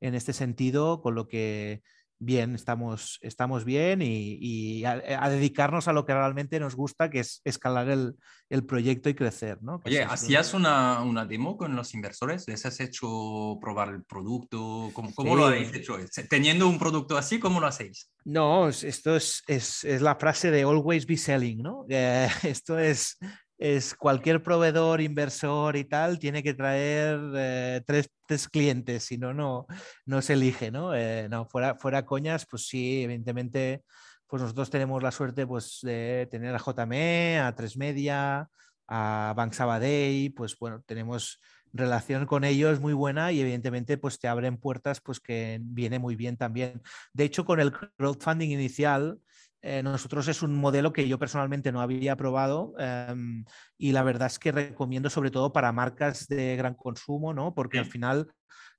[0.00, 1.82] en este sentido, con lo que
[2.18, 7.40] bien, estamos, estamos bien y, a, dedicarnos a lo que realmente nos gusta, que es
[7.44, 9.58] escalar el, proyecto y crecer.
[9.62, 9.80] ¿no?
[9.84, 12.46] Oye, ¿hacías una, una, demo con los inversores?
[12.48, 14.90] ¿Les has hecho probar el producto?
[14.92, 15.96] ¿Cómo, cómo lo habéis hecho?
[16.28, 18.10] Teniendo un producto así, ¿cómo lo hacéis?
[18.24, 21.86] No, esto es, es, es la frase de always be selling, ¿no?
[21.88, 23.18] Eh, esto es
[23.58, 28.08] es cualquier proveedor, inversor y tal, tiene que traer eh, tres,
[28.50, 30.94] clientes, si no, no, se elige, ¿no?
[30.94, 33.82] Eh, no fuera, fuera coñas, pues sí, evidentemente,
[34.26, 38.48] pues nosotros tenemos la suerte pues, de tener a JME, a Tres Media,
[38.86, 41.40] a Bank Sabadell, pues bueno, tenemos
[41.72, 46.16] relación con ellos muy buena y evidentemente pues te abren puertas pues que viene muy
[46.16, 46.82] bien también.
[47.12, 49.18] De hecho, con el crowdfunding inicial,
[49.60, 53.44] eh, nosotros es un modelo que yo personalmente no había probado em,
[53.76, 57.54] y la verdad es que recomiendo sobre todo para marcas de gran consumo, ¿no?
[57.54, 58.32] Porque al final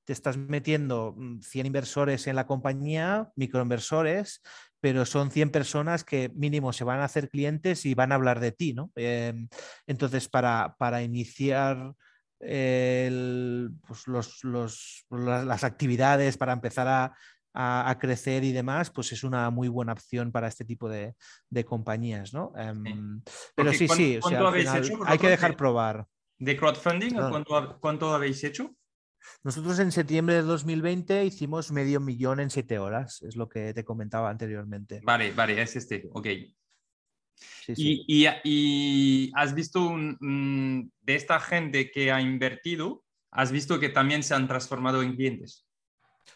[0.05, 4.41] te estás metiendo 100 mm, inversores en la compañía, microinversores,
[4.79, 8.39] pero son 100 personas que mínimo se van a hacer clientes y van a hablar
[8.39, 8.89] de ti, ¿no?
[8.95, 9.49] Em,
[9.85, 11.93] entonces, para, para iniciar
[12.39, 17.13] pues los, las actividades, para empezar a,
[17.61, 21.15] a, crecer y demás, pues es una muy buena opción para este tipo de,
[21.49, 22.53] de compañías, ¿no?
[22.55, 23.21] Em,
[23.53, 24.19] pero sí, sí,
[25.05, 26.05] hay que dejar probar.
[26.37, 27.13] ¿De crowdfunding?
[27.13, 28.73] ¿Cuánto, ¿Cuánto habéis hecho?
[29.43, 33.83] Nosotros en septiembre de 2020 hicimos medio millón en siete horas, es lo que te
[33.83, 35.01] comentaba anteriormente.
[35.03, 36.27] Vale, vale, es este, ok.
[37.75, 44.23] Y, y, has visto un, de esta gente que ha invertido, has visto que también
[44.23, 45.65] se han transformado en clientes.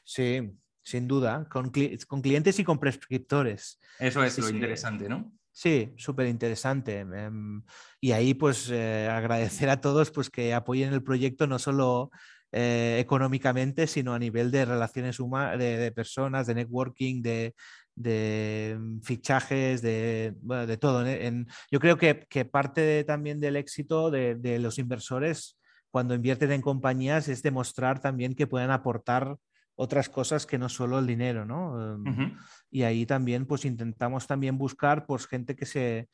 [0.03, 0.51] Sí,
[0.83, 1.71] sin duda, con,
[2.07, 3.79] con clientes y con prescriptores.
[3.99, 5.31] Eso es lo interesante, ¿no?
[5.51, 6.99] Sí, súper interesante.
[6.99, 7.61] Em,
[8.01, 12.09] y ahí, pues, eh, agradecer a todos pues, que apoyen el proyecto no solo
[12.51, 17.55] eh, económicamente, sino a nivel de relaciones humanas, de, personas, de networking, de,
[17.95, 21.05] de mm, fichajes, de, de todo.
[21.05, 25.57] En, yo creo que, que parte también del éxito de, de, los inversores
[25.91, 29.37] cuando invierten en compañías es demostrar también que pueden aportar
[29.75, 31.95] otras cosas que no solo el dinero, ¿no?
[31.95, 32.37] Em,
[32.69, 36.09] y ahí también pues intentamos también buscar pues gente que se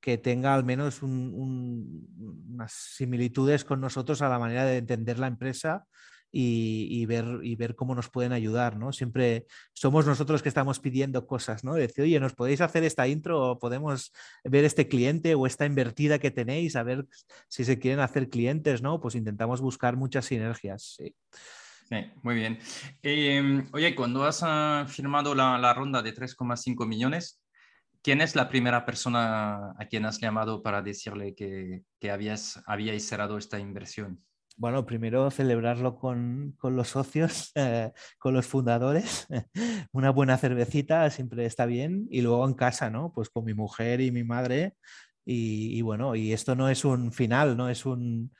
[0.00, 5.84] que tenga al menos unas similitudes con nosotros a la manera de entender la empresa
[6.32, 8.92] y, ver, y ver cómo nos pueden ayudar, ¿no?
[8.92, 11.74] Siempre somos nosotros que estamos pidiendo cosas, ¿no?
[11.74, 14.12] Decir, oye, ¿nos podéis hacer esta intro o podemos
[14.44, 17.06] ver este cliente o esta invertida que tenéis, a ver
[17.48, 19.00] si se quieren hacer clientes, ¿no?
[19.00, 21.14] Pues intentamos buscar muchas sinergias, sí.
[21.90, 22.56] Sí, muy bien.
[23.02, 27.42] Em, oye, cuando has ah, firmado la, ronda de 3,5 millones,
[28.00, 33.08] ¿quién es la primera persona a quien has llamado para decirle que, que habías, habíais
[33.08, 34.24] cerrado esta inversión?
[34.56, 37.90] Bueno, primero celebrarlo con, con los socios, eh,
[38.20, 39.26] con los fundadores.
[39.92, 42.06] Una buena cervecita siempre está bien.
[42.08, 43.12] Y luego en casa, ¿no?
[43.12, 44.76] Pues con mi mujer y mi madre.
[45.24, 48.30] Y, y bueno, y esto no es un final, no es un,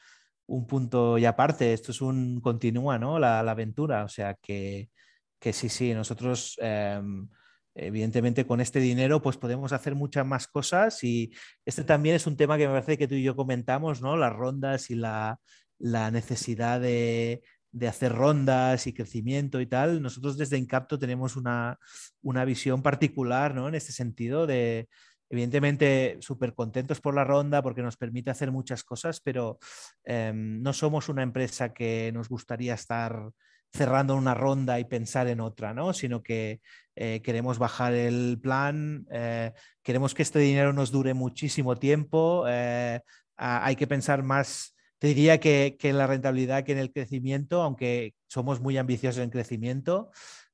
[0.50, 3.18] un punto y aparte, esto es un continúa, ¿no?
[3.18, 4.90] La, aventura, o sea que,
[5.38, 7.28] que sí, sí, nosotros em,
[7.74, 11.32] evidentemente con este dinero pues podemos hacer muchas más cosas y
[11.64, 14.16] este también es un tema que me parece que tú y yo comentamos, ¿no?
[14.16, 15.38] Las rondas y la,
[15.78, 17.42] necesidad de,
[17.88, 20.02] hacer rondas y crecimiento y tal.
[20.02, 21.78] Nosotros desde Incapto tenemos una,
[22.22, 23.68] una visión particular, ¿no?
[23.68, 24.88] En este sentido de
[25.30, 29.60] Evidentemente, súper contentos por la ronda porque nos permite hacer muchas cosas, pero
[30.02, 33.30] em, no somos una empresa que nos gustaría estar
[33.72, 35.92] cerrando una ronda y pensar en otra, ¿no?
[35.92, 36.60] Sino que
[36.96, 39.52] eh, queremos bajar el plan, eh,
[39.84, 43.00] queremos que este dinero nos dure muchísimo tiempo, eh,
[43.36, 47.62] hay que pensar más, te diría que, que en la rentabilidad que en el crecimiento,
[47.62, 50.10] aunque somos muy ambiciosos en crecimiento,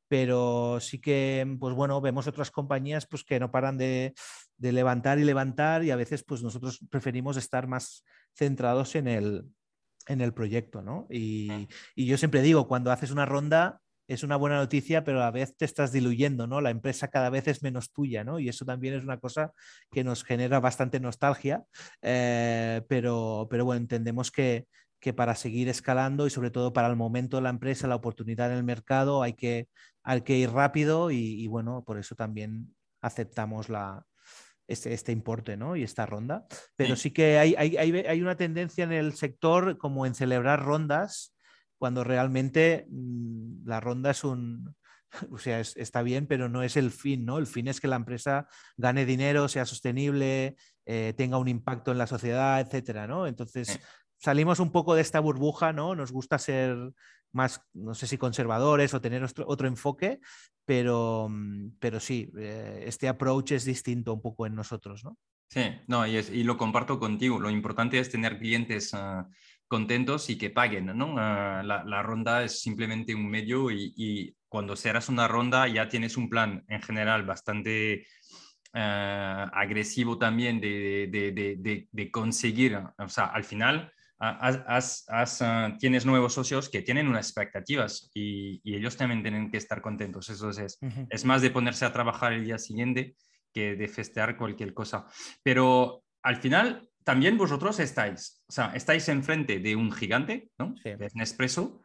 [0.08, 4.14] pero sí que, pues bueno, vemos otras compañías pues, que no paran de,
[4.58, 8.04] levantar y levantar y a veces pues nosotros preferimos estar más
[8.34, 9.44] centrados en el,
[10.06, 11.06] en el proyecto, ¿no?
[11.10, 15.24] Y, y, yo siempre digo, cuando haces una ronda es una buena noticia, pero a
[15.24, 16.60] la vez te estás diluyendo, ¿no?
[16.60, 18.38] La empresa cada vez es menos tuya, ¿no?
[18.38, 19.52] Y eso también es una cosa
[19.90, 21.64] que nos genera bastante nostalgia,
[22.02, 24.66] eh, pero, pero bueno, entendemos que,
[25.00, 28.50] que para seguir escalando y sobre todo para el momento de la empresa, la oportunidad
[28.50, 29.68] en el mercado, hay que,
[30.02, 34.04] hay que ir rápido y, bueno, por eso también aceptamos la,
[34.68, 35.76] este, este, importe ¿no?
[35.76, 36.46] y esta ronda.
[36.76, 41.34] Pero sí, que hay, hay, hay, una tendencia en el sector como en celebrar rondas
[41.78, 44.74] cuando realmente mm, la ronda es un...
[45.30, 47.38] O sea, está bien, pero no es el fin, ¿no?
[47.38, 51.98] El fin es que la empresa gane dinero, sea sostenible, eh, tenga un impacto en
[51.98, 53.26] la sociedad, etcétera, ¿no?
[53.26, 53.80] Entonces,
[54.18, 55.94] salimos un poco de esta burbuja, ¿no?
[55.94, 56.76] Nos gusta ser
[57.36, 60.20] más, no sé si conservadores o tener otro, enfoque,
[60.64, 65.16] pero, mm, pero sí, eh, este approach es distinto un poco en nosotros, ¿no?
[65.48, 67.38] Sí, no, y, y lo comparto contigo.
[67.38, 69.28] Lo importante es tener clientes ah,
[69.68, 71.14] contentos y que paguen, ¿no?
[71.18, 76.30] Ah, la, ronda es simplemente un medio y, cuando cerras una ronda ya tienes un
[76.30, 78.06] plan en general bastante
[78.72, 86.68] ah, agresivo también de, de, de, conseguir, o sea, al final Ah, tienes nuevos socios
[86.68, 90.28] que tienen unas expectativas y, ellos también tienen que estar contentos.
[90.30, 90.78] Eso es,
[91.10, 93.14] es más de ponerse a trabajar el día siguiente
[93.52, 95.06] que de festear cualquier cosa.
[95.42, 100.74] Pero al final, también vosotros estáis, o sea, estáis enfrente de un gigante, ¿no?
[100.82, 101.82] De Nespresso.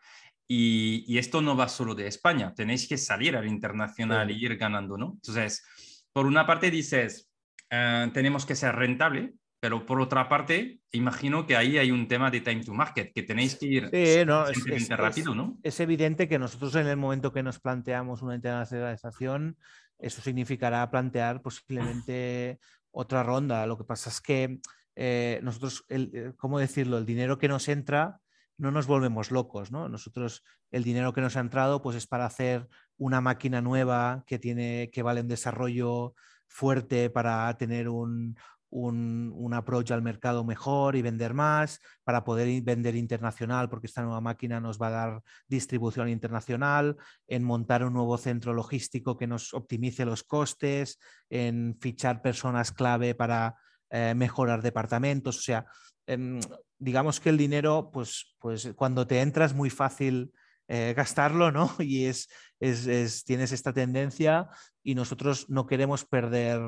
[0.48, 4.58] Y, y, esto no va solo de España, tenéis que salir al internacional y ir
[4.58, 5.14] ganando, ¿no?
[5.14, 5.64] Entonces,
[6.12, 7.32] por una parte dices,
[7.70, 12.32] eh, tenemos que ser rentable, pero por otra parte, imagino que ahí hay un tema
[12.32, 15.60] de time to market, que tenéis que ir es, rápido, ¿no?
[15.62, 19.56] Es evidente que nosotros en el momento que nos planteamos una internacionalización,
[20.00, 22.60] eso significará plantear posiblemente
[22.90, 23.68] otra ronda.
[23.68, 24.58] Lo que pasa es que
[24.96, 26.98] eh, nosotros, el, eh, ¿cómo decirlo?
[26.98, 28.20] El dinero que nos entra
[28.58, 29.88] no nos volvemos locos, ¿no?
[29.90, 32.68] Nosotros el dinero que nos ha entrado pues es para hacer
[32.98, 36.16] una máquina nueva que tiene que vale un desarrollo
[36.48, 38.36] fuerte para tener un,
[38.72, 44.02] un, un, approach al mercado mejor y vender más, para poder vender internacional, porque esta
[44.02, 49.28] nueva máquina nos va a dar distribución internacional, en montar un nuevo centro logístico que
[49.28, 51.00] nos optimice los costes,
[51.30, 53.56] en fichar personas clave para
[53.90, 55.38] eh, mejorar departamentos.
[55.38, 55.66] O sea,
[56.08, 56.40] em,
[56.80, 60.32] digamos que el dinero, pues, pues cuando te entras es muy fácil
[60.68, 61.70] eh, gastarlo, ¿no?
[61.80, 62.30] Y es,
[62.62, 64.48] es, tienes esta tendencia
[64.82, 66.62] y nosotros no queremos perder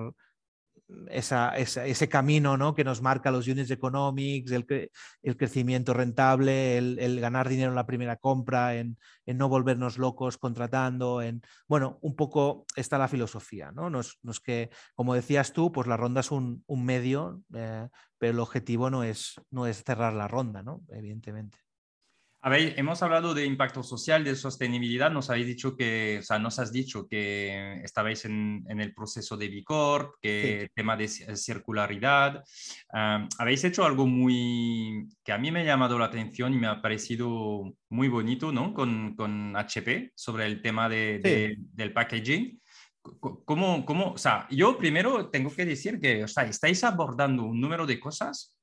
[1.10, 2.74] ese camino ¿no?
[2.74, 4.92] que nos marca los units economics, el,
[5.22, 11.22] el crecimiento rentable, el, ganar dinero en la primera compra, en, no volvernos locos contratando,
[11.22, 13.90] en, bueno, un poco está la filosofía, ¿no?
[13.90, 17.88] Nos, que, como decías tú, pues la ronda es un, medio, eh,
[18.18, 20.82] pero el objetivo no es, no es cerrar la ronda, ¿no?
[20.90, 21.63] Evidentemente.
[22.46, 25.10] Habéis, hemos hablado de impacto social, de sostenibilidad.
[25.10, 29.48] Nos habéis dicho que, o sea, nos has dicho que estabais en, el proceso de
[29.48, 32.44] Bicorp, que tema de circularidad.
[32.92, 36.82] habéis hecho algo muy que a mí me ha llamado la atención y me ha
[36.82, 38.74] parecido muy bonito, ¿no?
[38.74, 42.60] Con, con HP sobre el tema de, del packaging.
[43.22, 47.62] ¿Cómo, cómo, o sea, yo primero tengo que decir que, o sea, estáis abordando un
[47.62, 48.54] número de cosas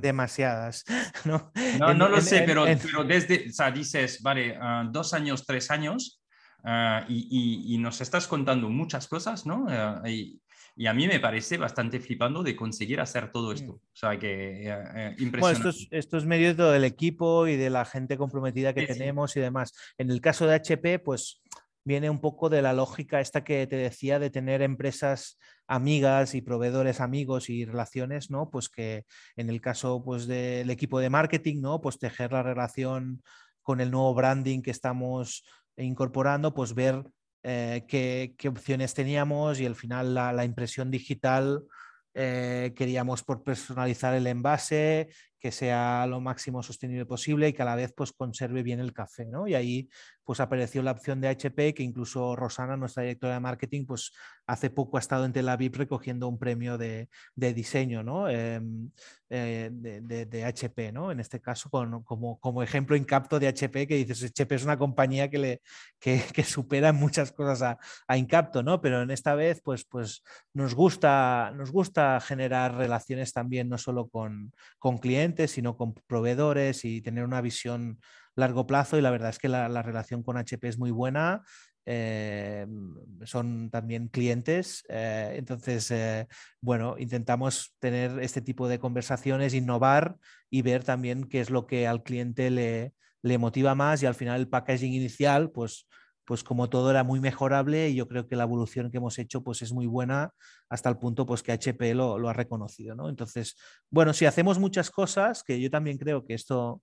[0.00, 0.84] demasiadas.
[1.24, 5.70] No, no, lo sé, pero, pero, desde, o sea, dices, vale, ah, dos años, tres
[5.70, 6.22] años,
[6.64, 9.66] ah, y, y, nos estás contando muchas cosas, ¿no?
[9.68, 10.40] Ah, y,
[10.76, 13.74] y, a mí me parece bastante flipando de conseguir hacer todo esto.
[13.74, 13.76] Mm.
[13.76, 15.62] O sea, que eh, impresionante.
[15.62, 19.72] Bueno, esto es, mérito del equipo y de la gente comprometida que tenemos y demás.
[19.98, 21.42] En el caso de HP, pues
[21.84, 26.42] viene un poco de la lógica esta que te decía de tener empresas amigas y
[26.42, 28.50] proveedores amigos y relaciones, ¿no?
[28.50, 29.04] Pues que
[29.36, 31.80] en el caso pues del equipo de marketing, ¿no?
[31.80, 33.22] Pues tejer la relación
[33.62, 35.44] con el nuevo branding que estamos
[35.76, 37.04] incorporando, pues ver
[37.42, 41.62] eh, qué, opciones teníamos y al final la, impresión digital
[42.14, 45.08] eh, queríamos por personalizar el envase,
[45.40, 48.92] que sea lo máximo sostenible posible y que a la vez pues conserve bien el
[48.92, 49.48] café, ¿no?
[49.48, 49.88] Y ahí
[50.30, 54.12] pues apareció la opción de HP que incluso Rosana, nuestra directora de marketing, pues
[54.46, 58.28] hace poco ha estado en Tel Aviv recogiendo un premio de, diseño, ¿no?
[58.28, 58.90] Em,
[59.28, 61.12] eh, de, HP, ¿no?
[61.12, 64.76] En este caso con, como, como ejemplo Incapto de HP que dices, HP es una
[64.76, 65.62] compañía que, le,
[66.00, 68.80] que, supera muchas cosas a, a, Incapto, ¿no?
[68.80, 70.22] Pero en esta vez pues, pues
[70.52, 76.84] nos, gusta, nos gusta generar relaciones también no solo con, con clientes, sino con proveedores
[76.84, 78.00] y tener una visión
[78.36, 78.98] largo plazo.
[78.98, 81.42] Y la verdad es que la, relación con HP es muy buena.
[81.86, 82.66] Eh,
[83.24, 84.84] son también clientes.
[84.88, 86.28] Eh, entonces, eh,
[86.60, 90.16] bueno, intentamos tener este tipo de conversaciones, innovar
[90.50, 94.14] y ver también qué es lo que al cliente le, le motiva más y al
[94.14, 95.86] final el packaging inicial, pues
[96.30, 99.42] pues como todo era muy mejorable y yo creo que la evolución que hemos hecho
[99.42, 100.32] pues es muy buena
[100.70, 103.10] hasta el punto pues que HP lo, ha reconocido, ¿no?
[103.10, 103.56] Entonces,
[103.90, 106.82] bueno, si hacemos muchas cosas, que yo también creo que esto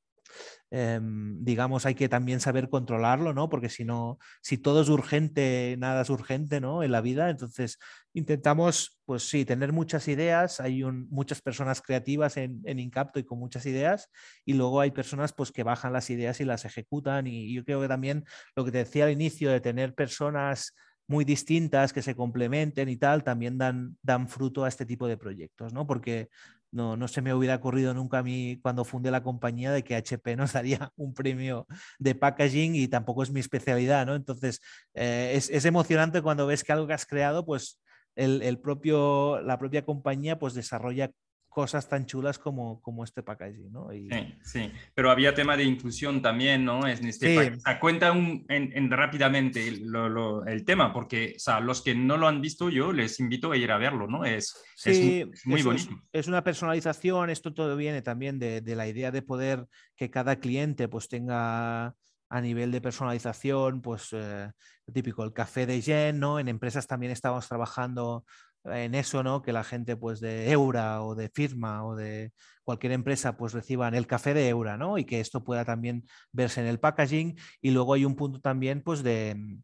[0.69, 3.49] Em, digamos, hay que también saber controlarlo, ¿no?
[3.49, 6.83] Porque si no, si todo es urgente, nada es urgente, ¿no?
[6.83, 7.79] En la vida, entonces
[8.13, 13.39] intentamos, pues sí, tener muchas ideas, hay muchas personas creativas en, en, Incapto y con
[13.39, 14.09] muchas ideas,
[14.45, 17.81] y luego hay personas pues que bajan las ideas y las ejecutan, y yo creo
[17.81, 20.75] que también lo que te decía al inicio de tener personas
[21.07, 25.17] muy distintas que se complementen y tal, también dan, dan fruto a este tipo de
[25.17, 25.87] proyectos, ¿no?
[25.87, 26.29] Porque
[26.71, 29.95] no, no se me hubiera ocurrido nunca a mí cuando fundé la compañía de que
[29.95, 31.65] HP nos daría un premio
[31.97, 34.15] de packaging y tampoco es mi especialidad, ¿no?
[34.15, 34.61] Entonces,
[34.93, 37.79] eh, es, es, emocionante cuando ves que algo que has creado, pues
[38.15, 41.11] el, el, propio, la propia compañía pues desarrolla
[41.57, 43.89] cosas tan chulas como, como este packaging, ¿no?
[43.89, 44.07] Sí,
[44.43, 46.85] sí, pero había tema de inclusión también, ¿no?
[46.85, 51.81] Es en este o sea, cuenta un, en, rápidamente el tema, porque o sea, los
[51.81, 54.23] que no lo han visto yo les invito a ir a verlo, ¿no?
[54.23, 55.99] Es, sí, muy bonito.
[56.11, 59.65] Es, una personalización, esto todo viene también de, de, la idea de poder
[59.95, 61.95] que cada cliente pues tenga
[62.29, 64.51] a nivel de personalización, pues eh,
[64.93, 66.39] típico, el café de Jen, ¿no?
[66.39, 68.25] En empresas también estamos trabajando
[68.65, 69.41] en eso, ¿no?
[69.41, 72.31] Que la gente pues de Eura o de Firma o de
[72.63, 74.97] cualquier empresa pues reciban el café de Eura, ¿no?
[74.97, 77.37] Y que esto pueda también verse en el packaging.
[77.61, 79.59] Y luego hay un punto también pues de,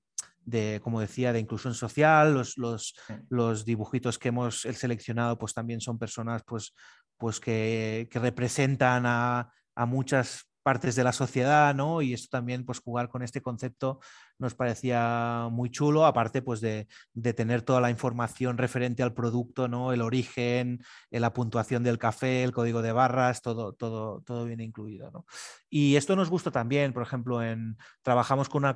[0.45, 2.95] de, como decía, de inclusión social, los, los,
[3.30, 6.74] los, dibujitos que hemos seleccionado pues también son personas pues,
[7.18, 12.02] pues que, que representan a, a muchas partes de la sociedad, ¿no?
[12.02, 13.99] Y esto también, pues jugar con este concepto
[14.40, 16.88] nos parecía muy chulo, aparte pues de,
[17.35, 19.94] tener toda la información referente al producto, ¿no?
[19.94, 24.64] El origen, eh, la puntuación del café, el código de barras, todo, todo, todo viene
[24.64, 25.26] incluido, ¿no?
[25.69, 28.76] Y esto nos gusta también, por ejemplo, en, trabajamos con una,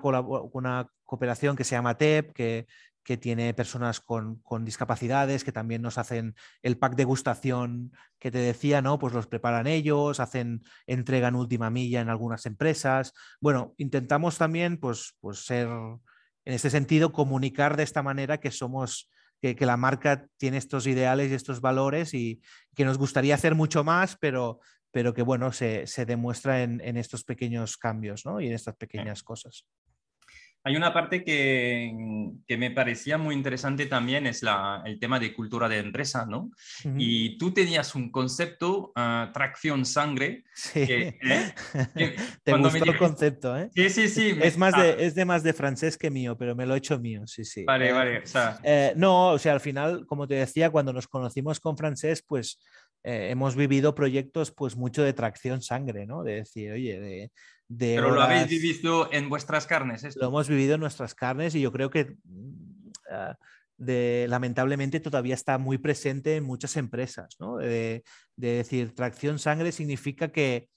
[0.54, 2.68] una cooperación que se llama TEP, que,
[3.08, 8.40] que tiene personas con, discapacidades, que también nos hacen el pack de gustación que te
[8.40, 9.00] decía, ¿no?
[9.00, 13.14] Pues los preparan ellos, hacen, entregan última milla en algunas empresas.
[13.40, 19.10] Bueno, intentamos también, pues, pues ser, en este sentido, comunicar de esta manera que somos,
[19.42, 22.42] que, la marca tiene estos ideales y estos valores y
[22.76, 24.60] que nos gustaría hacer mucho más, pero,
[24.92, 28.42] pero que, bueno, se, demuestra en, en, estos pequeños cambios, ¿no?
[28.42, 29.66] Y en estas pequeñas cosas.
[30.64, 31.94] Hay una parte que,
[32.46, 36.52] que, me parecía muy interesante también, es la, el tema de cultura de empresa, ¿no?
[36.98, 40.44] Y tú tenías un concepto, uh, tracción sangre.
[40.54, 40.86] Sí.
[40.86, 41.54] Que, ¿eh?
[42.44, 43.70] Te gustó el concepto, ¿eh?
[43.74, 44.38] Sí, sí, sí.
[44.42, 47.00] Es, más de, es de más de francés que mío, pero me lo he hecho
[47.00, 47.64] mío, sí, sí.
[47.64, 48.20] Vale, vale.
[48.20, 48.60] O sea...
[48.64, 52.60] Eh, no, o sea, al final, como te decía, cuando nos conocimos con francés, pues
[53.04, 56.24] eh, hemos vivido proyectos pues mucho de tracción sangre, ¿no?
[56.24, 57.32] De decir, oye, de,
[57.78, 60.16] pero lo habéis vivido en vuestras carnes.
[60.16, 63.38] Lo hemos vivido en nuestras carnes y yo creo que mm, ah,
[63.78, 67.36] lamentablemente todavía está muy presente en muchas empresas.
[67.40, 67.58] ¿no?
[67.58, 68.04] De,
[68.36, 70.70] decir, tracción sangre significa que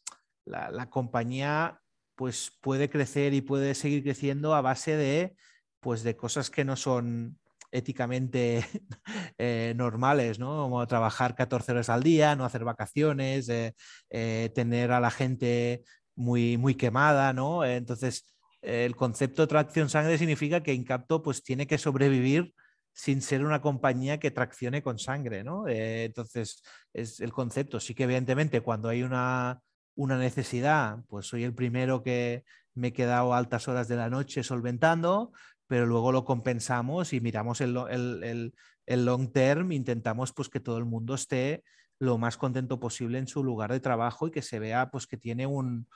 [0.45, 1.81] la, compañía
[2.17, 5.37] pues, puede crecer y puede seguir creciendo a base de,
[5.81, 7.39] pues, de cosas que no son
[7.73, 8.65] éticamente
[9.39, 10.63] eh, normales, ¿no?
[10.63, 13.75] Como trabajar 14 horas al día, no hacer vacaciones, eh,
[14.11, 15.85] eh, tener a la gente
[16.21, 17.65] muy, muy quemada, ¿no?
[17.65, 18.27] Entonces,
[18.61, 22.55] el concepto tracción sangre significa que Incapto pues tiene que sobrevivir
[22.93, 25.67] sin ser una compañía que traccione con sangre, ¿no?
[25.67, 27.81] Eh, entonces, es el concepto.
[27.81, 29.61] Sí que evidentemente cuando hay una,
[29.95, 32.45] una necesidad, pues soy el primero que
[32.75, 35.33] me he quedado altas horas de la noche solventando,
[35.67, 38.55] pero luego lo compensamos y miramos el, el,
[38.87, 41.63] el long term, intentamos pues que todo el mundo esté
[42.01, 45.19] lo más contento posible en su lugar de trabajo y que se vea pues que
[45.19, 45.87] tiene un,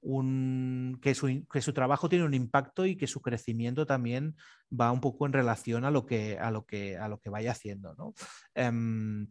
[0.00, 4.36] un que, su, que, su, trabajo tiene un impacto y que su crecimiento también
[4.72, 7.50] va un poco en relación a lo que, a lo que, a lo que vaya
[7.50, 7.94] haciendo.
[7.94, 8.14] ¿no?
[8.54, 9.26] Em,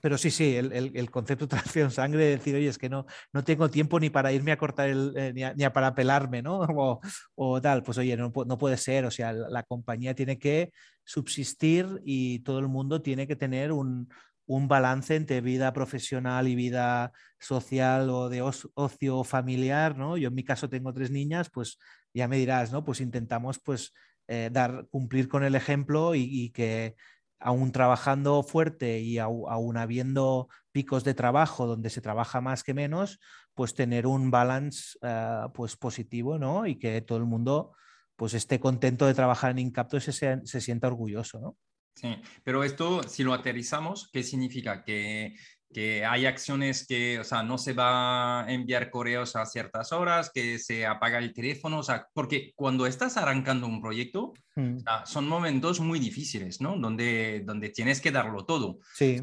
[0.00, 3.42] pero sí, sí, el, el, concepto de tracción sangre, decir, oye, es que no, no
[3.42, 6.60] tengo tiempo ni para irme a cortar el, eh, ni, a, para pelarme, ¿no?
[6.76, 7.00] O,
[7.34, 10.72] o, tal, pues oye, no, no, puede ser, o sea, la compañía tiene que
[11.04, 14.08] subsistir y todo el mundo tiene que tener un,
[14.46, 20.16] un balance entre vida profesional y vida social o de ocio familiar, ¿no?
[20.16, 21.78] Yo en mi caso tengo tres niñas, pues
[22.12, 22.84] ya me dirás, ¿no?
[22.84, 23.92] Pues intentamos pues
[24.28, 26.96] eh, dar, cumplir con el ejemplo y, que
[27.40, 33.20] aún trabajando fuerte y aún, habiendo picos de trabajo donde se trabaja más que menos,
[33.54, 36.66] pues tener un balance eh, pues positivo, ¿no?
[36.66, 37.72] Y que todo el mundo
[38.16, 40.12] pues esté contento de trabajar en Incapto y se,
[40.44, 41.56] se sienta orgulloso, ¿no?
[41.94, 44.82] Sí, pero esto, si lo aterrizamos, ¿qué significa?
[44.82, 45.36] Que,
[45.74, 50.30] que hay acciones que, o sea, no se va a enviar correos a ciertas horas,
[50.32, 54.78] que se apaga el teléfono, o sea, porque cuando estás arrancando un proyecto, mm.
[55.04, 56.76] son momentos muy difíciles, ¿no?
[56.76, 58.78] Donde, donde tienes que darlo todo.
[58.94, 59.20] Sí.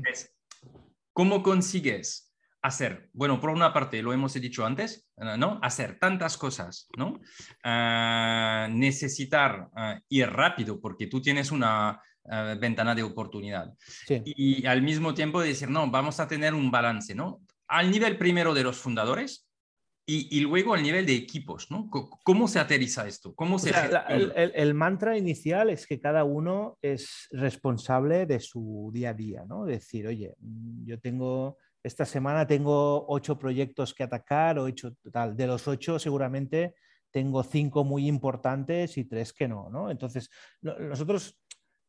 [1.13, 2.31] ¿Cómo consigues
[2.61, 5.07] hacer, bueno, por una parte, lo hemos dicho antes,
[5.37, 5.59] ¿no?
[5.63, 7.19] Hacer tantas cosas, ¿no?
[7.63, 11.99] Ah, necesitar ah, ir rápido porque tú tienes una,
[12.59, 13.73] ventana de oportunidad.
[14.07, 17.41] Y, al mismo tiempo decir, no, vamos a tener un balance, ¿no?
[17.67, 19.47] Al nivel primero de los fundadores
[20.05, 21.89] y, luego al nivel de equipos, ¿no?
[21.89, 23.33] ¿Cómo se aterriza esto?
[23.33, 23.71] ¿Cómo se
[24.09, 29.63] el, mantra inicial es que cada uno es responsable de su día a día, ¿no?
[29.65, 35.35] Decir, oye, mm, yo tengo esta semana tengo ocho proyectos que atacar o hecho tal.
[35.35, 36.75] De los ocho, seguramente
[37.09, 39.89] tengo cinco muy importantes y tres que no, ¿no?
[39.89, 40.29] Entonces,
[40.61, 41.40] nosotros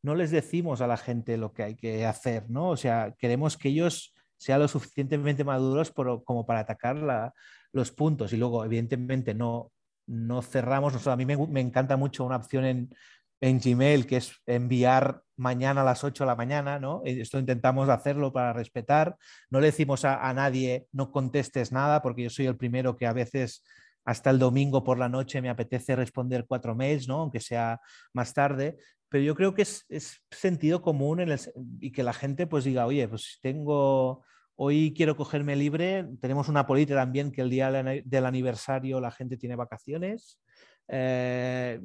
[0.03, 2.71] no les decimos a la gente lo que hay que hacer, ¿no?
[2.71, 7.33] O sea, queremos que ellos sean lo suficientemente maduros como para atacar
[7.73, 9.71] los puntos y luego, evidentemente, no,
[10.07, 11.07] no cerramos.
[11.07, 12.91] a mí me, encanta mucho una opción en,
[13.41, 17.03] Gmail que es enviar mañana a las 8 de la mañana, ¿no?
[17.05, 19.17] Esto intentamos hacerlo para respetar.
[19.51, 23.07] No le decimos a, a nadie no contestes nada porque yo soy el primero que
[23.07, 23.65] a veces
[24.05, 27.21] hasta el domingo por la noche me apetece responder cuatro mails, ¿no?
[27.21, 27.81] aunque sea
[28.13, 28.77] más tarde,
[29.13, 29.85] pero yo creo que es,
[30.31, 31.23] sentido común
[31.81, 34.25] y que la gente pues diga, oye, pues tengo,
[34.57, 39.37] hoy quiero cogerme libre, tenemos una política también que el día del aniversario la gente
[39.37, 40.41] tiene vacaciones.
[40.89, 41.79] Eh,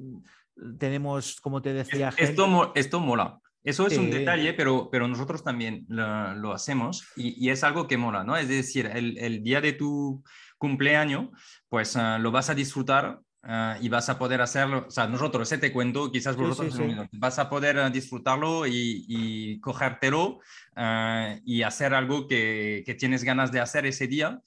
[0.80, 3.42] tenemos, como te decía, esto, esto mola.
[3.62, 8.24] Eso es un detalle, pero, pero nosotros también lo, hacemos y, es algo que mola,
[8.24, 8.38] ¿no?
[8.38, 10.24] Es decir, el, el día de tu
[10.58, 11.28] cumpleaños,
[11.68, 15.52] pues ah, lo vas a disfrutar ah, y vas a poder hacerlo, o sea, nosotros,
[15.52, 16.80] ese te cuento, quizás vosotros
[17.12, 20.40] vas a poder ah, disfrutarlo y, y cogértelo
[21.46, 24.42] y hacer algo que, que, tienes ganas de hacer ese día.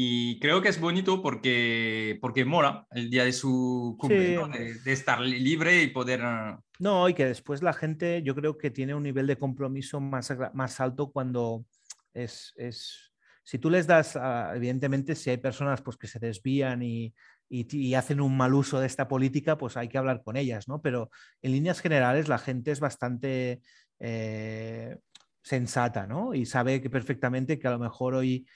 [0.00, 4.50] Y creo que es bonito porque, porque mola el día de su cumpleaños,
[4.84, 6.20] de, estar libre y poder...
[6.78, 10.32] No, y que después la gente, yo creo que tiene un nivel de compromiso más,
[10.54, 11.64] más alto cuando
[12.14, 13.08] es, es
[13.48, 14.16] si tú les das,
[14.54, 17.14] evidentemente, si hay personas pues, que se desvían y,
[17.94, 20.80] hacen un mal uso de esta política, pues hay que hablar con ellas, ¿no?
[20.80, 21.10] Pero
[21.42, 23.60] en líneas generales la gente es bastante
[23.98, 24.96] eh,
[25.42, 26.34] sensata, ¿no?
[26.34, 28.46] Y sabe que perfectamente que a lo mejor hoy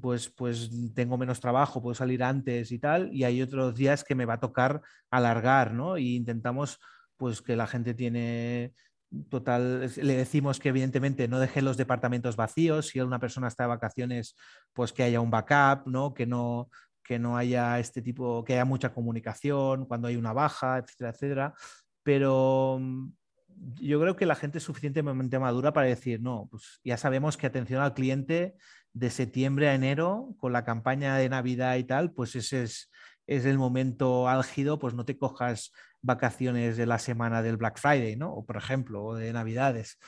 [0.00, 4.14] pues, pues tengo menos trabajo, puedo salir antes y tal, y hay otros días que
[4.14, 5.98] me va a tocar alargar, ¿no?
[5.98, 6.78] Y intentamos
[7.16, 8.74] pues que la gente tiene
[9.30, 13.68] total, le decimos que evidentemente no deje los departamentos vacíos, si una persona está de
[13.68, 14.36] vacaciones,
[14.72, 16.12] pues que haya un backup, ¿no?
[16.12, 16.68] Que no,
[17.06, 21.54] que no haya este tipo, que haya mucha comunicación cuando hay una baja, etcétera, etcétera.
[22.02, 23.08] Pero mm,
[23.80, 27.46] yo creo que la gente es suficientemente madura para decir, no, pues ya sabemos que
[27.46, 28.56] atención al cliente
[28.92, 32.90] de septiembre a enero, con la campaña de Navidad y tal, pues ese es,
[33.26, 35.72] es el momento álgido, pues no te cojas
[36.02, 38.32] vacaciones de la semana del Black Friday, ¿no?
[38.32, 39.98] O por ejemplo, o de Navidades.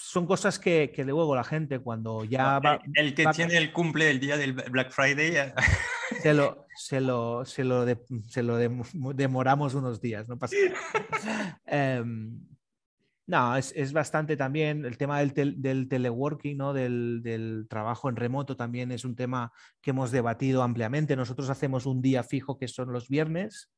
[0.00, 2.80] Son cosas que, que luego la gente cuando ya va...
[2.94, 5.52] El, que tiene el cumple el día del Black Friday...
[6.22, 7.84] Se lo, se lo, se lo,
[8.28, 11.60] se lo demoramos unos días, no pasa nada.
[11.66, 12.40] Em,
[13.26, 16.72] no, es, es, bastante también el tema del, del teleworking, ¿no?
[16.72, 19.52] Del, del, trabajo en remoto también es un tema
[19.82, 21.14] que hemos debatido ampliamente.
[21.14, 23.70] Nosotros hacemos un día fijo que son los viernes,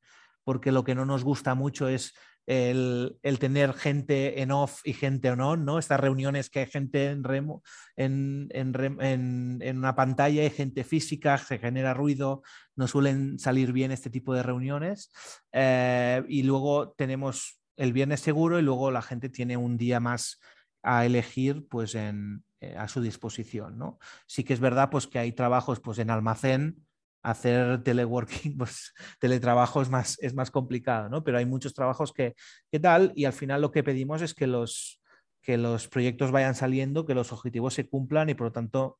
[0.44, 2.14] porque lo que no nos gusta mucho es
[2.46, 5.78] el, el tener gente en off y gente en on, ¿no?
[5.78, 7.62] Estas reuniones que hay gente en, remo,
[7.96, 12.42] en, en, en, una pantalla y gente física, se genera ruido,
[12.74, 15.12] no suelen salir bien este tipo de reuniones.
[15.52, 20.40] Eh, y luego tenemos el viernes seguro y luego la gente tiene un día más
[20.82, 23.78] a elegir pues en, eh, a su disposición.
[23.78, 23.98] ¿no?
[24.26, 26.84] Sí que es verdad pues, que hay trabajos pues, en almacén,
[27.22, 31.22] hacer teleworking, pues teletrabajo es más, es más complicado, ¿no?
[31.22, 32.34] pero hay muchos trabajos que,
[32.70, 35.00] que tal y al final lo que pedimos es que los,
[35.42, 38.98] que los proyectos vayan saliendo, que los objetivos se cumplan y por lo tanto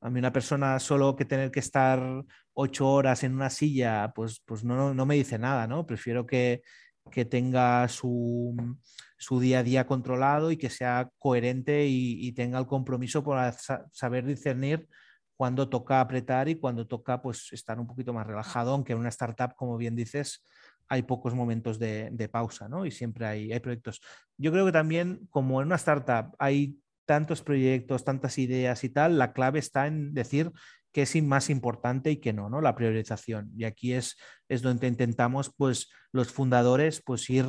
[0.00, 4.42] a mí una persona solo que tener que estar ocho horas en una silla, pues,
[4.44, 5.86] pues no, no me dice nada, ¿no?
[5.86, 6.62] Prefiero que,
[7.10, 8.54] que tenga su,
[9.40, 13.54] día a día controlado y que sea coherente y, tenga el compromiso para
[13.92, 14.88] saber discernir
[15.36, 19.10] cuándo toca apretar y cuándo toca pues, estar un poquito más relajado, aunque en una
[19.10, 20.44] startup, como bien dices,
[20.88, 22.86] hay pocos momentos de, pausa, ¿no?
[22.86, 24.00] Y siempre hay, hay proyectos.
[24.36, 29.18] Yo creo que también, como en una startup hay tantos proyectos, tantas ideas y tal,
[29.18, 30.52] la clave está en decir
[30.92, 32.60] qué es más importante y qué no, ¿no?
[32.60, 33.50] La priorización.
[33.56, 34.16] Y aquí es,
[34.48, 37.46] es donde intentamos, pues, los fundadores, pues, ir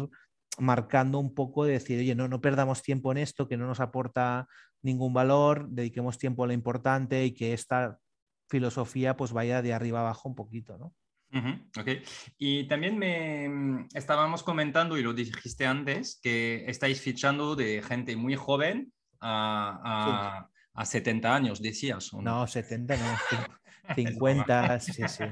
[0.58, 3.80] marcando un poco de decir, oye, no, no perdamos tiempo en esto que no nos
[3.80, 4.48] aporta
[4.82, 8.00] ningún valor, dediquemos tiempo a lo importante y que esta
[8.50, 10.94] filosofía pues vaya de arriba abajo un poquito, ¿no?
[11.78, 11.90] ok.
[12.38, 18.16] Y también me mm, estábamos comentando, y lo dijiste antes, que estáis fichando de gente
[18.16, 22.14] muy joven a, a 70 años, decías.
[22.14, 22.48] no?
[22.48, 23.18] 70 no,
[23.96, 25.24] 50, sí, sí.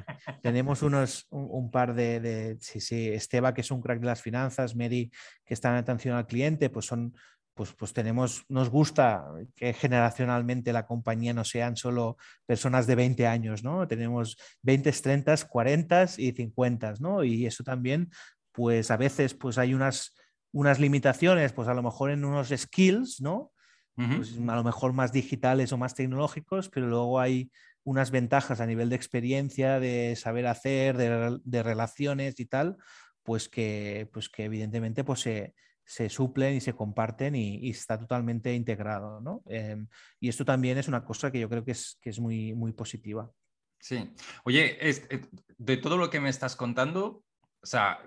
[0.42, 4.22] Tenemos unos, un, par de, de, sí, sí, Esteba, que es un crack de las
[4.22, 5.12] finanzas, Mary,
[5.46, 7.16] que está en atención al cliente, pues son,
[7.54, 9.26] pues, pues tenemos, nos gusta
[9.56, 13.88] que generacionalmente la compañía no sean solo personas de 20 años, ¿no?
[13.88, 17.24] Tenemos 20, 30, 40 y 50, ¿no?
[17.24, 18.10] Y eso también,
[18.52, 20.14] pues a veces, pues hay unas,
[20.52, 23.52] unas limitaciones, pues a lo mejor en unos skills, ¿no?
[23.96, 27.50] pues, a lo mejor más digitales o más tecnológicos, pero luego hay
[27.86, 32.78] unas ventajas a nivel de experiencia, de saber hacer, de, relaciones y tal,
[33.24, 35.54] pues que, pues que evidentemente pues se,
[35.86, 39.22] se suplen y se comparten y, está totalmente integrado.
[39.22, 39.44] ¿no?
[39.48, 39.88] Em,
[40.20, 42.74] y esto también es una cosa que yo creo que es, que es muy, muy
[42.74, 43.32] positiva.
[43.80, 44.12] Sí.
[44.46, 45.22] Oye, eh,
[45.58, 47.24] de todo lo que me estás contando,
[47.66, 47.98] o sea,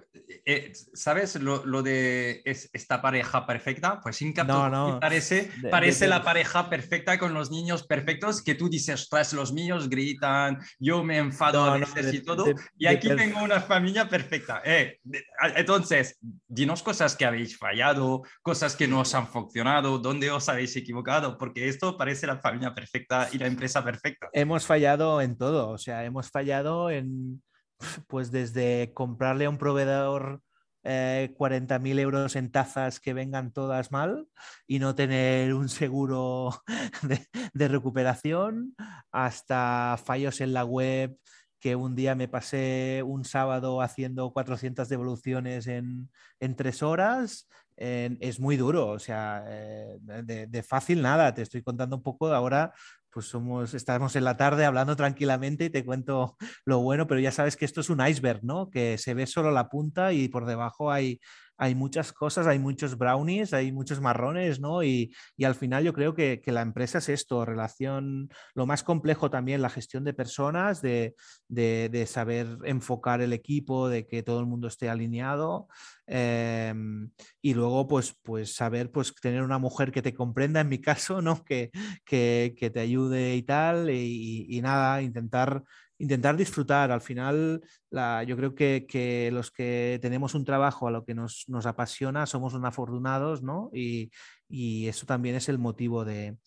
[0.44, 4.00] eh, ¿sabes lo, de esta pareja perfecta?
[4.00, 5.00] Pues sin no, no.
[5.00, 9.88] parece, parece la pareja perfecta con los niños perfectos que tú dices, tras los niños
[9.88, 12.44] gritan, yo me enfado a veces y todo,
[12.78, 14.62] y aquí tengo una familia perfecta.
[14.64, 15.00] Eh,
[15.56, 16.16] entonces,
[16.46, 21.36] dinos cosas que habéis fallado, cosas que no os han funcionado, dónde os habéis equivocado,
[21.36, 24.28] porque esto parece la familia perfecta y la empresa perfecta.
[24.32, 27.42] Hemos fallado en todo, o sea, hemos fallado en
[28.06, 30.42] pues desde comprarle a un proveedor
[30.84, 34.26] eh, 40.000 euros en tazas que vengan todas mal
[34.66, 36.62] y no tener un seguro
[37.52, 38.74] de, recuperación,
[39.10, 41.18] hasta fallos en la web
[41.60, 46.08] que un día me pasé un sábado haciendo 400 devoluciones en,
[46.56, 51.96] tres horas, es muy duro, o sea, eh, de, de, fácil nada, te estoy contando
[51.96, 52.72] un poco ahora
[53.12, 57.32] pues somos, estamos en la tarde hablando tranquilamente y te cuento lo bueno, pero ya
[57.32, 58.70] sabes que esto es un iceberg, ¿no?
[58.70, 61.20] Que se ve solo la punta y por debajo hay,
[61.58, 64.82] hay muchas cosas, hay muchos brownies, hay muchos marrones, ¿no?
[64.84, 65.12] Y,
[65.44, 69.68] al final yo creo que, la empresa es esto, relación, lo más complejo también, la
[69.68, 71.14] gestión de personas, de,
[72.06, 75.68] saber enfocar el equipo, de que todo el mundo esté alineado.
[76.06, 77.10] Em,
[77.42, 81.20] y luego, pues, pues saber, pues tener una mujer que te comprenda, en mi caso,
[81.20, 81.44] ¿no?
[81.44, 81.70] Que,
[82.04, 85.64] que, te ayude y tal, y nada, intentar
[85.98, 86.90] intentar disfrutar.
[86.90, 92.26] Al final, yo creo que, los que tenemos un trabajo a lo que nos, apasiona
[92.26, 93.70] somos un afortunados, ¿no?
[93.72, 94.10] Y,
[94.50, 96.38] eso también es el motivo de,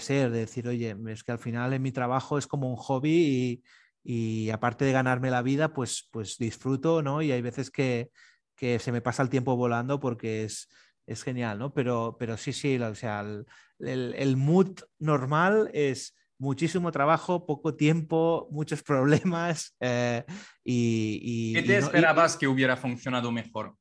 [0.00, 3.62] ser, de decir, oye, es que al final en mi trabajo es como un hobby
[4.02, 7.22] y, aparte de ganarme la vida, pues, pues disfruto, ¿no?
[7.22, 8.10] Y hay veces que,
[8.56, 10.68] se me pasa el tiempo volando porque es,
[11.06, 11.74] es genial, ¿no?
[11.74, 18.48] Pero, pero sí, sí, o sea, el, el mood normal es muchísimo trabajo, poco tiempo,
[18.50, 19.76] muchos problemas.
[19.86, 20.24] Eh,
[20.64, 23.76] y, ¿Qué te esperabas que hubiera funcionado mejor?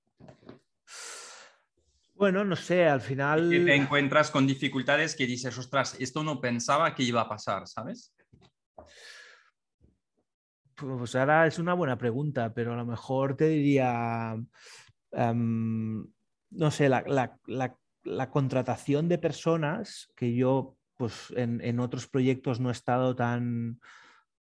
[2.14, 3.50] Bueno, no sé, al final...
[3.50, 7.68] Que te encuentras con dificultades que dices, ostras, esto no pensaba que iba a pasar,
[7.68, 8.14] ¿sabes?
[10.76, 14.36] Pues ahora es una buena pregunta, pero a lo mejor te diría,
[15.12, 16.06] em,
[16.52, 23.14] no sé, la contratación de personas que yo pues en, otros proyectos no he estado
[23.14, 23.82] tan,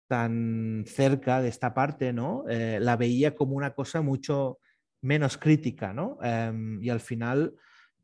[0.07, 2.45] tan cerca de esta parte, ¿no?
[2.49, 4.61] Eh, la veía como una cosa mucho
[5.01, 6.19] menos crítica, ¿no?
[6.23, 7.57] Em, y al final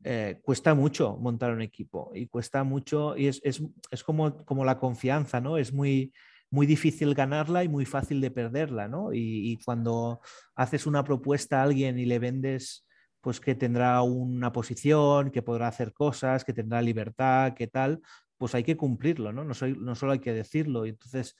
[0.03, 3.63] eh, cuesta mucho montar un equipo y cuesta mucho, y es,
[4.03, 5.55] como, como, la confianza, ¿no?
[5.55, 6.11] Es muy,
[6.49, 9.13] muy difícil ganarla y muy fácil de perderla, ¿no?
[9.13, 10.19] Y, y, cuando
[10.53, 12.85] haces una propuesta a alguien y le vendes
[13.21, 18.01] pues que tendrá una posición, que podrá hacer cosas, que tendrá libertad, que tal,
[18.39, 19.43] pues hay que cumplirlo, ¿no?
[19.43, 20.85] No, no solo hay que decirlo.
[20.85, 21.35] Y entonces,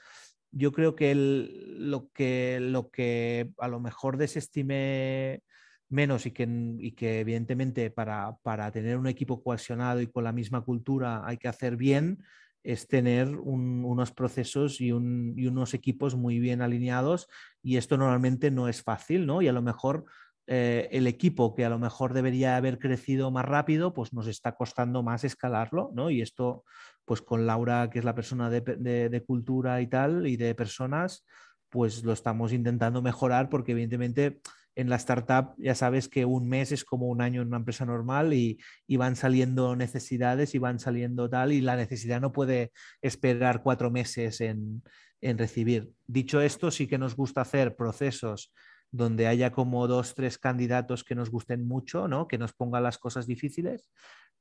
[0.52, 5.42] yo creo que, lo que lo que a lo mejor desestimé
[5.88, 6.48] menos y que,
[6.78, 11.38] y que evidentemente para, para, tener un equipo cohesionado y con la misma cultura hay
[11.38, 12.20] que hacer bien,
[12.64, 17.28] es tener unos procesos y, un, y, unos equipos muy bien alineados
[17.64, 19.42] y esto normalmente no es fácil, ¿no?
[19.42, 20.06] Y a lo mejor
[20.52, 24.56] eh, el equipo que a lo mejor debería haber crecido más rápido, pues nos está
[24.56, 26.10] costando más escalarlo, ¿no?
[26.10, 26.64] Y esto,
[27.06, 31.24] pues con Laura, que es la persona de, cultura y tal, y de personas,
[31.70, 34.42] pues lo estamos intentando mejorar porque evidentemente
[34.74, 37.86] en la startup ya sabes que un mes es como un año en una empresa
[37.86, 38.58] normal y,
[38.98, 42.72] van saliendo necesidades y van saliendo tal y la necesidad no puede
[43.04, 44.82] esperar cuatro meses en,
[45.22, 45.92] en recibir.
[46.08, 48.52] Dicho esto, sí que nos gusta hacer procesos
[48.92, 52.28] donde haya como dos, tres candidatos que nos gusten mucho, ¿no?
[52.28, 53.90] que nos pongan las cosas difíciles,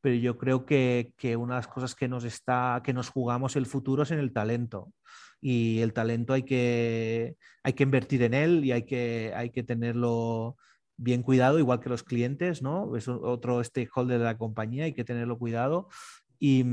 [0.01, 3.57] pero yo creo que, que, una de las cosas que nos, está, que nos jugamos
[3.57, 4.93] el futuro es en el talento.
[5.41, 9.62] Y el talento hay que, hay que invertir en él y hay que, hay que
[9.62, 10.57] tenerlo
[10.97, 12.97] bien cuidado, igual que los clientes, ¿no?
[12.97, 15.89] Es otro stakeholder de la compañía, hay que tenerlo cuidado.
[16.41, 16.65] Y,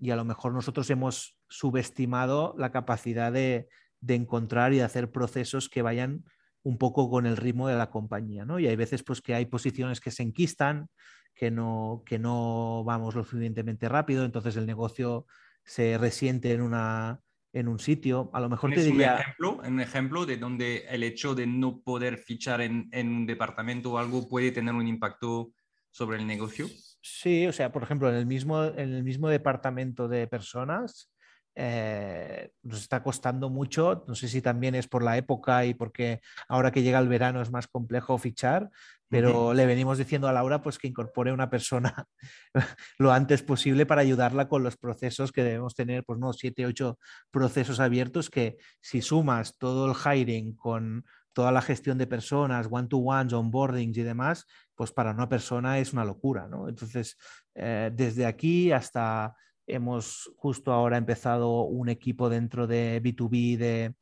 [0.00, 3.68] y a lo mejor nosotros hemos subestimado la capacidad de,
[4.00, 6.24] de encontrar y de hacer procesos que vayan
[6.66, 8.58] un poco con el ritmo de la compañía, ¿no?
[8.58, 10.88] Y hay veces pues que hay posiciones que se enquistan,
[11.32, 15.26] que no, que no vamos lo suficientemente rápido, entonces el negocio
[15.64, 17.20] se resiente en, una,
[17.52, 18.30] en un sitio.
[18.32, 19.14] A lo mejor te diría...
[19.14, 23.26] Un ejemplo, un ejemplo de donde el hecho de no poder fichar en, en un
[23.26, 25.52] departamento o algo puede tener un impacto
[25.92, 26.66] sobre el negocio.
[27.00, 31.12] Sí, o sea, por ejemplo, en el mismo, en el mismo departamento de personas,
[31.58, 34.04] eh, nos está costando mucho.
[34.06, 37.40] No sé si también es por la época y porque ahora que llega el verano
[37.40, 38.70] es más complejo fichar,
[39.08, 42.06] pero le venimos diciendo a Laura pues que incorpore una persona
[42.98, 46.98] lo antes posible para ayudarla con los procesos que debemos tener, pues no, siete, ocho
[47.30, 53.32] procesos abiertos que si sumas todo el hiring con toda la gestión de personas, one-to-ones,
[53.32, 56.68] onboardings y demás, pues para una persona es una locura, ¿no?
[56.68, 57.16] Entonces,
[57.54, 59.34] eh, desde aquí hasta
[59.66, 63.94] Hemos justo ahora empezado un equipo dentro de B2B de,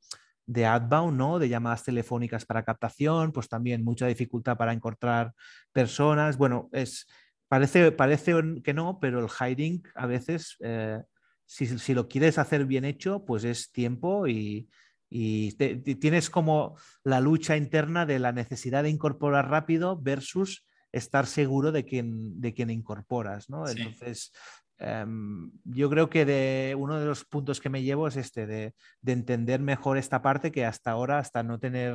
[0.46, 1.38] de Adbound, ¿no?
[1.38, 5.32] De llamadas telefónicas para captación, pues también mucha dificultad para encontrar
[5.72, 6.36] personas.
[6.36, 7.06] Bueno, es,
[7.48, 11.00] parece, parece que no, pero el hiring a veces, eh,
[11.46, 14.68] si, si, lo quieres hacer bien hecho, pues es tiempo y,
[15.16, 15.52] Y
[16.00, 21.84] tienes como la lucha interna de la necesidad de incorporar rápido versus estar seguro de
[21.84, 23.68] quién, de quién incorporas, ¿no?
[23.68, 24.32] Entonces,
[24.78, 28.74] em, yo creo que de, uno de los puntos que me llevo es este, de,
[29.04, 31.94] entender mejor esta parte que hasta ahora, hasta no tener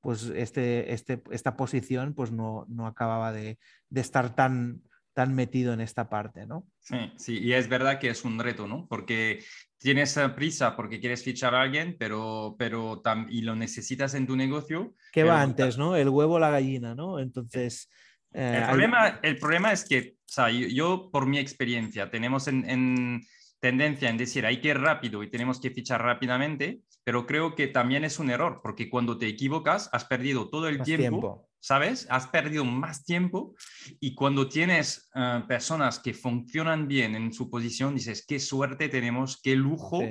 [0.00, 3.58] pues este, este, esta posición, pues no, no acababa de,
[3.88, 4.82] de estar tan,
[5.14, 6.66] tan metido en esta parte, ¿no?
[6.80, 8.86] Sí, sí, y es verdad que es un reto, ¿no?
[8.86, 9.42] Porque
[9.78, 13.00] tienes eh, prisa porque quieres fichar a alguien, pero, pero
[13.30, 14.94] y lo necesitas en tu negocio.
[15.12, 15.96] ¿Qué va antes, no?
[15.96, 17.18] El huevo o la gallina, ¿no?
[17.18, 17.88] Entonces...
[18.34, 23.22] Eh, el, problema, el problema es que, o sea, yo, por mi experiencia, tenemos en,
[23.60, 27.68] tendencia en decir hay que ir rápido y tenemos que fichar rápidamente, pero creo que
[27.68, 32.06] también es un error, porque cuando te equivocas has perdido todo el tiempo ¿sabes?
[32.10, 33.54] Has perdido más tiempo
[33.98, 39.40] y cuando tienes eh, personas que funcionan bien en su posición, dices, qué suerte tenemos,
[39.40, 40.02] qué lujo,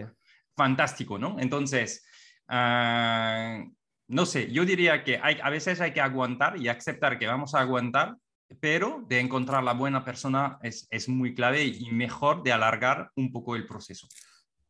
[0.56, 1.40] fantástico, ¿no?
[1.40, 2.08] Entonces,
[2.50, 3.66] eh,
[4.08, 7.62] no sé, yo diría que a veces hay que aguantar y aceptar que vamos a
[7.62, 8.16] aguantar,
[8.60, 13.56] pero de encontrar la buena persona es, muy clave y mejor de alargar un poco
[13.56, 14.08] el proceso.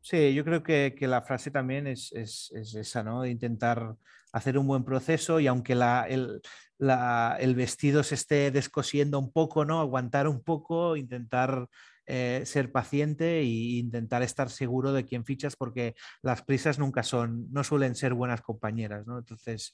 [0.01, 3.21] Sí, yo creo que, la frase también es, es, es, esa, ¿no?
[3.21, 3.95] De intentar
[4.31, 6.41] hacer un buen proceso y aunque el,
[6.79, 9.79] el vestido se esté descosiendo un poco, ¿no?
[9.79, 11.67] Aguantar un poco, intentar
[12.05, 17.51] eh, ser paciente e intentar estar seguro de quién fichas porque las prisas nunca son,
[17.51, 19.19] no suelen ser buenas compañeras, ¿no?
[19.19, 19.73] Entonces,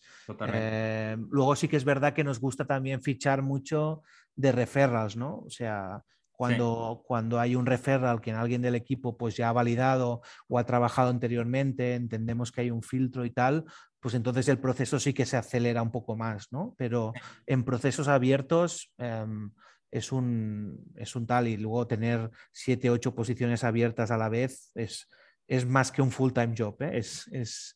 [0.54, 4.04] eh, luego sí que es verdad que nos gusta también fichar mucho
[4.36, 5.40] de referrals, ¿no?
[5.40, 10.22] O sea, cuando, cuando hay un referral que alguien del equipo pues ya ha validado
[10.48, 13.66] o ha trabajado anteriormente, entendemos que hay un filtro y tal,
[14.00, 16.76] pues entonces el proceso sí que se acelera un poco más, ¿no?
[16.78, 17.12] Pero
[17.46, 19.52] en procesos abiertos em,
[19.92, 24.72] es, un, es un tal y luego tener siete, ocho posiciones abiertas a la vez
[24.76, 25.08] es,
[25.48, 26.98] es más que un full-time job, ¿eh?
[26.98, 27.76] es, es,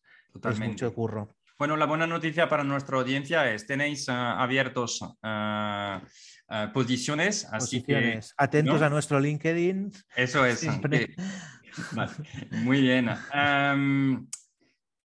[0.59, 1.35] mucho curro.
[1.57, 8.19] Bueno, la buena noticia para nuestra audiencia es tenéis ah, abiertos uh, posiciones, así que
[8.37, 9.91] atentos a nuestro LinkedIn.
[10.15, 10.67] Eso es.
[12.51, 13.09] Muy bien.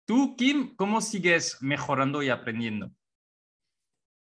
[0.06, 2.91] Tú, Kim, ¿cómo sigues mejorando y aprendiendo?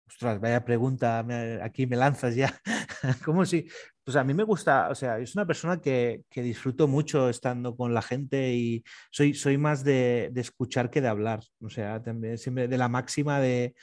[0.09, 1.23] Ostras, vaya pregunta,
[1.61, 2.59] aquí me lanzas ya.
[3.23, 3.67] ¿Cómo si?
[4.03, 7.93] Pues a mí me gusta, o sea, es una persona que, disfruto mucho estando con
[7.93, 11.41] la gente y soy, soy más de, escuchar que de hablar.
[11.61, 13.75] O sea, también siempre de la máxima de,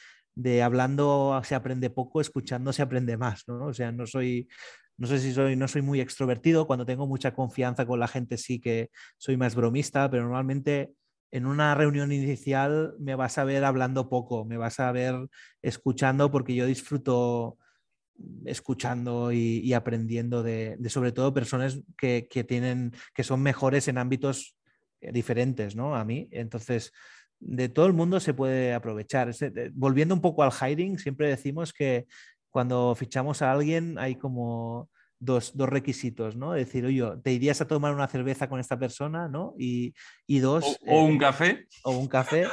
[0.65, 3.67] hablando se aprende poco, escuchando se aprende más, ¿no?
[3.67, 4.49] O sea, no soy,
[4.97, 8.37] no sé si soy, no soy muy extrovertido, cuando tengo mucha confianza con la gente
[8.37, 10.91] sí que soy más bromista, pero normalmente
[11.31, 15.15] en una reunión inicial me vas a ver hablando poco, me vas a ver
[15.63, 17.59] escuchando porque yo disfruto
[18.45, 24.57] escuchando y, aprendiendo de, sobre todo personas que, tienen, que son mejores en ámbitos
[25.01, 25.95] eh, diferentes, ¿no?
[25.95, 26.29] A mí.
[26.31, 26.93] Entonces,
[27.39, 29.33] de todo el mundo se puede aprovechar.
[29.75, 32.07] Volviendo un poco al hiring, siempre decimos que
[32.51, 36.53] cuando fichamos a alguien hay como dos, requisitos, ¿no?
[36.53, 39.55] decir, oye, ¿te irías a tomar una cerveza con esta persona, ¿no?
[39.59, 39.95] Y,
[40.41, 40.79] dos...
[40.87, 41.67] O, un eh, café.
[41.85, 42.47] O un café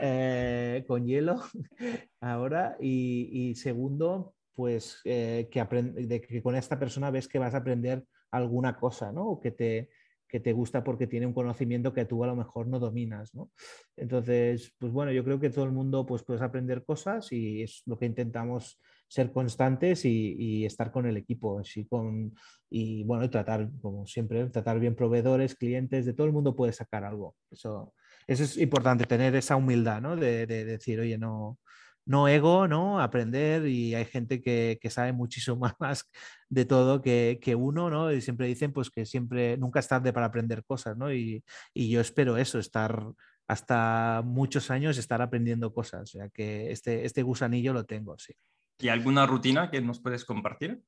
[0.00, 1.42] eh, con hielo
[2.20, 2.76] ahora.
[2.80, 8.04] Y, segundo, pues eh, que, de que con esta persona ves que vas a aprender
[8.30, 9.26] alguna cosa, ¿no?
[9.28, 9.90] O que te,
[10.34, 13.52] que te gusta porque tiene un conocimiento que tú a lo mejor no dominas, ¿no?
[13.96, 17.82] Entonces, pues bueno, yo creo que todo el mundo pues puedes aprender cosas y es
[17.86, 22.34] lo que intentamos ser constantes y, estar con el equipo con,
[22.70, 27.04] y bueno, tratar, como siempre, tratar bien proveedores, clientes, de todo el mundo puede sacar
[27.04, 27.36] algo.
[27.50, 27.94] Eso,
[28.26, 30.16] eso es importante, tener esa humildad, ¿no?
[30.16, 31.58] De, decir, oye, no,
[32.06, 33.00] no ego, ¿no?
[33.00, 36.10] Aprender y hay gente que, sabe muchísimo más
[36.48, 38.12] de todo que, uno, ¿no?
[38.12, 41.12] Y siempre dicen pues que siempre, nunca es tarde para aprender cosas, ¿no?
[41.12, 41.44] Y,
[41.74, 43.04] y, yo espero eso, estar
[43.46, 48.34] hasta muchos años, estar aprendiendo cosas, o sea que este, este gusanillo lo tengo, sí.
[48.78, 50.82] ¿Y alguna rutina que nos puedes compartir?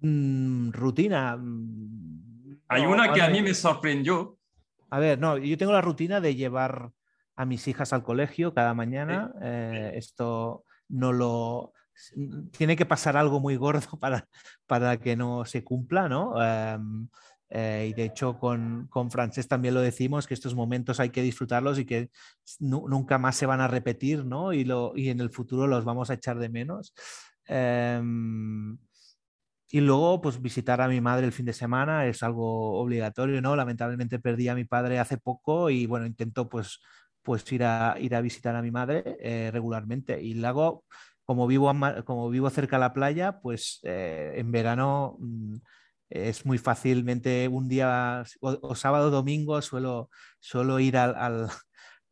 [0.00, 1.36] Mm, rutina.
[1.36, 4.38] Mm, Hay una que a mí me sorprendió.
[4.90, 6.90] A ver, no, yo tengo la rutina de llevar
[7.36, 9.32] a mis hijas al colegio cada mañana.
[9.42, 11.72] Eh, esto no lo.
[12.56, 14.28] Tiene que pasar algo muy gordo para,
[14.66, 16.40] para que no se cumpla, ¿no?
[16.42, 17.08] Em,
[17.50, 21.22] eh, y de hecho con, con Francés también lo decimos, que estos momentos hay que
[21.22, 22.10] disfrutarlos y que
[22.60, 24.52] nunca más se van a repetir, ¿no?
[24.52, 26.94] Y, lo, y en el futuro los vamos a echar de menos.
[27.46, 28.78] Em,
[29.72, 33.56] y luego, pues visitar a mi madre el fin de semana es algo obligatorio, ¿no?
[33.56, 36.80] Lamentablemente perdí a mi padre hace poco y bueno, intento pues,
[37.22, 40.20] pues ir, a, ir a visitar a mi madre eh, regularmente.
[40.22, 40.84] Y luego,
[41.24, 41.72] como vivo,
[42.04, 45.16] como vivo cerca de la playa, pues eh, en verano...
[45.18, 45.56] Mm,
[46.10, 50.10] es muy fácilmente un día o, sábado o domingo suelo,
[50.40, 51.48] suelo ir al,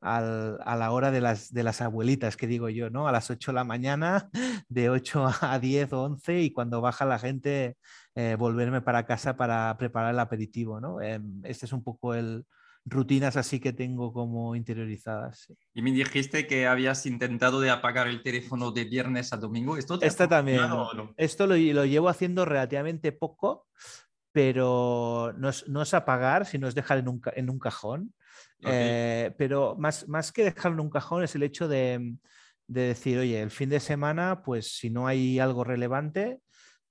[0.00, 3.08] a la hora de las, de las abuelitas, que digo yo, ¿no?
[3.08, 4.30] A las 8 de la mañana,
[4.68, 7.76] de 8 a 10 o 11 y cuando baja la gente,
[8.14, 11.00] eh, volverme para casa para preparar el aperitivo, ¿no?
[11.02, 12.44] Em, este es un poco el,
[12.90, 15.52] rutinas así que tengo como interiorizadas.
[15.74, 19.76] Y me dijiste que habías intentado de apagar el teléfono de viernes a domingo.
[19.76, 20.60] ¿Esto Esta también.
[21.16, 23.66] Esto lo, lo, llevo haciendo relativamente poco,
[24.32, 28.14] pero no es, no es apagar, sino es dejar en un, en un cajón.
[28.62, 32.16] Eh, pero más, más que dejarlo en un cajón es el hecho de,
[32.66, 36.40] de decir, oye, el fin de semana, pues si no hay algo relevante,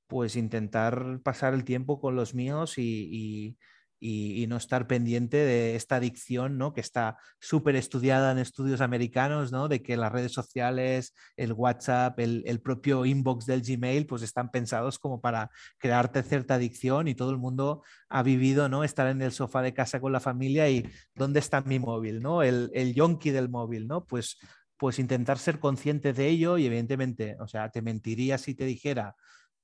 [0.08, 3.58] pues intentar pasar el tiempo con los míos y y,
[4.00, 6.74] no estar pendiente de esta adicción, ¿no?
[6.74, 9.68] Que está súper estudiada en estudios americanos, ¿no?
[9.68, 15.00] De que las redes sociales, el WhatsApp, el, propio inbox del Gmail, pues están pensados
[15.00, 18.84] como para crearte cierta adicción y todo el mundo ha vivido, ¿no?
[18.84, 22.44] Estar en el sofá de casa con la familia y ¿dónde está mi móvil, ¿no?
[22.44, 24.06] El, el yonki del móvil, ¿no?
[24.06, 24.38] Pues,
[24.78, 29.16] pues intentar ser consciente de ello y evidentemente, o sea, te mentiría si te dijera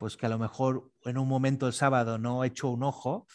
[0.04, 3.26] pues que a lo mejor en un momento el sábado no he hecho un ojo,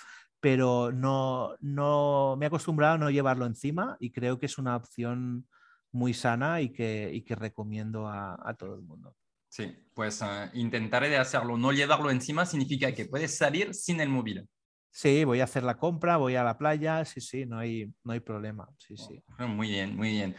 [0.41, 4.77] pero no, no me he acostumbrado a no llevarlo encima y creo que es una
[4.77, 5.49] opción
[5.93, 9.17] muy sana y que, y que recomiendo a, a, todo el mundo.
[9.49, 11.57] Sí, pues uh, intentaré de hacerlo.
[11.57, 14.47] No llevarlo encima significa que puedes salir sin el móvil.
[14.91, 18.13] Sí, voy a hacer la compra, voy a la playa, sí, sí, no hay, no
[18.13, 18.69] hay problema.
[18.79, 19.23] Sí, sí.
[19.39, 20.35] Oh, muy bien, muy bien.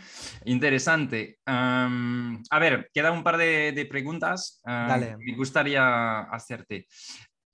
[0.46, 1.40] Interesante.
[1.48, 5.18] Um, a ver, queda un par de, de preguntas uh, Dale.
[5.18, 6.88] me gustaría hacerte.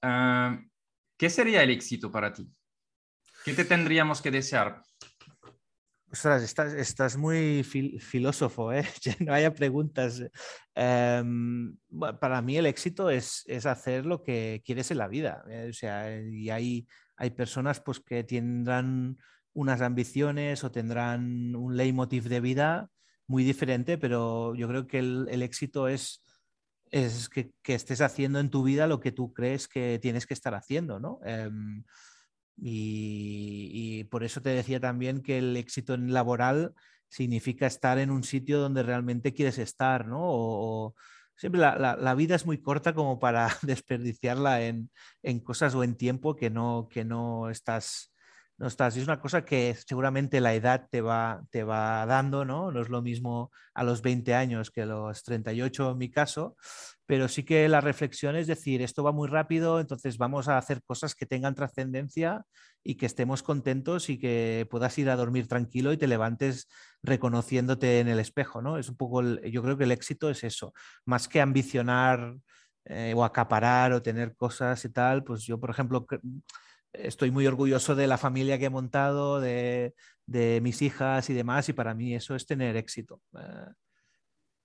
[0.01, 0.57] Uh,
[1.17, 2.49] ¿Qué sería el éxito para ti?
[3.45, 4.81] ¿Qué te tendríamos que desear?
[6.11, 8.85] Ostras, estás, muy filósofo, ¿eh?
[9.19, 10.23] no haya preguntas.
[10.73, 11.77] Em,
[12.19, 15.43] para mí el éxito es, es, hacer lo que quieres en la vida.
[15.49, 15.67] ¿eh?
[15.69, 16.87] O sea, y hay,
[17.17, 19.17] hay personas pues, que tendrán
[19.53, 22.89] unas ambiciones o tendrán un leitmotiv de vida
[23.27, 26.24] muy diferente, pero yo creo que el, el éxito es
[26.95, 30.55] es que, estés haciendo en tu vida lo que tú crees que tienes que estar
[30.55, 31.19] haciendo, ¿no?
[31.25, 31.83] Em,
[32.57, 36.73] y, por eso te decía también que el éxito laboral
[37.09, 40.19] significa estar en un sitio donde realmente quieres estar, ¿no?
[40.21, 40.95] O,
[41.35, 44.89] siempre la, vida es muy corta como para desperdiciarla en,
[45.21, 48.14] en, cosas o en tiempo que no, que no estás
[48.57, 48.95] no estás.
[48.95, 52.71] es una cosa que seguramente la edad te va, te va dando, ¿no?
[52.71, 56.55] No es lo mismo a los 20 años que a los 38 en mi caso,
[57.05, 60.81] pero sí que la reflexión es decir, esto va muy rápido, entonces vamos a hacer
[60.83, 62.45] cosas que tengan trascendencia
[62.83, 66.67] y que estemos contentos y que puedas ir a dormir tranquilo y te levantes
[67.03, 68.77] reconociéndote en el espejo, ¿no?
[68.77, 70.73] Es un poco, yo creo que el éxito es eso,
[71.05, 72.35] más que ambicionar
[72.85, 76.05] eh, o acaparar o tener cosas y tal, pues yo, por ejemplo,
[76.99, 79.93] estoy muy orgulloso de la familia que he montado, de,
[80.61, 83.21] mis hijas y demás, y para mí eso es tener éxito.
[83.37, 83.71] Eh,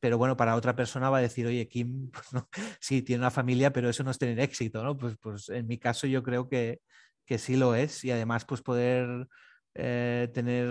[0.00, 2.44] pero bueno, para otra persona va a decir, oye, Kim, pues
[2.80, 4.96] sí, tiene una familia, pero eso no es tener éxito, ¿no?
[4.96, 6.80] Pues, pues en mi caso yo creo que,
[7.26, 9.28] que sí lo es, y además pues poder
[9.74, 10.68] eh, tener,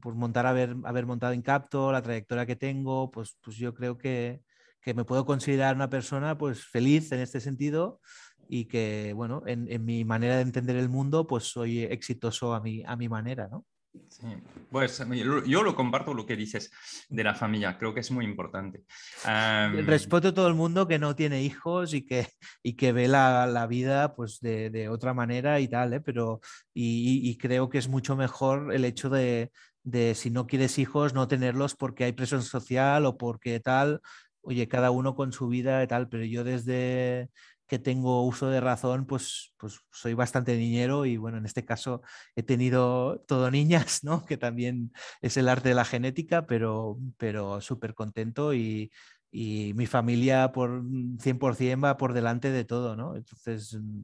[0.00, 3.96] pues montar, haber, haber montado en Capto, la trayectoria que tengo, pues, pues yo creo
[3.96, 4.42] que,
[4.80, 8.00] que me puedo considerar una persona pues feliz en este sentido
[8.48, 12.82] y que, bueno, en, mi manera de entender el mundo, pues soy exitoso a mi,
[12.84, 13.64] a mi manera, ¿no?
[14.08, 14.26] Sí,
[14.70, 15.02] pues
[15.46, 16.70] yo lo comparto lo que dices
[17.08, 18.84] de la familia, creo que es muy importante.
[19.24, 22.28] Respeto a todo el mundo que no tiene hijos y que,
[22.62, 26.00] y que ve la, la vida pues de, de, otra manera y tal, ¿eh?
[26.00, 26.40] pero
[26.74, 29.50] y, y, creo que es mucho mejor el hecho de,
[29.82, 34.00] de si no quieres hijos, no tenerlos porque hay presión social o porque tal,
[34.42, 37.30] oye, cada uno con su vida y tal, pero yo desde,
[37.66, 42.02] que tengo uso de razón, pues, pues soy bastante niñero y bueno, en este caso
[42.34, 44.24] he tenido todo niñas, ¿no?
[44.24, 48.90] Que también es el arte de la genética, pero, pero súper contento y,
[49.30, 53.16] y, mi familia por 100% va por delante de todo, ¿no?
[53.16, 54.02] Entonces, mm,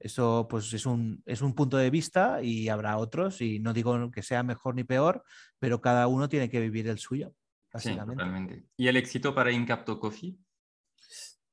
[0.00, 4.10] eso pues es un, es un punto de vista y habrá otros y no digo
[4.10, 5.24] que sea mejor ni peor,
[5.58, 7.34] pero cada uno tiene que vivir el suyo.
[7.72, 8.64] Básicamente.
[8.76, 10.36] ¿Y el éxito para Incapto Coffee?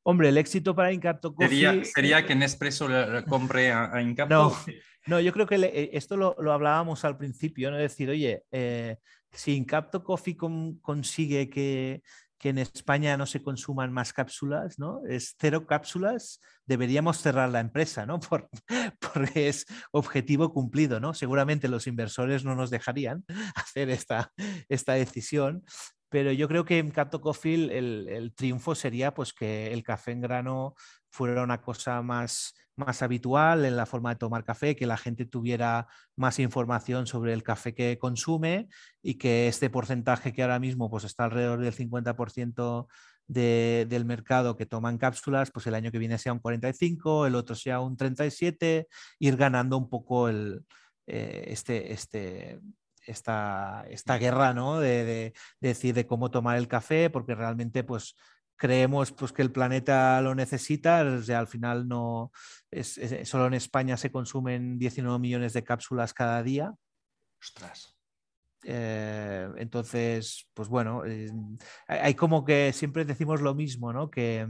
[0.09, 1.83] Hombre, el éxito para Incapto Coffee...
[1.83, 4.33] ¿Sería, que Nespresso le, compre a, Incapto?
[4.33, 4.57] No,
[5.05, 7.77] no, yo creo que eh, esto lo, hablábamos al principio, ¿no?
[7.77, 8.99] Es decir, oye, eh,
[9.33, 10.37] si Incapto Coffee
[10.81, 12.01] consigue que,
[12.41, 15.01] en España no se consuman más cápsulas, ¿no?
[15.09, 18.21] Es cero cápsulas, deberíamos cerrar la empresa, ¿no?
[18.29, 18.49] Por,
[19.13, 21.13] porque es objetivo cumplido, ¿no?
[21.15, 23.25] Seguramente los inversores no nos dejarían
[23.55, 24.31] hacer esta,
[24.69, 25.65] esta decisión,
[26.09, 30.21] pero yo creo que en Capto Coffee el, triunfo sería pues que el café en
[30.21, 30.75] grano
[31.09, 35.25] fuera una cosa más, más habitual en la forma de tomar café, que la gente
[35.25, 38.67] tuviera más información sobre el café que consume
[39.01, 42.87] y que este porcentaje que ahora mismo pues, está alrededor del 50%
[43.27, 47.55] del mercado que toman cápsulas, pues el año que viene sea un 45, el otro
[47.55, 48.87] sea un 37,
[49.19, 50.63] ir ganando un poco el,
[51.07, 52.59] eh, este, este,
[53.07, 54.79] esta, esta guerra ¿no?
[54.79, 58.15] de, de, decir de cómo tomar el café, porque realmente pues
[58.57, 62.31] creemos pues, que el planeta lo necesita, al final no
[62.69, 66.73] es, solo en España se consumen 19 millones de cápsulas cada día.
[67.39, 67.95] Ostras.
[68.63, 71.31] Eh, entonces, pues bueno, eh,
[71.87, 74.09] hay como que siempre decimos lo mismo, ¿no?
[74.09, 74.47] Que,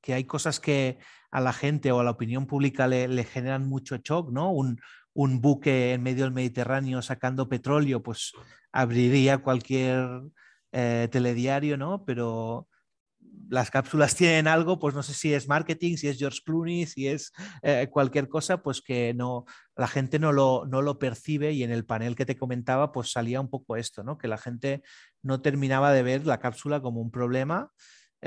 [0.00, 0.98] que, hay cosas que
[1.30, 4.52] a la gente o a la opinión pública le, le generan mucho shock, ¿no?
[4.52, 4.78] Un,
[5.16, 8.32] un, buque en medio del Mediterráneo sacando petróleo, pues
[8.72, 10.22] abriría cualquier
[10.72, 12.04] eh, telediario, ¿no?
[12.04, 12.68] Pero
[13.48, 17.08] las cápsulas tienen algo, pues no sé si es marketing, si es George Clooney, si
[17.08, 17.32] es
[17.62, 19.44] eh, cualquier cosa, pues que no,
[19.76, 23.12] la gente no lo, no lo percibe y en el panel que te comentaba, pues
[23.12, 24.18] salía un poco esto, ¿no?
[24.18, 24.82] Que la gente
[25.22, 27.70] no terminaba de ver la cápsula como un problema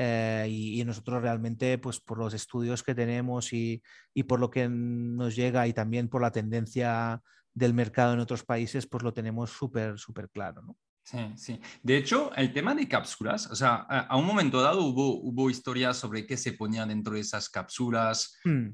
[0.01, 4.69] eh, y, nosotros realmente, pues por los estudios que tenemos y, y por lo que
[4.69, 7.21] nos llega y también por la tendencia
[7.53, 10.77] del mercado en otros países, pues lo tenemos súper, súper claro, ¿no?
[11.03, 11.61] Sí, sí.
[11.83, 15.97] De hecho, el tema de cápsulas, o sea, a, un momento dado hubo, hubo historias
[15.97, 18.37] sobre qué se ponía dentro de esas cápsulas.
[18.45, 18.69] Hmm.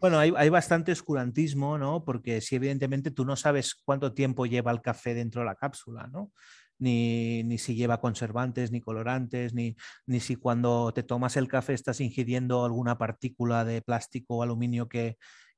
[0.00, 2.04] Bueno, hay, hay, bastante oscurantismo, ¿no?
[2.04, 6.06] Porque si evidentemente tú no sabes cuánto tiempo lleva el café dentro de la cápsula,
[6.12, 6.30] ¿no?
[6.78, 9.76] Ni, ni, si lleva conservantes, ni colorantes, ni,
[10.06, 14.86] ni si cuando te tomas el café estás ingiriendo alguna partícula de plástico o aluminio
[14.86, 15.16] que,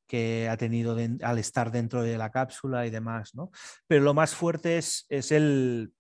[0.09, 3.51] que ha tenido al estar dentro de la cápsula y demás, ¿no?
[3.87, 5.93] Pero lo más fuerte es, es, el,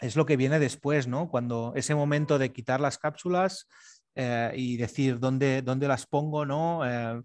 [0.00, 1.28] es lo que viene después, ¿no?
[1.28, 3.68] Cuando ese momento de quitar las cápsulas
[4.14, 6.80] eh, y decir dónde, dónde las pongo, ¿no?
[6.84, 7.22] Eh,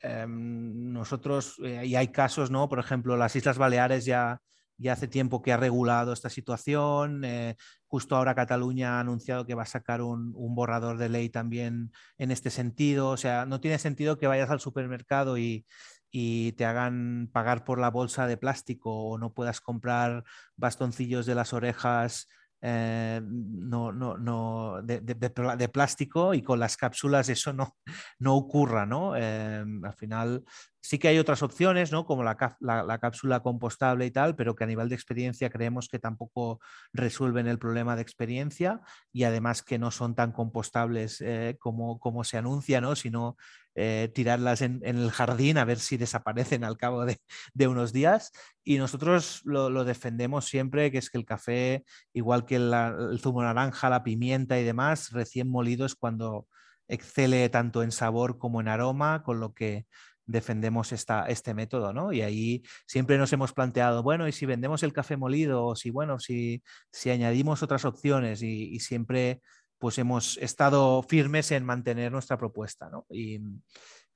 [0.00, 2.68] em, nosotros, eh, y hay casos, ¿no?
[2.68, 4.40] Por ejemplo, las Islas Baleares ya
[4.82, 7.24] ya hace tiempo que ha regulado esta situación.
[7.24, 7.56] Eh,
[7.86, 12.30] justo ahora Cataluña ha anunciado que va a sacar un, borrador de ley también en
[12.30, 13.10] este sentido.
[13.10, 15.66] O sea, no tiene sentido que vayas al supermercado y,
[16.10, 20.24] y te hagan pagar por la bolsa de plástico o no puedas comprar
[20.56, 22.28] bastoncillos de las orejas
[22.64, 27.76] eh, no, no, no, de, de, plástico y con las cápsulas eso no,
[28.20, 29.16] no ocurra, ¿no?
[29.16, 30.44] Eh, al final
[30.80, 32.06] sí que hay otras opciones, ¿no?
[32.06, 35.98] Como la, la, cápsula compostable y tal, pero que a nivel de experiencia creemos que
[35.98, 36.60] tampoco
[36.92, 38.80] resuelven el problema de experiencia
[39.12, 42.94] y además que no son tan compostables eh, como, como se anuncia, ¿no?
[42.94, 43.36] Sino
[43.74, 48.32] eh, tirarlas en, el jardín a ver si desaparecen al cabo de, unos días.
[48.64, 53.88] Y nosotros lo, defendemos siempre, que es que el café, igual que el zumo naranja,
[53.90, 56.46] la pimienta y demás, recién molido es cuando
[56.88, 59.86] excele tanto en sabor como en aroma, con lo que
[60.26, 62.12] defendemos esta, este método, ¿no?
[62.12, 65.90] Y ahí siempre nos hemos planteado, bueno, y si vendemos el café molido, o si,
[65.90, 69.40] bueno, si, si añadimos otras opciones y siempre
[69.82, 73.04] pues hemos estado firmes en mantener nuestra propuesta, ¿no?
[73.10, 73.40] Y,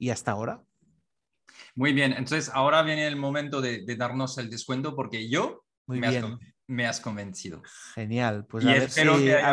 [0.08, 0.62] hasta ahora.
[1.74, 7.00] Muy bien, entonces ahora viene el momento de, darnos el descuento porque yo me, Has,
[7.00, 7.64] convencido.
[7.96, 8.74] Genial, pues a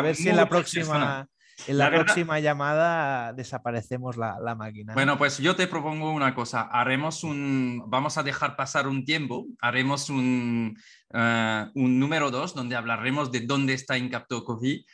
[0.02, 1.28] ver, si, en la próxima...
[1.66, 4.94] En la, próxima llamada desaparecemos la, máquina.
[4.94, 6.62] Bueno, pues yo te propongo una cosa.
[6.62, 10.76] Haremos un, vamos a dejar pasar un tiempo, haremos un,
[11.12, 14.84] eh, un número dos donde hablaremos de dónde está Incapto Coffee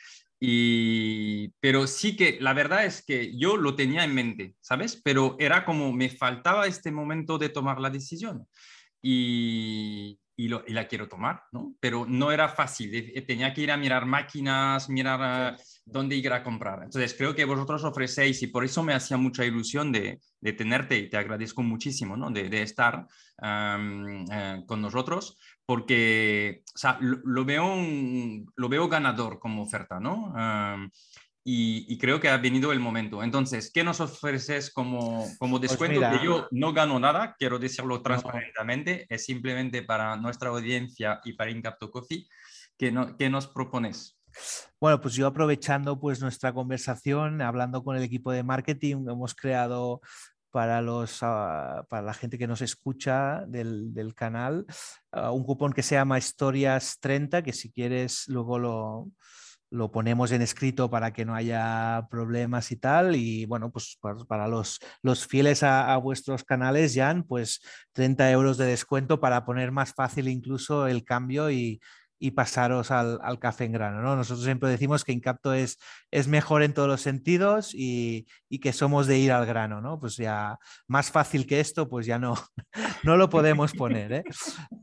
[0.43, 4.99] y, pero sí que la verdad es que yo lo tenía en mente, ¿sabes?
[5.03, 8.47] Pero era como me faltaba este momento de tomar la decisión
[9.03, 11.75] y, y, lo, y la quiero tomar, ¿no?
[11.79, 16.41] Pero no era fácil, eh, tenía que ir a mirar máquinas, mirar dónde ir a
[16.41, 16.81] comprar.
[16.85, 20.97] Entonces creo que vosotros ofrecéis y por eso me hacía mucha ilusión de, de tenerte
[20.97, 22.31] y te agradezco muchísimo, ¿no?
[22.31, 23.05] De, de estar
[23.43, 25.37] eh, con nosotros
[25.71, 27.65] porque o sea, lo, veo
[28.57, 30.33] lo veo ganador como oferta, ¿no?
[31.45, 33.23] y, creo que ha venido el momento.
[33.23, 36.01] Entonces, ¿qué nos ofreces como, como pues descuento?
[36.01, 41.51] que yo no gano nada, quiero decirlo transparentemente, es simplemente para nuestra audiencia y para
[41.51, 42.27] Incapto Coffee.
[42.77, 44.19] ¿Qué, no, ¿Qué nos propones?
[44.77, 50.01] Bueno, pues yo aprovechando pues nuestra conversación, hablando con el equipo de marketing, hemos creado
[50.51, 54.65] para, los, ah, para la gente que nos escucha del, canal,
[55.11, 59.07] ah, un cupón que se llama Historias 30, que si quieres luego lo,
[59.71, 63.15] lo ponemos en escrito para que no haya problemas y tal.
[63.15, 63.97] Y bueno, pues
[64.27, 67.61] para, los, los fieles a, vuestros canales, Jan, pues
[67.93, 71.79] 30 euros de descuento para poner más fácil incluso el cambio y,
[72.21, 74.03] y pasaros al, café en grano.
[74.03, 74.15] ¿no?
[74.15, 75.79] Nosotros siempre decimos que Incapto es,
[76.11, 78.27] es mejor en todos los sentidos y,
[78.61, 79.81] que somos de ir al grano.
[79.81, 79.99] ¿no?
[79.99, 82.35] Pues ya más fácil que esto, pues ya no,
[83.03, 84.13] no lo podemos poner.
[84.13, 84.23] ¿eh?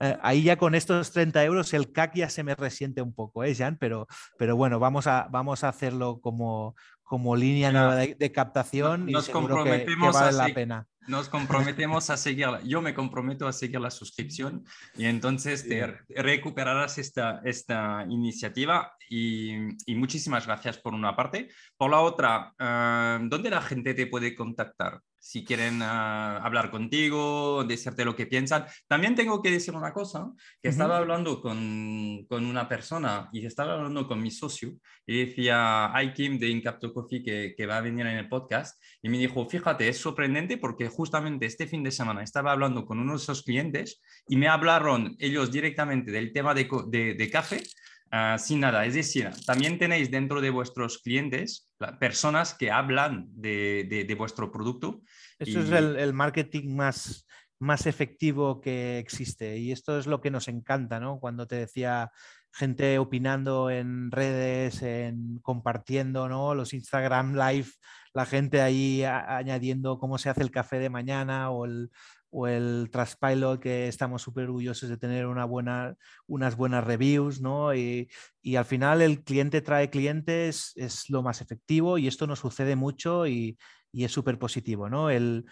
[0.00, 3.44] Eh, ahí ya con estos 30 euros el CAC ya se me resiente un poco,
[3.44, 3.76] ¿eh, Jan?
[3.78, 6.74] Pero, pero bueno, vamos a, vamos a hacerlo como,
[7.04, 12.60] como línea nueva de, captación y seguro que, vale la pena nos comprometemos a seguirla.
[12.64, 14.64] Yo me comprometo a seguir la suscripción
[14.96, 19.56] y entonces te recuperarás esta, esta iniciativa y,
[19.96, 21.48] muchísimas gracias por una parte.
[21.76, 25.00] Por la otra, eh, ¿dónde la gente te puede contactar?
[25.20, 28.64] si quieren ah, hablar contigo, decirte lo que piensan.
[28.86, 30.30] También tengo que decir una cosa,
[30.62, 34.74] que estaba hablando con, con, una persona y estaba hablando con mi socio
[35.06, 38.82] y decía, hay Kim de Incapto Coffee que, que, va a venir en el podcast
[39.02, 42.98] y me dijo, fíjate, es sorprendente porque justamente este fin de semana estaba hablando con
[42.98, 47.62] uno de esos clientes y me hablaron ellos directamente del tema de, de, de café
[48.10, 48.86] Ah, sin nada.
[48.86, 51.68] Es decir, también tenéis dentro de vuestros clientes
[52.00, 55.02] personas que hablan de, vuestro producto.
[55.38, 57.26] Esto es el, marketing más,
[57.58, 61.20] más efectivo que existe y esto es lo que nos encanta, ¿no?
[61.20, 62.10] Cuando te decía
[62.52, 66.54] gente opinando en redes, en compartiendo, ¿no?
[66.54, 67.68] Los Instagram Live,
[68.14, 71.90] la gente ahí añadiendo cómo se hace el café de mañana o el,
[72.30, 75.96] o el Trustpilot, que estamos súper orgullosos de tener una buena,
[76.26, 77.74] unas buenas reviews, ¿no?
[77.74, 78.08] Y,
[78.56, 83.26] al final el cliente trae clientes, es lo más efectivo y esto nos sucede mucho
[83.26, 83.58] y,
[83.92, 85.10] es súper positivo, ¿no?
[85.10, 85.44] El,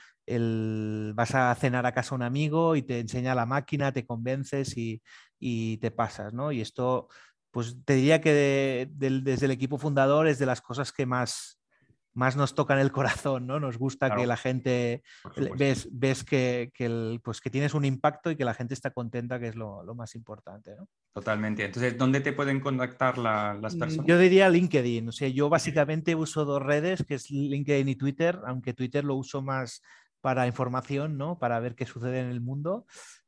[1.14, 5.02] vas a cenar a casa un amigo y te enseña la máquina, te convences y,
[5.38, 6.52] te pasas, ¿no?
[6.52, 7.08] Y esto,
[7.50, 11.60] pues te diría que desde el equipo fundador es de las cosas que más,
[12.16, 13.60] más nos toca en el corazón, ¿no?
[13.60, 15.02] Nos gusta que la gente,
[15.56, 19.38] ves, ves que, el, pues que tienes un impacto y que la gente está contenta,
[19.38, 20.88] que es lo, más importante, ¿no?
[21.12, 21.66] Totalmente.
[21.66, 24.06] Entonces, ¿dónde te pueden contactar las mm, personas?
[24.06, 25.08] Yo diría LinkedIn.
[25.08, 29.14] O sea, yo básicamente uso dos redes, que es LinkedIn y Twitter, aunque Twitter lo
[29.14, 29.82] uso más
[30.22, 31.38] para información, ¿no?
[31.38, 32.86] Para ver qué sucede en el mundo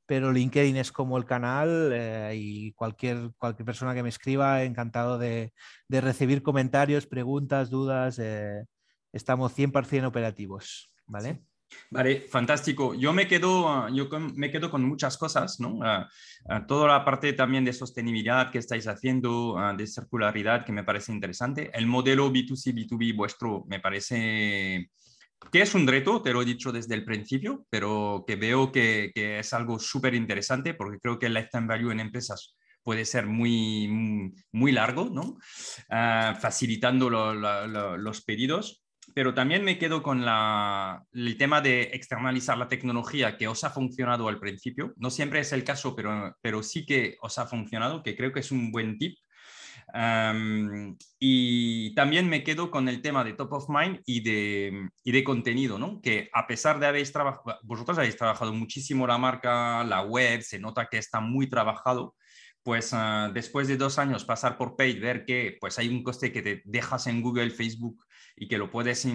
[0.09, 5.18] pero LinkedIn es como el canal eh, y cualquier, cualquier persona que me escriba, encantado
[5.18, 5.52] de,
[5.90, 8.18] recibir comentarios, preguntas, dudas.
[8.18, 8.64] Eh,
[9.12, 11.43] estamos 100% operativos, ¿vale?
[11.90, 12.94] Vale, fantástico.
[12.94, 15.80] Yo me quedo, yo me quedo con muchas cosas, ¿no?
[15.82, 16.09] Ah,
[16.66, 21.12] toda la parte también de sostenibilidad que estáis haciendo, ah, de circularidad, que me parece
[21.12, 21.70] interesante.
[21.74, 24.90] El modelo B2C, B2B vuestro me parece
[25.52, 29.12] que es un reto, te lo he dicho desde el principio, pero que veo que,
[29.15, 34.32] es algo súper interesante porque creo que el lifetime value en empresas puede ser muy,
[34.52, 35.39] muy largo, ¿no?
[36.40, 38.85] facilitando los pedidos
[39.15, 40.24] pero también me quedo con
[41.12, 44.93] el tema de externalizar la tecnología que os ha funcionado al principio.
[44.97, 48.40] No siempre es el caso, pero, pero sí que os ha funcionado, que creo que
[48.40, 49.19] es un buen tip.
[51.19, 55.24] Y también me quedo con el tema de top of mind y de, y de
[55.24, 56.01] contenido, ¿no?
[56.02, 60.59] Que a pesar de habéis trabajado, vosotros habéis trabajado muchísimo la marca, la web, se
[60.59, 62.15] nota que está muy trabajado,
[62.62, 66.32] pues ah, después de dos años pasar por paid, ver que pues hay un coste
[66.32, 68.05] que te dejas en Google, Facebook
[68.36, 69.06] y que lo puedes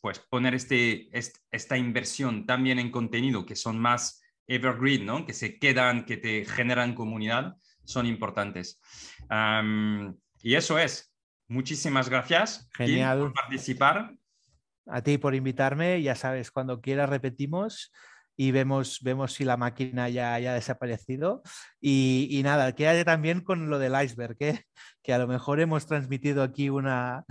[0.00, 1.08] pues, poner este,
[1.50, 5.24] esta inversión también en contenido que son más evergreen, ¿no?
[5.24, 8.80] que se quedan, que te generan comunidad, son importantes.
[10.42, 11.12] Y eso es.
[11.48, 13.18] Muchísimas gracias Genial.
[13.18, 14.14] por participar.
[14.86, 17.92] A ti por invitarme, ya sabes, cuando quieras repetimos
[18.36, 21.42] y vemos, vemos si la máquina ya, ha desaparecido.
[21.80, 24.64] Y, y nada, quédate también con lo del iceberg, ¿eh?
[25.02, 27.24] que a lo mejor hemos transmitido aquí una,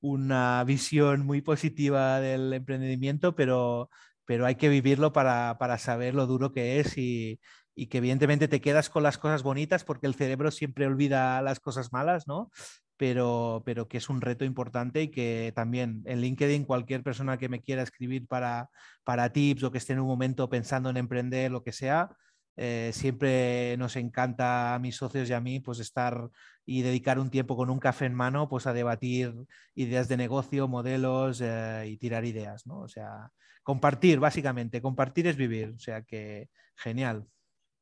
[0.00, 3.90] una visión muy positiva del emprendimiento, pero,
[4.24, 7.40] pero hay que vivirlo para, saber lo duro que es y,
[7.86, 11.92] que evidentemente te quedas con las cosas bonitas porque el cerebro siempre olvida las cosas
[11.92, 12.50] malas, ¿no?
[12.96, 17.48] Pero, pero que es un reto importante y que también en LinkedIn cualquier persona que
[17.48, 18.68] me quiera escribir para,
[19.04, 22.10] para tips o que esté en un momento pensando en emprender, lo que sea,
[22.60, 26.28] eh, siempre nos encanta a mis socios y a mí pues estar
[26.66, 29.32] y dedicar un tiempo con un café en mano pues a debatir
[29.76, 32.80] ideas de negocio, modelos eh, y tirar ideas, ¿no?
[32.80, 33.30] O sea,
[33.62, 37.28] compartir básicamente, compartir es vivir, o sea que genial.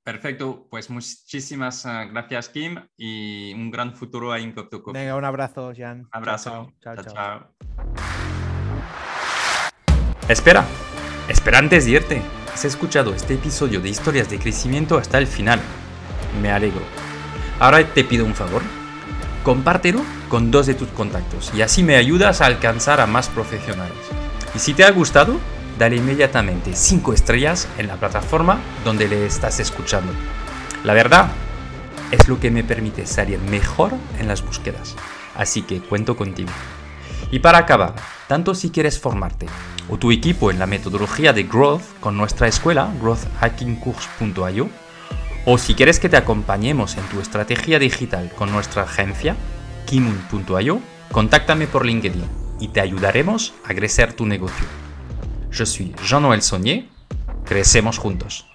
[0.06, 4.92] Perfecto, pues muchísimas eh, gracias Kim y un gran futuro a Incoptoco.
[4.92, 6.06] Venga, un abrazo, Jan.
[6.12, 6.72] Abrazo.
[6.80, 6.94] chao.
[6.94, 7.12] chao.
[7.12, 7.48] chao.
[10.28, 10.64] Espera,
[11.28, 12.22] espera antes de irte
[12.54, 15.58] has escuchado este episodio de historias de crecimiento hasta el final.
[16.40, 16.82] Me alegro.
[17.58, 18.62] Ahora te pido un favor.
[19.42, 23.98] Compártelo con dos de tus contactos y así me ayudas a alcanzar a más profesionales.
[24.54, 25.40] Y si te ha gustado,
[25.78, 30.12] dale inmediatamente 5 estrellas en la plataforma donde le estás escuchando.
[30.84, 31.30] La verdad,
[32.10, 34.94] es lo que me permite salir mejor en las búsquedas.
[35.34, 36.50] Así que cuento contigo.
[37.30, 37.94] Y para acabar,
[38.28, 39.46] tanto si quieres formarte
[39.88, 44.68] o tu equipo en la metodología de Growth con nuestra escuela, growthhackingcourse.io,
[45.44, 49.36] o si quieres que te acompañemos en tu estrategia digital con nuestra agencia,
[49.86, 50.80] kimun.io,
[51.12, 52.24] contáctame por LinkedIn
[52.58, 54.85] y te ayudaremos a crecer tu negocio.
[55.56, 56.86] Yo soy Jean-Noël Saunier,
[57.46, 58.45] crecemos juntos.